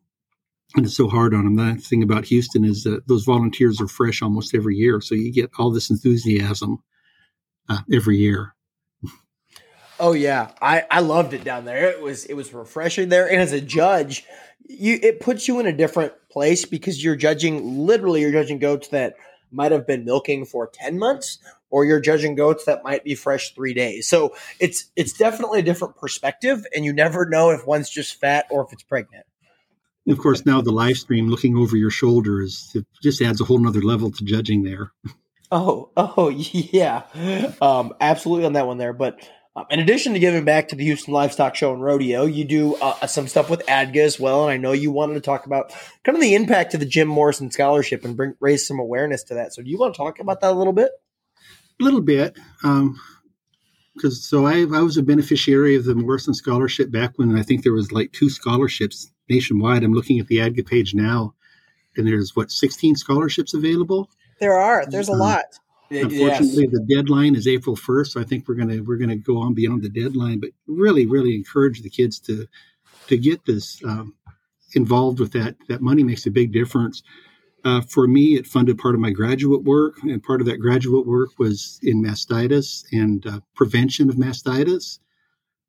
and 0.74 0.86
it's 0.86 0.96
so 0.96 1.08
hard 1.08 1.34
on 1.34 1.44
them. 1.44 1.56
The 1.56 1.80
thing 1.80 2.02
about 2.02 2.24
Houston 2.26 2.64
is 2.64 2.82
that 2.82 3.06
those 3.06 3.24
volunteers 3.24 3.80
are 3.80 3.86
fresh 3.86 4.22
almost 4.22 4.54
every 4.54 4.76
year, 4.76 5.00
so 5.00 5.14
you 5.14 5.32
get 5.32 5.50
all 5.58 5.70
this 5.70 5.90
enthusiasm 5.90 6.82
uh, 7.68 7.80
every 7.92 8.16
year. 8.16 8.54
Oh 10.00 10.12
yeah, 10.12 10.50
I 10.60 10.84
I 10.90 11.00
loved 11.00 11.34
it 11.34 11.44
down 11.44 11.64
there. 11.64 11.90
It 11.90 12.00
was 12.00 12.24
it 12.24 12.34
was 12.34 12.52
refreshing 12.52 13.08
there, 13.08 13.30
and 13.30 13.40
as 13.40 13.52
a 13.52 13.60
judge, 13.60 14.24
you 14.66 14.98
it 15.02 15.20
puts 15.20 15.48
you 15.48 15.60
in 15.60 15.66
a 15.66 15.72
different 15.72 16.12
place 16.30 16.64
because 16.64 17.02
you're 17.02 17.16
judging 17.16 17.86
literally 17.86 18.20
you're 18.20 18.32
judging 18.32 18.58
goats 18.58 18.88
that 18.88 19.14
might 19.52 19.70
have 19.70 19.86
been 19.86 20.04
milking 20.04 20.44
for 20.44 20.66
10 20.66 20.98
months 20.98 21.38
or 21.70 21.84
you're 21.84 22.00
judging 22.00 22.34
goats 22.34 22.64
that 22.64 22.82
might 22.82 23.04
be 23.04 23.14
fresh 23.14 23.54
3 23.54 23.72
days. 23.72 24.08
So 24.08 24.34
it's 24.58 24.90
it's 24.96 25.12
definitely 25.12 25.60
a 25.60 25.62
different 25.62 25.96
perspective 25.96 26.66
and 26.74 26.84
you 26.84 26.92
never 26.92 27.24
know 27.24 27.50
if 27.50 27.64
one's 27.66 27.88
just 27.88 28.18
fat 28.18 28.46
or 28.50 28.64
if 28.64 28.72
it's 28.72 28.82
pregnant 28.82 29.26
of 30.06 30.18
course, 30.18 30.44
now 30.44 30.60
the 30.60 30.70
live 30.70 30.98
stream 30.98 31.28
looking 31.28 31.56
over 31.56 31.76
your 31.76 31.90
shoulder 31.90 32.42
is 32.42 32.70
it 32.74 32.84
just 33.02 33.22
adds 33.22 33.40
a 33.40 33.44
whole 33.44 33.58
nother 33.58 33.80
level 33.80 34.10
to 34.10 34.24
judging 34.24 34.62
there. 34.62 34.92
Oh, 35.50 35.90
oh 35.96 36.28
yeah, 36.28 37.04
um, 37.62 37.94
absolutely 38.00 38.44
on 38.44 38.52
that 38.54 38.66
one 38.66 38.78
there. 38.78 38.92
But 38.92 39.26
um, 39.56 39.66
in 39.70 39.78
addition 39.78 40.14
to 40.14 40.18
giving 40.18 40.44
back 40.44 40.68
to 40.68 40.76
the 40.76 40.84
Houston 40.84 41.14
Livestock 41.14 41.54
Show 41.54 41.72
and 41.72 41.82
Rodeo, 41.82 42.24
you 42.24 42.44
do 42.44 42.74
uh, 42.76 43.06
some 43.06 43.28
stuff 43.28 43.48
with 43.48 43.64
ADGA 43.66 44.02
as 44.02 44.18
well. 44.18 44.42
And 44.44 44.52
I 44.52 44.56
know 44.56 44.72
you 44.72 44.90
wanted 44.90 45.14
to 45.14 45.20
talk 45.20 45.46
about 45.46 45.72
kind 46.02 46.16
of 46.16 46.22
the 46.22 46.34
impact 46.34 46.74
of 46.74 46.80
the 46.80 46.86
Jim 46.86 47.06
Morrison 47.06 47.50
Scholarship 47.50 48.04
and 48.04 48.16
bring 48.16 48.34
raise 48.40 48.66
some 48.66 48.80
awareness 48.80 49.22
to 49.24 49.34
that. 49.34 49.54
So, 49.54 49.62
do 49.62 49.70
you 49.70 49.78
want 49.78 49.94
to 49.94 49.98
talk 49.98 50.18
about 50.18 50.40
that 50.40 50.50
a 50.50 50.58
little 50.58 50.72
bit? 50.72 50.90
A 51.80 51.84
little 51.84 52.00
bit. 52.00 52.36
Um, 52.62 53.00
because 53.94 54.24
so 54.24 54.46
I, 54.46 54.62
I 54.62 54.80
was 54.80 54.96
a 54.96 55.02
beneficiary 55.02 55.76
of 55.76 55.84
the 55.84 55.94
Morrison 55.94 56.34
Scholarship 56.34 56.90
back 56.90 57.12
when 57.16 57.36
I 57.36 57.42
think 57.42 57.62
there 57.62 57.72
was 57.72 57.92
like 57.92 58.12
two 58.12 58.28
scholarships 58.28 59.10
nationwide. 59.28 59.84
I'm 59.84 59.94
looking 59.94 60.18
at 60.18 60.26
the 60.26 60.38
ADGA 60.38 60.66
page 60.66 60.94
now, 60.94 61.34
and 61.96 62.06
there's 62.06 62.34
what 62.34 62.50
16 62.50 62.96
scholarships 62.96 63.54
available. 63.54 64.10
There 64.40 64.54
are. 64.54 64.84
There's 64.86 65.08
a 65.08 65.12
um, 65.12 65.20
lot. 65.20 65.44
Unfortunately, 65.90 66.64
yes. 66.64 66.72
the 66.72 66.86
deadline 66.88 67.36
is 67.36 67.46
April 67.46 67.76
1st, 67.76 68.06
so 68.08 68.20
I 68.20 68.24
think 68.24 68.48
we're 68.48 68.54
gonna 68.54 68.82
we're 68.82 68.96
gonna 68.96 69.16
go 69.16 69.38
on 69.38 69.54
beyond 69.54 69.82
the 69.82 69.88
deadline. 69.88 70.40
But 70.40 70.50
really, 70.66 71.06
really 71.06 71.34
encourage 71.34 71.82
the 71.82 71.90
kids 71.90 72.18
to 72.20 72.46
to 73.08 73.18
get 73.18 73.44
this 73.44 73.82
um, 73.84 74.14
involved 74.74 75.20
with 75.20 75.32
that. 75.32 75.56
That 75.68 75.82
money 75.82 76.02
makes 76.02 76.26
a 76.26 76.30
big 76.30 76.52
difference. 76.52 77.02
Uh, 77.64 77.80
for 77.80 78.06
me, 78.06 78.34
it 78.34 78.46
funded 78.46 78.78
part 78.78 78.94
of 78.94 79.00
my 79.00 79.10
graduate 79.10 79.62
work, 79.62 79.94
and 80.02 80.22
part 80.22 80.40
of 80.40 80.46
that 80.46 80.58
graduate 80.58 81.06
work 81.06 81.30
was 81.38 81.78
in 81.82 82.02
mastitis 82.02 82.84
and 82.92 83.26
uh, 83.26 83.40
prevention 83.54 84.08
of 84.08 84.16
mastitis 84.16 84.98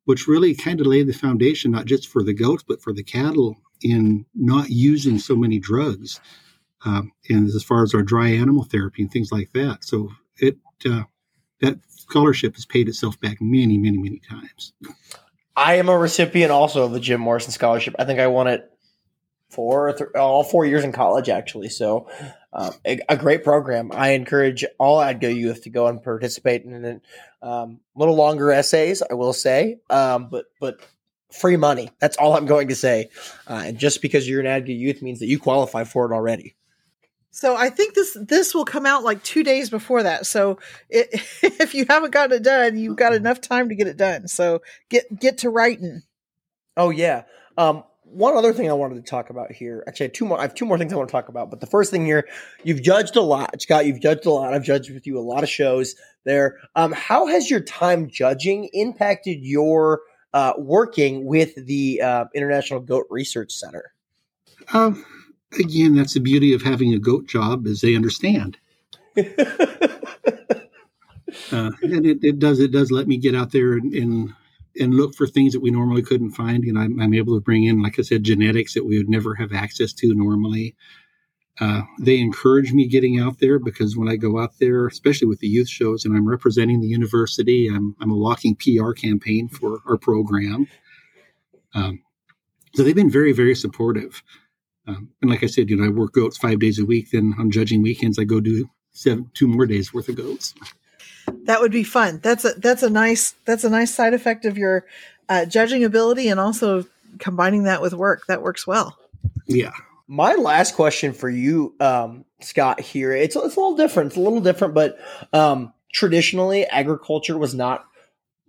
which 0.06 0.28
really 0.28 0.54
kind 0.54 0.80
of 0.80 0.86
laid 0.86 1.06
the 1.06 1.12
foundation 1.12 1.70
not 1.70 1.84
just 1.84 2.08
for 2.08 2.22
the 2.22 2.32
goats 2.32 2.64
but 2.66 2.80
for 2.80 2.92
the 2.92 3.02
cattle 3.02 3.56
in 3.82 4.24
not 4.34 4.70
using 4.70 5.18
so 5.18 5.36
many 5.36 5.58
drugs 5.58 6.20
um, 6.84 7.12
and 7.28 7.48
as 7.48 7.62
far 7.62 7.82
as 7.82 7.94
our 7.94 8.02
dry 8.02 8.28
animal 8.28 8.64
therapy 8.64 9.02
and 9.02 9.10
things 9.10 9.32
like 9.32 9.50
that 9.52 9.84
so 9.84 10.10
it 10.38 10.56
uh, 10.84 11.02
that 11.60 11.78
scholarship 11.88 12.54
has 12.54 12.66
paid 12.66 12.88
itself 12.88 13.18
back 13.20 13.38
many 13.40 13.78
many 13.78 13.98
many 13.98 14.20
times. 14.20 14.72
I 15.56 15.74
am 15.74 15.88
a 15.88 15.96
recipient 15.96 16.52
also 16.52 16.84
of 16.84 16.92
the 16.92 17.00
jim 17.00 17.20
morrison 17.20 17.52
scholarship. 17.52 17.94
I 17.98 18.04
think 18.04 18.20
i 18.20 18.26
won 18.26 18.46
it 18.46 18.70
four 19.50 19.92
th- 19.92 20.10
all 20.14 20.44
four 20.44 20.66
years 20.66 20.84
in 20.84 20.92
college 20.92 21.28
actually. 21.28 21.68
So 21.68 22.08
uh, 22.52 22.72
a, 22.86 23.00
a, 23.08 23.16
great 23.16 23.44
program. 23.44 23.90
I 23.92 24.10
encourage 24.10 24.64
all 24.78 24.98
adga 24.98 25.34
youth 25.34 25.62
to 25.64 25.70
go 25.70 25.86
and 25.86 26.02
participate 26.02 26.64
in 26.64 26.84
it. 26.84 27.02
Um, 27.42 27.80
little 27.94 28.16
longer 28.16 28.50
essays 28.50 29.02
i 29.08 29.14
will 29.14 29.32
say 29.32 29.78
um, 29.90 30.28
but 30.30 30.46
but 30.60 30.80
free 31.32 31.56
money. 31.56 31.90
That's 32.00 32.16
all 32.16 32.36
i'm 32.36 32.46
going 32.46 32.68
to 32.68 32.74
say. 32.74 33.08
Uh, 33.48 33.62
and 33.66 33.78
just 33.78 34.02
because 34.02 34.28
you're 34.28 34.44
an 34.44 34.46
adga 34.46 34.76
youth 34.76 35.00
means 35.00 35.20
that 35.20 35.26
you 35.26 35.38
qualify 35.38 35.84
for 35.84 36.10
it 36.10 36.14
already 36.14 36.54
so 37.36 37.54
I 37.54 37.68
think 37.68 37.92
this 37.92 38.16
this 38.18 38.54
will 38.54 38.64
come 38.64 38.86
out 38.86 39.04
like 39.04 39.22
two 39.22 39.42
days 39.42 39.68
before 39.68 40.04
that. 40.04 40.24
So 40.24 40.58
it, 40.88 41.08
if 41.42 41.74
you 41.74 41.84
haven't 41.86 42.12
gotten 42.12 42.34
it 42.38 42.42
done, 42.42 42.78
you've 42.78 42.96
got 42.96 43.12
enough 43.12 43.42
time 43.42 43.68
to 43.68 43.74
get 43.74 43.86
it 43.86 43.98
done. 43.98 44.26
So 44.26 44.62
get 44.88 45.04
get 45.20 45.36
to 45.38 45.50
writing. 45.50 46.00
Oh 46.78 46.88
yeah. 46.88 47.24
Um, 47.58 47.84
one 48.04 48.38
other 48.38 48.54
thing 48.54 48.70
I 48.70 48.72
wanted 48.72 48.94
to 48.94 49.02
talk 49.02 49.28
about 49.28 49.52
here. 49.52 49.84
Actually, 49.86 50.04
I 50.04 50.08
have 50.08 50.12
two 50.14 50.24
more. 50.24 50.38
I 50.38 50.42
have 50.42 50.54
two 50.54 50.64
more 50.64 50.78
things 50.78 50.94
I 50.94 50.96
want 50.96 51.10
to 51.10 51.12
talk 51.12 51.28
about. 51.28 51.50
But 51.50 51.60
the 51.60 51.66
first 51.66 51.90
thing 51.90 52.06
here, 52.06 52.26
you've 52.64 52.82
judged 52.82 53.16
a 53.16 53.20
lot, 53.20 53.60
Scott. 53.60 53.84
You've 53.84 54.00
judged 54.00 54.24
a 54.24 54.30
lot. 54.30 54.54
I've 54.54 54.64
judged 54.64 54.90
with 54.90 55.06
you 55.06 55.18
a 55.18 55.20
lot 55.20 55.42
of 55.42 55.50
shows 55.50 55.94
there. 56.24 56.56
Um, 56.74 56.92
how 56.92 57.26
has 57.26 57.50
your 57.50 57.60
time 57.60 58.08
judging 58.08 58.70
impacted 58.72 59.40
your 59.42 60.00
uh, 60.32 60.54
working 60.56 61.26
with 61.26 61.54
the 61.66 62.00
uh, 62.00 62.24
International 62.34 62.80
Goat 62.80 63.04
Research 63.10 63.52
Center? 63.52 63.92
Um, 64.72 65.04
again, 65.58 65.94
that's 65.94 66.14
the 66.14 66.20
beauty 66.20 66.52
of 66.54 66.62
having 66.62 66.92
a 66.94 66.98
goat 66.98 67.26
job, 67.26 67.66
is 67.66 67.80
they 67.80 67.96
understand. 67.96 68.58
uh, 69.16 69.22
and 71.50 72.06
it, 72.06 72.18
it, 72.22 72.38
does 72.38 72.60
it 72.60 72.70
does 72.70 72.90
let 72.90 73.08
me 73.08 73.16
get 73.16 73.34
out 73.34 73.52
there 73.52 73.72
and, 73.74 73.92
and 73.94 74.34
and 74.78 74.94
look 74.94 75.14
for 75.14 75.26
things 75.26 75.52
that 75.52 75.60
we 75.60 75.70
normally 75.70 76.02
couldn't 76.02 76.32
find. 76.32 76.64
And 76.64 76.78
I'm, 76.78 77.00
I'm, 77.00 77.14
able 77.14 77.34
to 77.34 77.40
bring 77.40 77.64
in, 77.64 77.82
like 77.82 77.98
I 77.98 78.02
said, 78.02 78.24
genetics 78.24 78.74
that 78.74 78.84
we 78.84 78.98
would 78.98 79.08
never 79.08 79.34
have 79.34 79.52
access 79.52 79.92
to 79.94 80.14
normally. 80.14 80.76
Uh, 81.58 81.82
they 81.98 82.18
encourage 82.18 82.72
me 82.72 82.86
getting 82.86 83.18
out 83.18 83.38
there 83.38 83.58
because 83.58 83.96
when 83.96 84.08
I 84.08 84.16
go 84.16 84.38
out 84.38 84.58
there, 84.60 84.86
especially 84.86 85.28
with 85.28 85.40
the 85.40 85.48
youth 85.48 85.68
shows, 85.68 86.04
and 86.04 86.14
I'm 86.14 86.28
representing 86.28 86.80
the 86.80 86.88
university, 86.88 87.68
I'm, 87.68 87.96
I'm 88.00 88.10
a 88.10 88.16
walking 88.16 88.56
PR 88.56 88.92
campaign 88.92 89.48
for 89.48 89.78
our 89.88 89.96
program. 89.96 90.68
Um, 91.74 92.02
so 92.74 92.82
they've 92.82 92.94
been 92.94 93.10
very, 93.10 93.32
very 93.32 93.54
supportive. 93.54 94.22
Um, 94.86 95.10
and 95.20 95.30
like 95.30 95.42
I 95.42 95.46
said, 95.46 95.68
you 95.68 95.76
know, 95.76 95.84
I 95.84 95.88
work 95.88 96.12
goats 96.12 96.36
five 96.36 96.60
days 96.60 96.78
a 96.78 96.84
week. 96.84 97.10
Then 97.10 97.34
on 97.38 97.50
judging 97.50 97.82
weekends, 97.82 98.18
I 98.18 98.24
go 98.24 98.40
do 98.40 98.68
seven, 98.92 99.30
two 99.34 99.48
more 99.48 99.66
days 99.66 99.92
worth 99.92 100.08
of 100.08 100.16
goats. 100.16 100.54
That 101.44 101.60
would 101.60 101.72
be 101.72 101.82
fun. 101.82 102.20
That's 102.22 102.44
a 102.44 102.52
that's 102.52 102.82
a 102.82 102.90
nice 102.90 103.34
that's 103.44 103.64
a 103.64 103.70
nice 103.70 103.92
side 103.92 104.14
effect 104.14 104.44
of 104.44 104.56
your 104.56 104.86
uh, 105.28 105.44
judging 105.44 105.84
ability, 105.84 106.28
and 106.28 106.38
also 106.38 106.84
combining 107.18 107.64
that 107.64 107.82
with 107.82 107.94
work. 107.94 108.26
That 108.26 108.42
works 108.42 108.66
well. 108.66 108.96
Yeah. 109.46 109.72
My 110.08 110.34
last 110.34 110.76
question 110.76 111.12
for 111.12 111.28
you, 111.28 111.74
um, 111.80 112.24
Scott. 112.40 112.80
Here, 112.80 113.12
it's 113.12 113.34
it's 113.34 113.56
a 113.56 113.60
little 113.60 113.76
different. 113.76 114.08
It's 114.08 114.16
a 114.16 114.20
little 114.20 114.40
different, 114.40 114.74
but 114.74 114.98
um, 115.32 115.72
traditionally, 115.92 116.64
agriculture 116.64 117.36
was 117.36 117.54
not 117.54 117.84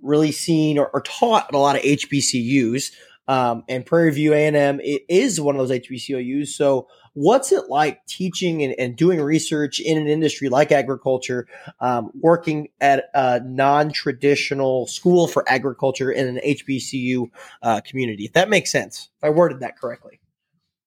really 0.01 0.31
seen 0.31 0.77
or, 0.77 0.87
or 0.89 1.01
taught 1.01 1.47
at 1.47 1.55
a 1.55 1.57
lot 1.57 1.75
of 1.75 1.81
HBCUs. 1.81 2.91
Um, 3.27 3.63
and 3.67 3.85
Prairie 3.85 4.11
View 4.11 4.33
A&M 4.33 4.79
is 4.83 5.41
one 5.41 5.55
of 5.55 5.67
those 5.67 5.79
HBCUs. 5.79 6.47
So 6.47 6.87
what's 7.13 7.51
it 7.51 7.67
like 7.67 8.05
teaching 8.05 8.63
and, 8.63 8.75
and, 8.77 8.95
doing 8.95 9.19
research 9.19 9.79
in 9.79 9.97
an 9.97 10.07
industry 10.07 10.49
like 10.49 10.71
agriculture, 10.71 11.47
um, 11.79 12.11
working 12.21 12.69
at 12.79 13.09
a 13.13 13.41
non-traditional 13.43 14.87
school 14.87 15.27
for 15.27 15.43
agriculture 15.49 16.11
in 16.11 16.27
an 16.27 16.39
HBCU 16.45 17.29
uh, 17.63 17.81
community? 17.81 18.25
If 18.25 18.33
that 18.33 18.49
makes 18.49 18.71
sense, 18.71 19.09
if 19.17 19.23
I 19.23 19.29
worded 19.29 19.59
that 19.59 19.77
correctly. 19.77 20.19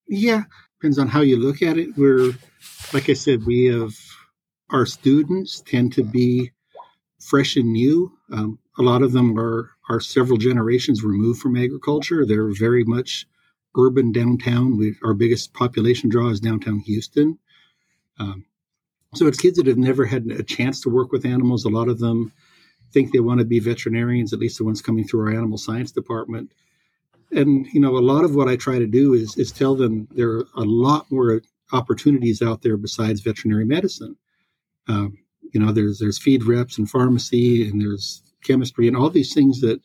Yeah, 0.08 0.44
depends 0.80 0.98
on 0.98 1.08
how 1.08 1.20
you 1.20 1.36
look 1.36 1.62
at 1.62 1.76
it. 1.78 1.96
We're, 1.96 2.32
like 2.92 3.10
I 3.10 3.14
said, 3.14 3.44
we 3.44 3.66
have 3.66 3.94
our 4.70 4.86
students 4.86 5.60
tend 5.60 5.92
to 5.94 6.04
be 6.04 6.52
fresh 7.20 7.56
and 7.56 7.72
new. 7.72 8.12
Um, 8.32 8.58
a 8.78 8.82
lot 8.82 9.02
of 9.02 9.12
them 9.12 9.38
are 9.38 9.70
are 9.90 10.00
several 10.00 10.38
generations 10.38 11.02
removed 11.02 11.40
from 11.40 11.56
agriculture. 11.56 12.24
They're 12.24 12.52
very 12.52 12.84
much 12.84 13.26
urban 13.76 14.12
downtown. 14.12 14.76
We, 14.76 14.94
our 15.04 15.14
biggest 15.14 15.52
population 15.52 16.08
draw 16.08 16.30
is 16.30 16.40
downtown 16.40 16.78
Houston. 16.78 17.38
Um, 18.18 18.44
so 19.14 19.26
it's 19.26 19.40
kids 19.40 19.56
that 19.56 19.66
have 19.66 19.78
never 19.78 20.04
had 20.04 20.26
a 20.26 20.44
chance 20.44 20.80
to 20.82 20.90
work 20.90 21.10
with 21.10 21.26
animals. 21.26 21.64
A 21.64 21.68
lot 21.68 21.88
of 21.88 21.98
them 21.98 22.32
think 22.92 23.12
they 23.12 23.18
want 23.18 23.40
to 23.40 23.44
be 23.44 23.58
veterinarians, 23.58 24.32
at 24.32 24.38
least 24.38 24.58
the 24.58 24.64
ones 24.64 24.80
coming 24.80 25.04
through 25.04 25.22
our 25.22 25.36
animal 25.36 25.58
science 25.58 25.90
department. 25.90 26.52
And 27.32 27.66
you 27.72 27.80
know, 27.80 27.96
a 27.96 28.00
lot 28.00 28.24
of 28.24 28.34
what 28.36 28.48
I 28.48 28.56
try 28.56 28.78
to 28.78 28.86
do 28.86 29.14
is 29.14 29.36
is 29.36 29.52
tell 29.52 29.74
them 29.74 30.08
there 30.12 30.30
are 30.30 30.46
a 30.56 30.62
lot 30.62 31.10
more 31.10 31.42
opportunities 31.72 32.42
out 32.42 32.62
there 32.62 32.76
besides 32.76 33.20
veterinary 33.20 33.64
medicine. 33.64 34.16
Um, 34.88 35.18
you 35.52 35.60
know, 35.60 35.72
there's 35.72 35.98
there's 35.98 36.18
feed 36.18 36.44
reps 36.44 36.78
and 36.78 36.90
pharmacy, 36.90 37.68
and 37.68 37.80
there's 37.80 38.22
chemistry 38.42 38.88
and 38.88 38.96
all 38.96 39.10
these 39.10 39.34
things 39.34 39.60
that 39.60 39.80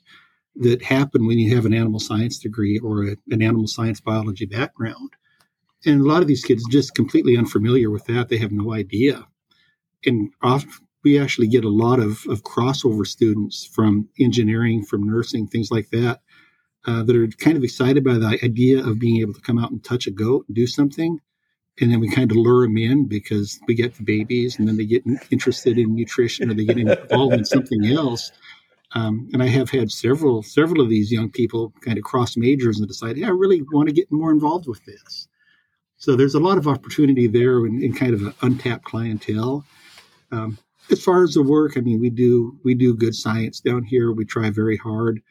that 0.57 0.81
happen 0.81 1.27
when 1.27 1.37
you 1.37 1.53
have 1.55 1.65
an 1.65 1.73
animal 1.73 1.99
science 1.99 2.39
degree 2.39 2.79
or 2.79 3.03
a, 3.03 3.15
an 3.29 3.41
animal 3.41 3.67
science 3.67 3.99
biology 3.99 4.45
background. 4.45 5.11
And 5.85 6.01
a 6.01 6.05
lot 6.05 6.21
of 6.21 6.27
these 6.27 6.43
kids 6.43 6.63
just 6.69 6.95
completely 6.95 7.37
unfamiliar 7.37 7.91
with 7.91 8.05
that. 8.05 8.29
They 8.29 8.37
have 8.37 8.51
no 8.51 8.73
idea. 8.73 9.27
And 10.05 10.31
we 11.03 11.19
actually 11.19 11.47
get 11.47 11.65
a 11.65 11.69
lot 11.69 11.99
of, 11.99 12.25
of 12.27 12.43
crossover 12.43 13.05
students 13.05 13.65
from 13.65 14.09
engineering, 14.19 14.83
from 14.83 15.03
nursing, 15.03 15.47
things 15.47 15.71
like 15.71 15.89
that, 15.89 16.21
uh, 16.87 17.03
that 17.03 17.15
are 17.15 17.27
kind 17.27 17.57
of 17.57 17.63
excited 17.63 18.03
by 18.03 18.13
the 18.13 18.39
idea 18.43 18.79
of 18.79 18.97
being 18.97 19.21
able 19.21 19.33
to 19.33 19.41
come 19.41 19.59
out 19.59 19.71
and 19.71 19.83
touch 19.83 20.07
a 20.07 20.11
goat 20.11 20.45
and 20.47 20.55
do 20.55 20.65
something. 20.65 21.19
And 21.81 21.91
then 21.91 21.99
we 21.99 22.09
kind 22.09 22.31
of 22.31 22.37
lure 22.37 22.65
them 22.65 22.77
in 22.77 23.05
because 23.05 23.59
we 23.67 23.75
get 23.75 23.95
the 23.95 24.03
babies 24.03 24.57
and 24.57 24.67
then 24.67 24.77
they 24.77 24.85
get 24.85 25.03
interested 25.29 25.77
in 25.77 25.93
nutrition 25.93 26.49
or 26.49 26.53
they 26.53 26.63
get 26.63 26.77
involved 26.77 27.33
in 27.33 27.43
something 27.43 27.85
else. 27.85 28.31
Um, 28.93 29.29
and 29.33 29.43
I 29.43 29.47
have 29.47 29.69
had 29.69 29.91
several 29.91 30.41
several 30.41 30.81
of 30.81 30.89
these 30.89 31.11
young 31.11 31.29
people 31.29 31.73
kind 31.81 31.97
of 31.97 32.05
cross 32.05 32.37
majors 32.37 32.79
and 32.79 32.87
decide, 32.87 33.17
hey, 33.17 33.25
I 33.25 33.29
really 33.29 33.61
want 33.73 33.89
to 33.89 33.93
get 33.93 34.09
more 34.09 34.31
involved 34.31 34.67
with 34.67 34.83
this. 34.85 35.27
So 35.97 36.15
there's 36.15 36.35
a 36.35 36.39
lot 36.39 36.57
of 36.57 36.67
opportunity 36.67 37.27
there 37.27 37.65
in, 37.65 37.81
in 37.81 37.93
kind 37.93 38.13
of 38.13 38.21
an 38.21 38.33
untapped 38.41 38.85
clientele. 38.85 39.65
Um, 40.31 40.57
as 40.91 41.03
far 41.03 41.23
as 41.23 41.33
the 41.33 41.43
work, 41.43 41.77
I 41.77 41.81
mean, 41.81 41.99
we 41.99 42.09
do 42.09 42.57
we 42.63 42.73
do 42.73 42.95
good 42.95 43.15
science 43.15 43.59
down 43.59 43.83
here. 43.83 44.11
We 44.11 44.23
try 44.23 44.49
very 44.49 44.77
hard 44.77 45.21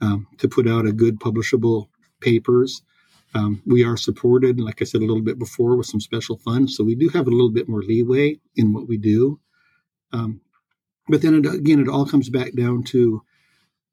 um, 0.00 0.26
to 0.38 0.48
put 0.48 0.68
out 0.68 0.86
a 0.86 0.92
good 0.92 1.18
publishable 1.18 1.88
papers. 2.20 2.82
Um, 3.34 3.62
we 3.66 3.84
are 3.84 3.96
supported, 3.96 4.58
like 4.58 4.80
I 4.80 4.84
said 4.84 5.02
a 5.02 5.06
little 5.06 5.22
bit 5.22 5.38
before, 5.38 5.76
with 5.76 5.86
some 5.86 6.00
special 6.00 6.38
funds, 6.38 6.76
so 6.76 6.84
we 6.84 6.94
do 6.94 7.08
have 7.10 7.26
a 7.26 7.30
little 7.30 7.50
bit 7.50 7.68
more 7.68 7.82
leeway 7.82 8.40
in 8.56 8.72
what 8.72 8.88
we 8.88 8.96
do. 8.96 9.38
Um, 10.12 10.40
but 11.08 11.22
then 11.22 11.34
it, 11.34 11.46
again, 11.46 11.80
it 11.80 11.88
all 11.88 12.06
comes 12.06 12.30
back 12.30 12.54
down 12.54 12.84
to 12.84 13.22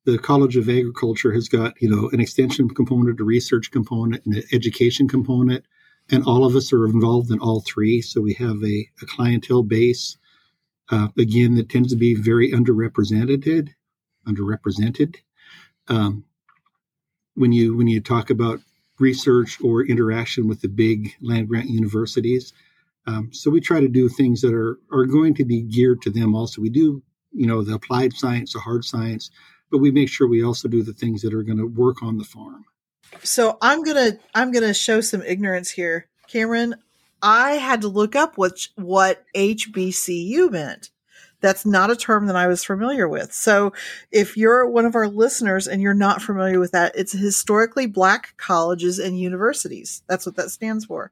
the 0.06 0.20
College 0.20 0.56
of 0.56 0.70
Agriculture 0.70 1.34
has 1.34 1.50
got 1.50 1.74
you 1.82 1.90
know 1.90 2.10
an 2.12 2.20
extension 2.20 2.70
component, 2.70 3.20
a 3.20 3.24
research 3.24 3.72
component, 3.72 4.26
and 4.26 4.36
an 4.36 4.44
education 4.54 5.08
component, 5.08 5.66
and 6.10 6.24
all 6.24 6.46
of 6.46 6.56
us 6.56 6.72
are 6.72 6.86
involved 6.86 7.32
in 7.32 7.40
all 7.40 7.62
three. 7.62 8.02
So 8.02 8.22
we 8.22 8.34
have 8.36 8.64
a, 8.64 8.88
a 9.02 9.06
clientele 9.08 9.64
base 9.64 10.18
uh, 10.90 11.10
again 11.18 11.56
that 11.56 11.70
tends 11.70 11.90
to 11.90 11.98
be 11.98 12.14
very 12.14 12.52
underrepresented, 12.52 13.70
underrepresented. 14.28 15.18
Um, 15.88 16.26
when 17.34 17.52
you 17.52 17.76
when 17.76 17.88
you 17.88 18.00
talk 18.00 18.30
about 18.30 18.60
research 19.00 19.60
or 19.62 19.86
interaction 19.86 20.48
with 20.48 20.62
the 20.62 20.70
big 20.70 21.14
land 21.22 21.48
grant 21.48 21.70
universities, 21.70 22.54
um, 23.08 23.32
so 23.32 23.52
we 23.52 23.62
try 23.62 23.80
to 23.80 23.88
do 23.88 24.10
things 24.10 24.42
that 24.42 24.54
are 24.54 24.80
are 24.92 25.06
going 25.06 25.34
to 25.36 25.46
be 25.46 25.62
geared 25.62 26.02
to 26.04 26.10
them. 26.10 26.36
Also, 26.36 26.62
we 26.62 26.70
do 26.70 27.02
you 27.32 27.46
know 27.46 27.62
the 27.62 27.76
applied 27.76 28.14
science, 28.14 28.54
the 28.54 28.60
hard 28.60 28.84
science, 28.84 29.30
but 29.70 29.78
we 29.78 29.92
make 29.92 30.10
sure 30.10 30.28
we 30.28 30.44
also 30.44 30.68
do 30.68 30.84
the 30.84 30.94
things 30.94 31.22
that 31.22 31.34
are 31.34 31.44
going 31.44 31.58
to 31.58 31.68
work 31.68 32.02
on 32.02 32.18
the 32.18 32.24
farm. 32.24 32.66
So 33.24 33.58
I'm 33.62 33.84
gonna 33.84 34.18
I'm 34.34 34.52
gonna 34.52 34.74
show 34.74 35.02
some 35.02 35.22
ignorance 35.22 35.70
here, 35.72 36.08
Cameron. 36.28 36.76
I 37.22 37.54
had 37.54 37.82
to 37.82 37.88
look 37.88 38.16
up 38.16 38.38
what 38.38 38.68
what 38.76 39.24
HBCU 39.36 40.52
meant. 40.52 40.90
That's 41.42 41.66
not 41.66 41.92
a 41.92 41.96
term 41.96 42.28
that 42.28 42.36
I 42.36 42.48
was 42.48 42.64
familiar 42.64 43.08
with. 43.08 43.34
So 43.34 43.74
if 44.12 44.38
you're 44.38 44.66
one 44.68 44.86
of 44.86 44.96
our 44.96 45.08
listeners 45.08 45.68
and 45.68 45.82
you're 45.82 45.94
not 45.94 46.22
familiar 46.22 46.60
with 46.60 46.72
that, 46.72 46.96
it's 46.96 47.12
historically 47.12 47.86
black 47.86 48.36
colleges 48.38 49.00
and 49.00 49.20
universities. 49.20 50.04
That's 50.08 50.26
what 50.26 50.36
that 50.38 50.52
stands 50.52 50.86
for. 50.86 51.12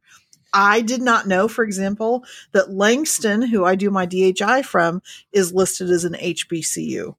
I 0.54 0.82
did 0.82 1.02
not 1.02 1.28
know, 1.28 1.48
for 1.48 1.64
example, 1.64 2.24
that 2.52 2.72
Langston, 2.72 3.42
who 3.42 3.66
I 3.66 3.76
do 3.76 3.90
my 3.90 4.06
DHI 4.06 4.62
from, 4.62 5.02
is 5.32 5.54
listed 5.54 5.90
as 5.90 6.06
an 6.06 6.14
HBCU. 6.14 7.16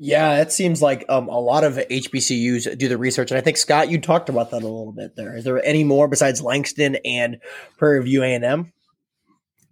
Yeah, 0.00 0.40
it 0.40 0.52
seems 0.52 0.80
like 0.80 1.04
um, 1.08 1.28
a 1.28 1.40
lot 1.40 1.64
of 1.64 1.74
HBCUs 1.74 2.78
do 2.78 2.88
the 2.88 2.98
research, 2.98 3.32
and 3.32 3.38
I 3.38 3.40
think 3.40 3.56
Scott, 3.56 3.90
you 3.90 4.00
talked 4.00 4.28
about 4.28 4.50
that 4.50 4.62
a 4.62 4.68
little 4.68 4.92
bit. 4.92 5.16
There 5.16 5.36
is 5.36 5.44
there 5.44 5.64
any 5.64 5.82
more 5.82 6.06
besides 6.06 6.40
Langston 6.40 6.96
and 7.04 7.40
Prairie 7.78 8.04
View 8.04 8.22
A 8.22 8.32
and 8.32 8.44
M? 8.44 8.72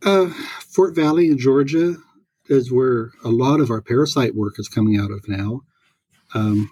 Uh, 0.04 0.26
Fort 0.60 0.96
Valley 0.96 1.28
in 1.28 1.38
Georgia 1.38 1.96
is 2.48 2.72
where 2.72 3.12
a 3.24 3.28
lot 3.28 3.60
of 3.60 3.70
our 3.70 3.80
parasite 3.80 4.34
work 4.34 4.58
is 4.58 4.68
coming 4.68 4.98
out 4.98 5.10
of 5.10 5.28
now. 5.28 5.62
Um, 6.34 6.70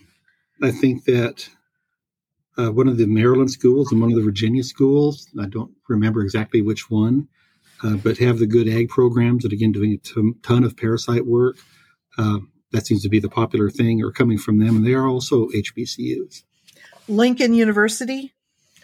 I 0.63 0.71
think 0.71 1.05
that 1.05 1.49
uh, 2.59 2.71
one 2.71 2.89
of 2.89 2.99
the 2.99 3.07
Maryland 3.07 3.51
schools 3.51 3.91
and 3.91 4.01
one 4.01 4.11
of 4.11 4.17
the 4.17 4.23
Virginia 4.23 4.63
schools. 4.63 5.29
I 5.41 5.47
don't 5.47 5.73
remember 5.89 6.23
exactly 6.23 6.63
which 6.63 6.91
one, 6.91 7.29
uh, 7.83 7.97
but 7.97 8.19
have 8.19 8.39
the 8.39 8.47
good 8.47 8.69
ag 8.69 8.89
programs 8.89 9.43
that 9.43 9.53
again 9.53 9.73
doing 9.73 9.93
a 9.93 9.97
t- 9.97 10.33
ton 10.43 10.65
of 10.65 10.77
parasite 10.77 11.27
work. 11.27 11.57
Uh, 12.17 12.39
that 12.73 12.87
seems 12.87 13.03
to 13.03 13.09
be 13.09 13.21
the 13.21 13.29
popular 13.29 13.71
thing, 13.71 14.03
or 14.03 14.11
coming 14.11 14.39
from 14.39 14.59
them, 14.59 14.77
and 14.77 14.87
they 14.87 14.95
are 14.95 15.07
also 15.07 15.49
HBCUs. 15.49 16.43
Lincoln 17.09 17.55
University. 17.55 18.33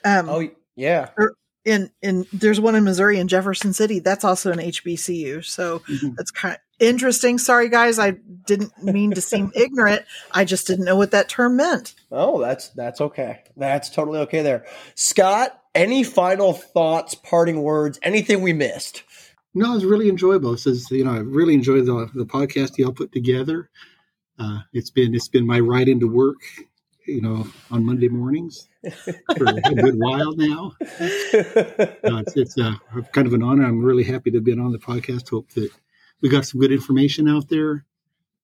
Um, 0.05 0.29
oh 0.29 0.49
yeah. 0.77 1.11
Er, 1.19 1.35
in 1.65 1.91
in 2.03 2.27
there's 2.33 2.61
one 2.61 2.75
in 2.75 2.85
Missouri 2.85 3.19
in 3.19 3.29
Jefferson 3.29 3.73
City. 3.73 3.99
That's 4.01 4.25
also 4.25 4.53
an 4.53 4.59
HBCU. 4.59 5.45
So 5.45 5.81
mm-hmm. 5.81 6.11
that's 6.17 6.31
kind 6.31 6.55
of 6.55 6.61
interesting. 6.81 7.39
Sorry 7.39 7.69
guys, 7.69 7.99
I 7.99 8.13
didn't 8.47 8.83
mean 8.83 9.13
to 9.13 9.21
seem 9.21 9.53
ignorant. 9.55 10.03
I 10.33 10.45
just 10.45 10.67
didn't 10.67 10.85
know 10.85 10.97
what 10.97 11.13
that 11.13 11.29
term 11.29 11.57
meant. 11.57 11.95
Oh, 12.11 12.41
that's 12.41 12.69
that's 12.71 13.01
okay. 13.01 13.43
That's 13.57 13.91
totally 13.91 14.21
okay 14.21 14.43
there. 14.43 14.67
Scott, 14.95 15.63
any 15.75 16.03
final 16.03 16.53
thoughts, 16.53 17.15
parting 17.15 17.63
words, 17.63 17.99
anything 18.03 18.43
we 18.43 18.53
missed? 18.53 19.05
No, 19.55 19.73
it 19.73 19.75
was 19.75 19.85
really 19.85 20.09
enjoyable. 20.09 20.53
This 20.53 20.67
is 20.67 20.91
you 20.91 21.05
know, 21.05 21.13
I 21.13 21.19
really 21.19 21.55
enjoyed 21.55 21.87
the 21.87 22.11
the 22.15 22.27
podcast 22.27 22.79
y'all 22.79 22.93
put 22.93 23.13
together. 23.13 23.71
Uh, 24.39 24.61
it's 24.73 24.91
been 24.91 25.15
it's 25.15 25.29
been 25.29 25.47
my 25.47 25.61
ride 25.61 25.89
into 25.89 26.09
work 26.09 26.39
you 27.07 27.21
know, 27.21 27.47
on 27.71 27.85
Monday 27.85 28.09
mornings 28.09 28.69
for 29.37 29.45
a 29.47 29.61
good 29.75 29.97
while 29.99 30.33
now. 30.37 30.73
Uh, 30.81 32.23
it's, 32.23 32.37
it's 32.37 32.59
uh, 32.59 32.75
kind 33.13 33.27
of 33.27 33.35
an 33.35 33.43
honor. 33.43 33.65
I'm 33.65 33.85
really 33.85 34.05
happy 34.05 34.31
to 34.31 34.37
have 34.39 34.45
been 34.45 34.61
on 34.61 34.73
the 34.73 34.79
podcast. 34.79 35.31
Hope 35.31 35.51
that 35.51 35.71
we 36.21 36.29
got 36.29 36.45
some 36.45 36.61
good 36.61 36.73
information 36.73 37.29
out 37.29 37.49
there. 37.49 37.85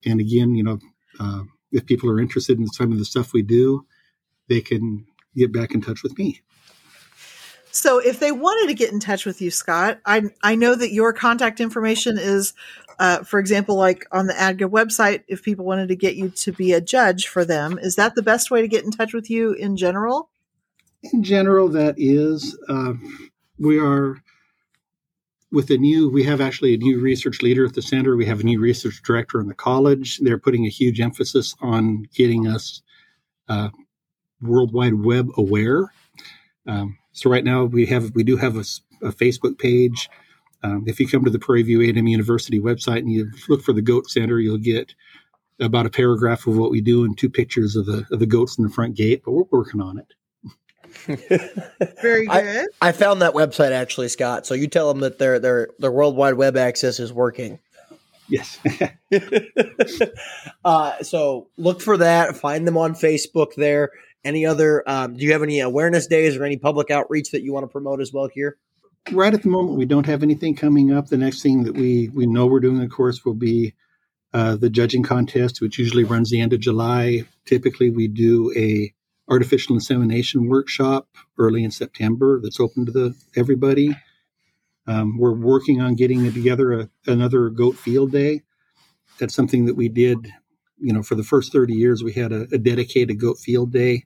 And 0.04 0.20
again, 0.20 0.54
you 0.54 0.62
know, 0.62 0.78
uh, 1.18 1.42
if 1.72 1.86
people 1.86 2.10
are 2.10 2.20
interested 2.20 2.58
in 2.58 2.66
some 2.68 2.92
of 2.92 2.98
the 2.98 3.04
stuff 3.04 3.32
we 3.32 3.42
do, 3.42 3.86
they 4.48 4.60
can 4.60 5.06
get 5.34 5.52
back 5.52 5.74
in 5.74 5.80
touch 5.80 6.02
with 6.02 6.16
me. 6.18 6.40
So 7.70 7.98
if 7.98 8.20
they 8.20 8.32
wanted 8.32 8.68
to 8.68 8.74
get 8.74 8.90
in 8.92 9.00
touch 9.00 9.26
with 9.26 9.42
you, 9.42 9.50
Scott, 9.50 10.00
I 10.06 10.22
I 10.42 10.54
know 10.54 10.74
that 10.74 10.92
your 10.92 11.12
contact 11.12 11.60
information 11.60 12.16
is, 12.16 12.54
uh, 12.98 13.22
for 13.22 13.38
example, 13.38 13.76
like 13.76 14.06
on 14.12 14.26
the 14.26 14.32
ADGA 14.32 14.70
website. 14.70 15.24
If 15.28 15.42
people 15.42 15.66
wanted 15.66 15.88
to 15.88 15.96
get 15.96 16.16
you 16.16 16.30
to 16.30 16.52
be 16.52 16.72
a 16.72 16.80
judge 16.80 17.28
for 17.28 17.44
them, 17.44 17.78
is 17.78 17.96
that 17.96 18.14
the 18.14 18.22
best 18.22 18.50
way 18.50 18.62
to 18.62 18.68
get 18.68 18.84
in 18.84 18.92
touch 18.92 19.12
with 19.12 19.28
you 19.28 19.52
in 19.52 19.76
general? 19.76 20.30
In 21.12 21.22
general, 21.22 21.68
that 21.68 21.96
is. 21.98 22.58
Uh, 22.66 22.94
we 23.58 23.78
are 23.78 24.22
with 25.52 25.68
the 25.68 25.78
new. 25.78 26.08
We 26.08 26.24
have 26.24 26.40
actually 26.40 26.74
a 26.74 26.78
new 26.78 27.00
research 27.00 27.42
leader 27.42 27.64
at 27.64 27.74
the 27.74 27.82
center. 27.82 28.16
We 28.16 28.26
have 28.26 28.40
a 28.40 28.44
new 28.44 28.60
research 28.60 29.02
director 29.02 29.40
in 29.40 29.48
the 29.48 29.54
college. 29.54 30.18
They're 30.18 30.38
putting 30.38 30.66
a 30.66 30.70
huge 30.70 31.00
emphasis 31.00 31.54
on 31.60 32.04
getting 32.14 32.46
us 32.46 32.82
uh, 33.48 33.70
World 34.40 34.72
Wide 34.72 34.94
Web 34.94 35.28
aware. 35.36 35.92
Um, 36.66 36.98
so 37.12 37.30
right 37.30 37.44
now 37.44 37.64
we 37.64 37.86
have 37.86 38.12
we 38.14 38.24
do 38.24 38.36
have 38.36 38.56
a, 38.56 38.64
a 39.02 39.12
Facebook 39.12 39.58
page. 39.58 40.08
Um, 40.62 40.84
if 40.86 40.98
you 40.98 41.06
come 41.06 41.24
to 41.24 41.30
the 41.30 41.38
Prairie 41.38 41.62
View 41.62 41.80
A&M 41.82 42.06
University 42.06 42.60
website 42.60 42.98
and 42.98 43.12
you 43.12 43.30
look 43.48 43.62
for 43.62 43.72
the 43.72 43.82
Goat 43.82 44.10
Center, 44.10 44.40
you'll 44.40 44.58
get 44.58 44.94
about 45.60 45.86
a 45.86 45.90
paragraph 45.90 46.46
of 46.46 46.56
what 46.56 46.70
we 46.70 46.80
do 46.80 47.04
and 47.04 47.16
two 47.16 47.30
pictures 47.30 47.76
of 47.76 47.86
the 47.86 48.04
of 48.10 48.18
the 48.18 48.26
goats 48.26 48.58
in 48.58 48.64
the 48.64 48.70
front 48.70 48.96
gate. 48.96 49.22
But 49.24 49.32
we're 49.32 49.44
working 49.50 49.80
on 49.80 49.98
it. 49.98 50.14
Very 52.02 52.26
good. 52.26 52.30
I, 52.30 52.66
I, 52.88 52.92
found 52.92 53.22
that 53.22 53.34
website 53.34 53.72
actually, 53.72 54.08
Scott. 54.08 54.46
So 54.46 54.54
you 54.54 54.66
tell 54.68 54.88
them 54.88 55.00
that 55.00 55.18
their 55.18 55.38
their 55.38 55.68
their 55.78 55.92
World 55.92 56.16
Wide 56.16 56.34
Web 56.34 56.56
access 56.56 57.00
is 57.00 57.12
working. 57.12 57.58
Yes. 58.28 58.58
uh, 60.64 61.02
so 61.02 61.48
look 61.56 61.80
for 61.80 61.96
that. 61.98 62.36
Find 62.36 62.66
them 62.66 62.76
on 62.76 62.94
Facebook 62.94 63.54
there. 63.56 63.90
Any 64.24 64.44
other? 64.44 64.82
Um, 64.88 65.16
do 65.16 65.24
you 65.24 65.32
have 65.32 65.42
any 65.42 65.60
awareness 65.60 66.06
days 66.06 66.36
or 66.36 66.44
any 66.44 66.56
public 66.56 66.90
outreach 66.90 67.30
that 67.30 67.42
you 67.42 67.52
want 67.52 67.64
to 67.64 67.68
promote 67.68 68.00
as 68.00 68.12
well 68.12 68.28
here? 68.32 68.58
Right 69.12 69.32
at 69.32 69.42
the 69.42 69.48
moment, 69.48 69.78
we 69.78 69.86
don't 69.86 70.06
have 70.06 70.24
anything 70.24 70.56
coming 70.56 70.92
up. 70.92 71.06
The 71.06 71.16
next 71.16 71.42
thing 71.42 71.62
that 71.62 71.74
we 71.74 72.08
we 72.08 72.26
know 72.26 72.46
we're 72.46 72.60
doing, 72.60 72.82
of 72.82 72.90
course, 72.90 73.24
will 73.24 73.34
be 73.34 73.74
uh, 74.34 74.56
the 74.56 74.68
judging 74.68 75.04
contest, 75.04 75.60
which 75.60 75.78
usually 75.78 76.04
runs 76.04 76.30
the 76.30 76.40
end 76.40 76.52
of 76.52 76.60
July. 76.60 77.24
Typically, 77.44 77.90
we 77.90 78.08
do 78.08 78.52
a 78.56 78.92
artificial 79.28 79.74
insemination 79.74 80.48
workshop 80.48 81.08
early 81.38 81.64
in 81.64 81.70
September 81.70 82.40
that's 82.40 82.60
open 82.60 82.86
to 82.86 82.92
the 82.92 83.14
everybody. 83.34 83.96
Um, 84.86 85.18
we're 85.18 85.32
working 85.32 85.80
on 85.80 85.94
getting 85.94 86.32
together 86.32 86.72
a, 86.72 86.90
another 87.06 87.50
goat 87.50 87.76
field 87.76 88.12
day. 88.12 88.42
That's 89.18 89.34
something 89.34 89.66
that 89.66 89.74
we 89.74 89.88
did, 89.88 90.32
you 90.78 90.92
know, 90.92 91.02
for 91.02 91.16
the 91.16 91.24
first 91.24 91.52
30 91.52 91.74
years, 91.74 92.04
we 92.04 92.12
had 92.12 92.32
a, 92.32 92.42
a 92.52 92.58
dedicated 92.58 93.18
goat 93.18 93.38
field 93.38 93.72
day, 93.72 94.04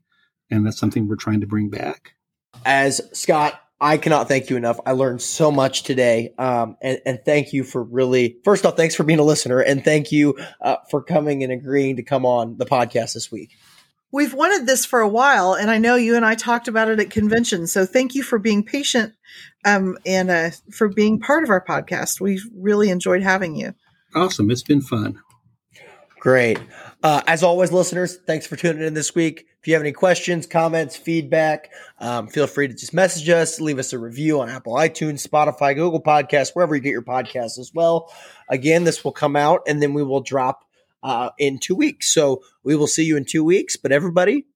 and 0.51 0.65
that's 0.65 0.79
something 0.79 1.07
we're 1.07 1.17
trying 1.17 1.41
to 1.41 1.47
bring 1.47 1.69
back. 1.69 2.15
As 2.65 3.01
Scott, 3.13 3.61
I 3.81 3.97
cannot 3.97 4.29
thank 4.29 4.51
you 4.51 4.57
enough. 4.57 4.79
I 4.85 4.93
learned 4.93 5.23
so 5.23 5.51
much 5.51 5.85
today. 5.85 6.35
Um, 6.39 6.77
and, 6.83 7.01
and, 7.07 7.19
thank 7.25 7.55
you 7.55 7.65
for 7.65 7.83
really, 7.83 8.37
first 8.45 8.67
off, 8.67 8.77
thanks 8.77 8.95
for 8.95 9.05
being 9.05 9.19
a 9.19 9.25
listener. 9.25 9.61
And 9.61 9.83
thank 9.83 10.13
you 10.13 10.39
uh, 10.61 10.77
for 10.91 11.03
coming 11.03 11.43
and 11.43 11.51
agreeing 11.51 11.97
to 11.97 12.03
come 12.03 12.27
on 12.27 12.59
the 12.59 12.67
podcast 12.67 13.15
this 13.15 13.33
week. 13.33 13.57
We've 14.13 14.35
wanted 14.35 14.67
this 14.67 14.85
for 14.85 15.01
a 15.01 15.09
while, 15.09 15.55
and 15.55 15.71
I 15.71 15.79
know 15.79 15.95
you 15.95 16.17
and 16.17 16.25
I 16.25 16.35
talked 16.35 16.67
about 16.67 16.89
it 16.89 16.99
at 16.99 17.11
convention. 17.11 17.67
So 17.67 17.87
thank 17.87 18.15
you 18.15 18.23
for 18.23 18.39
being 18.39 18.65
patient 18.65 19.15
um, 19.65 19.99
and 20.05 20.31
uh, 20.31 20.51
for 20.73 20.89
being 20.89 21.21
part 21.21 21.45
of 21.45 21.51
our 21.51 21.65
podcast. 21.65 22.21
We've 22.21 22.45
really 22.55 22.91
enjoyed 22.91 23.23
having 23.23 23.55
you. 23.55 23.75
Awesome. 24.15 24.51
It's 24.51 24.63
been 24.65 24.81
fun. 24.81 25.21
Great. 26.19 26.59
Uh, 27.03 27.23
as 27.27 27.43
always, 27.43 27.73
listeners, 27.73 28.19
thanks 28.27 28.47
for 28.47 28.57
tuning 28.57 28.83
in 28.83 28.95
this 28.95 29.15
week. 29.15 29.47
If 29.61 29.69
you 29.69 29.75
have 29.75 29.83
any 29.83 29.93
questions, 29.93 30.47
comments, 30.47 30.97
feedback, 30.97 31.71
um, 31.99 32.29
feel 32.29 32.47
free 32.47 32.69
to 32.69 32.75
just 32.75 32.93
message 32.93 33.29
us, 33.29 33.61
leave 33.61 33.79
us 33.79 33.93
a 33.93 33.99
review 33.99 34.41
on 34.41 34.49
Apple, 34.49 34.75
iTunes, 34.75 35.27
Spotify, 35.27 35.75
Google 35.75 36.03
Podcasts, 36.03 36.51
wherever 36.55 36.75
you 36.75 36.81
get 36.81 36.91
your 36.91 37.03
podcasts 37.03 37.59
as 37.59 37.73
well. 37.75 38.13
Again, 38.49 38.85
this 38.85 39.05
will 39.05 39.13
come 39.13 39.37
out 39.37 39.63
and 39.67 39.83
then 39.83 39.95
we 39.95 40.03
will 40.03 40.21
drop 40.21 40.65
uh, 41.03 41.31
in 41.39 41.59
two 41.59 41.75
weeks. 41.75 42.13
So 42.13 42.43
we 42.63 42.77
will 42.77 42.87
see 42.87 43.05
you 43.05 43.17
in 43.17 43.25
two 43.25 43.45
weeks. 43.45 43.77
But 43.77 43.93
everybody, 43.93 44.47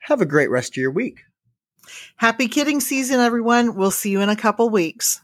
have 0.00 0.20
a 0.20 0.26
great 0.26 0.50
rest 0.50 0.72
of 0.72 0.76
your 0.76 0.90
week. 0.90 1.20
Happy 2.16 2.48
kidding 2.48 2.80
season, 2.80 3.20
everyone. 3.20 3.74
We'll 3.74 3.90
see 3.90 4.10
you 4.10 4.20
in 4.20 4.28
a 4.28 4.36
couple 4.36 4.68
weeks. 4.70 5.20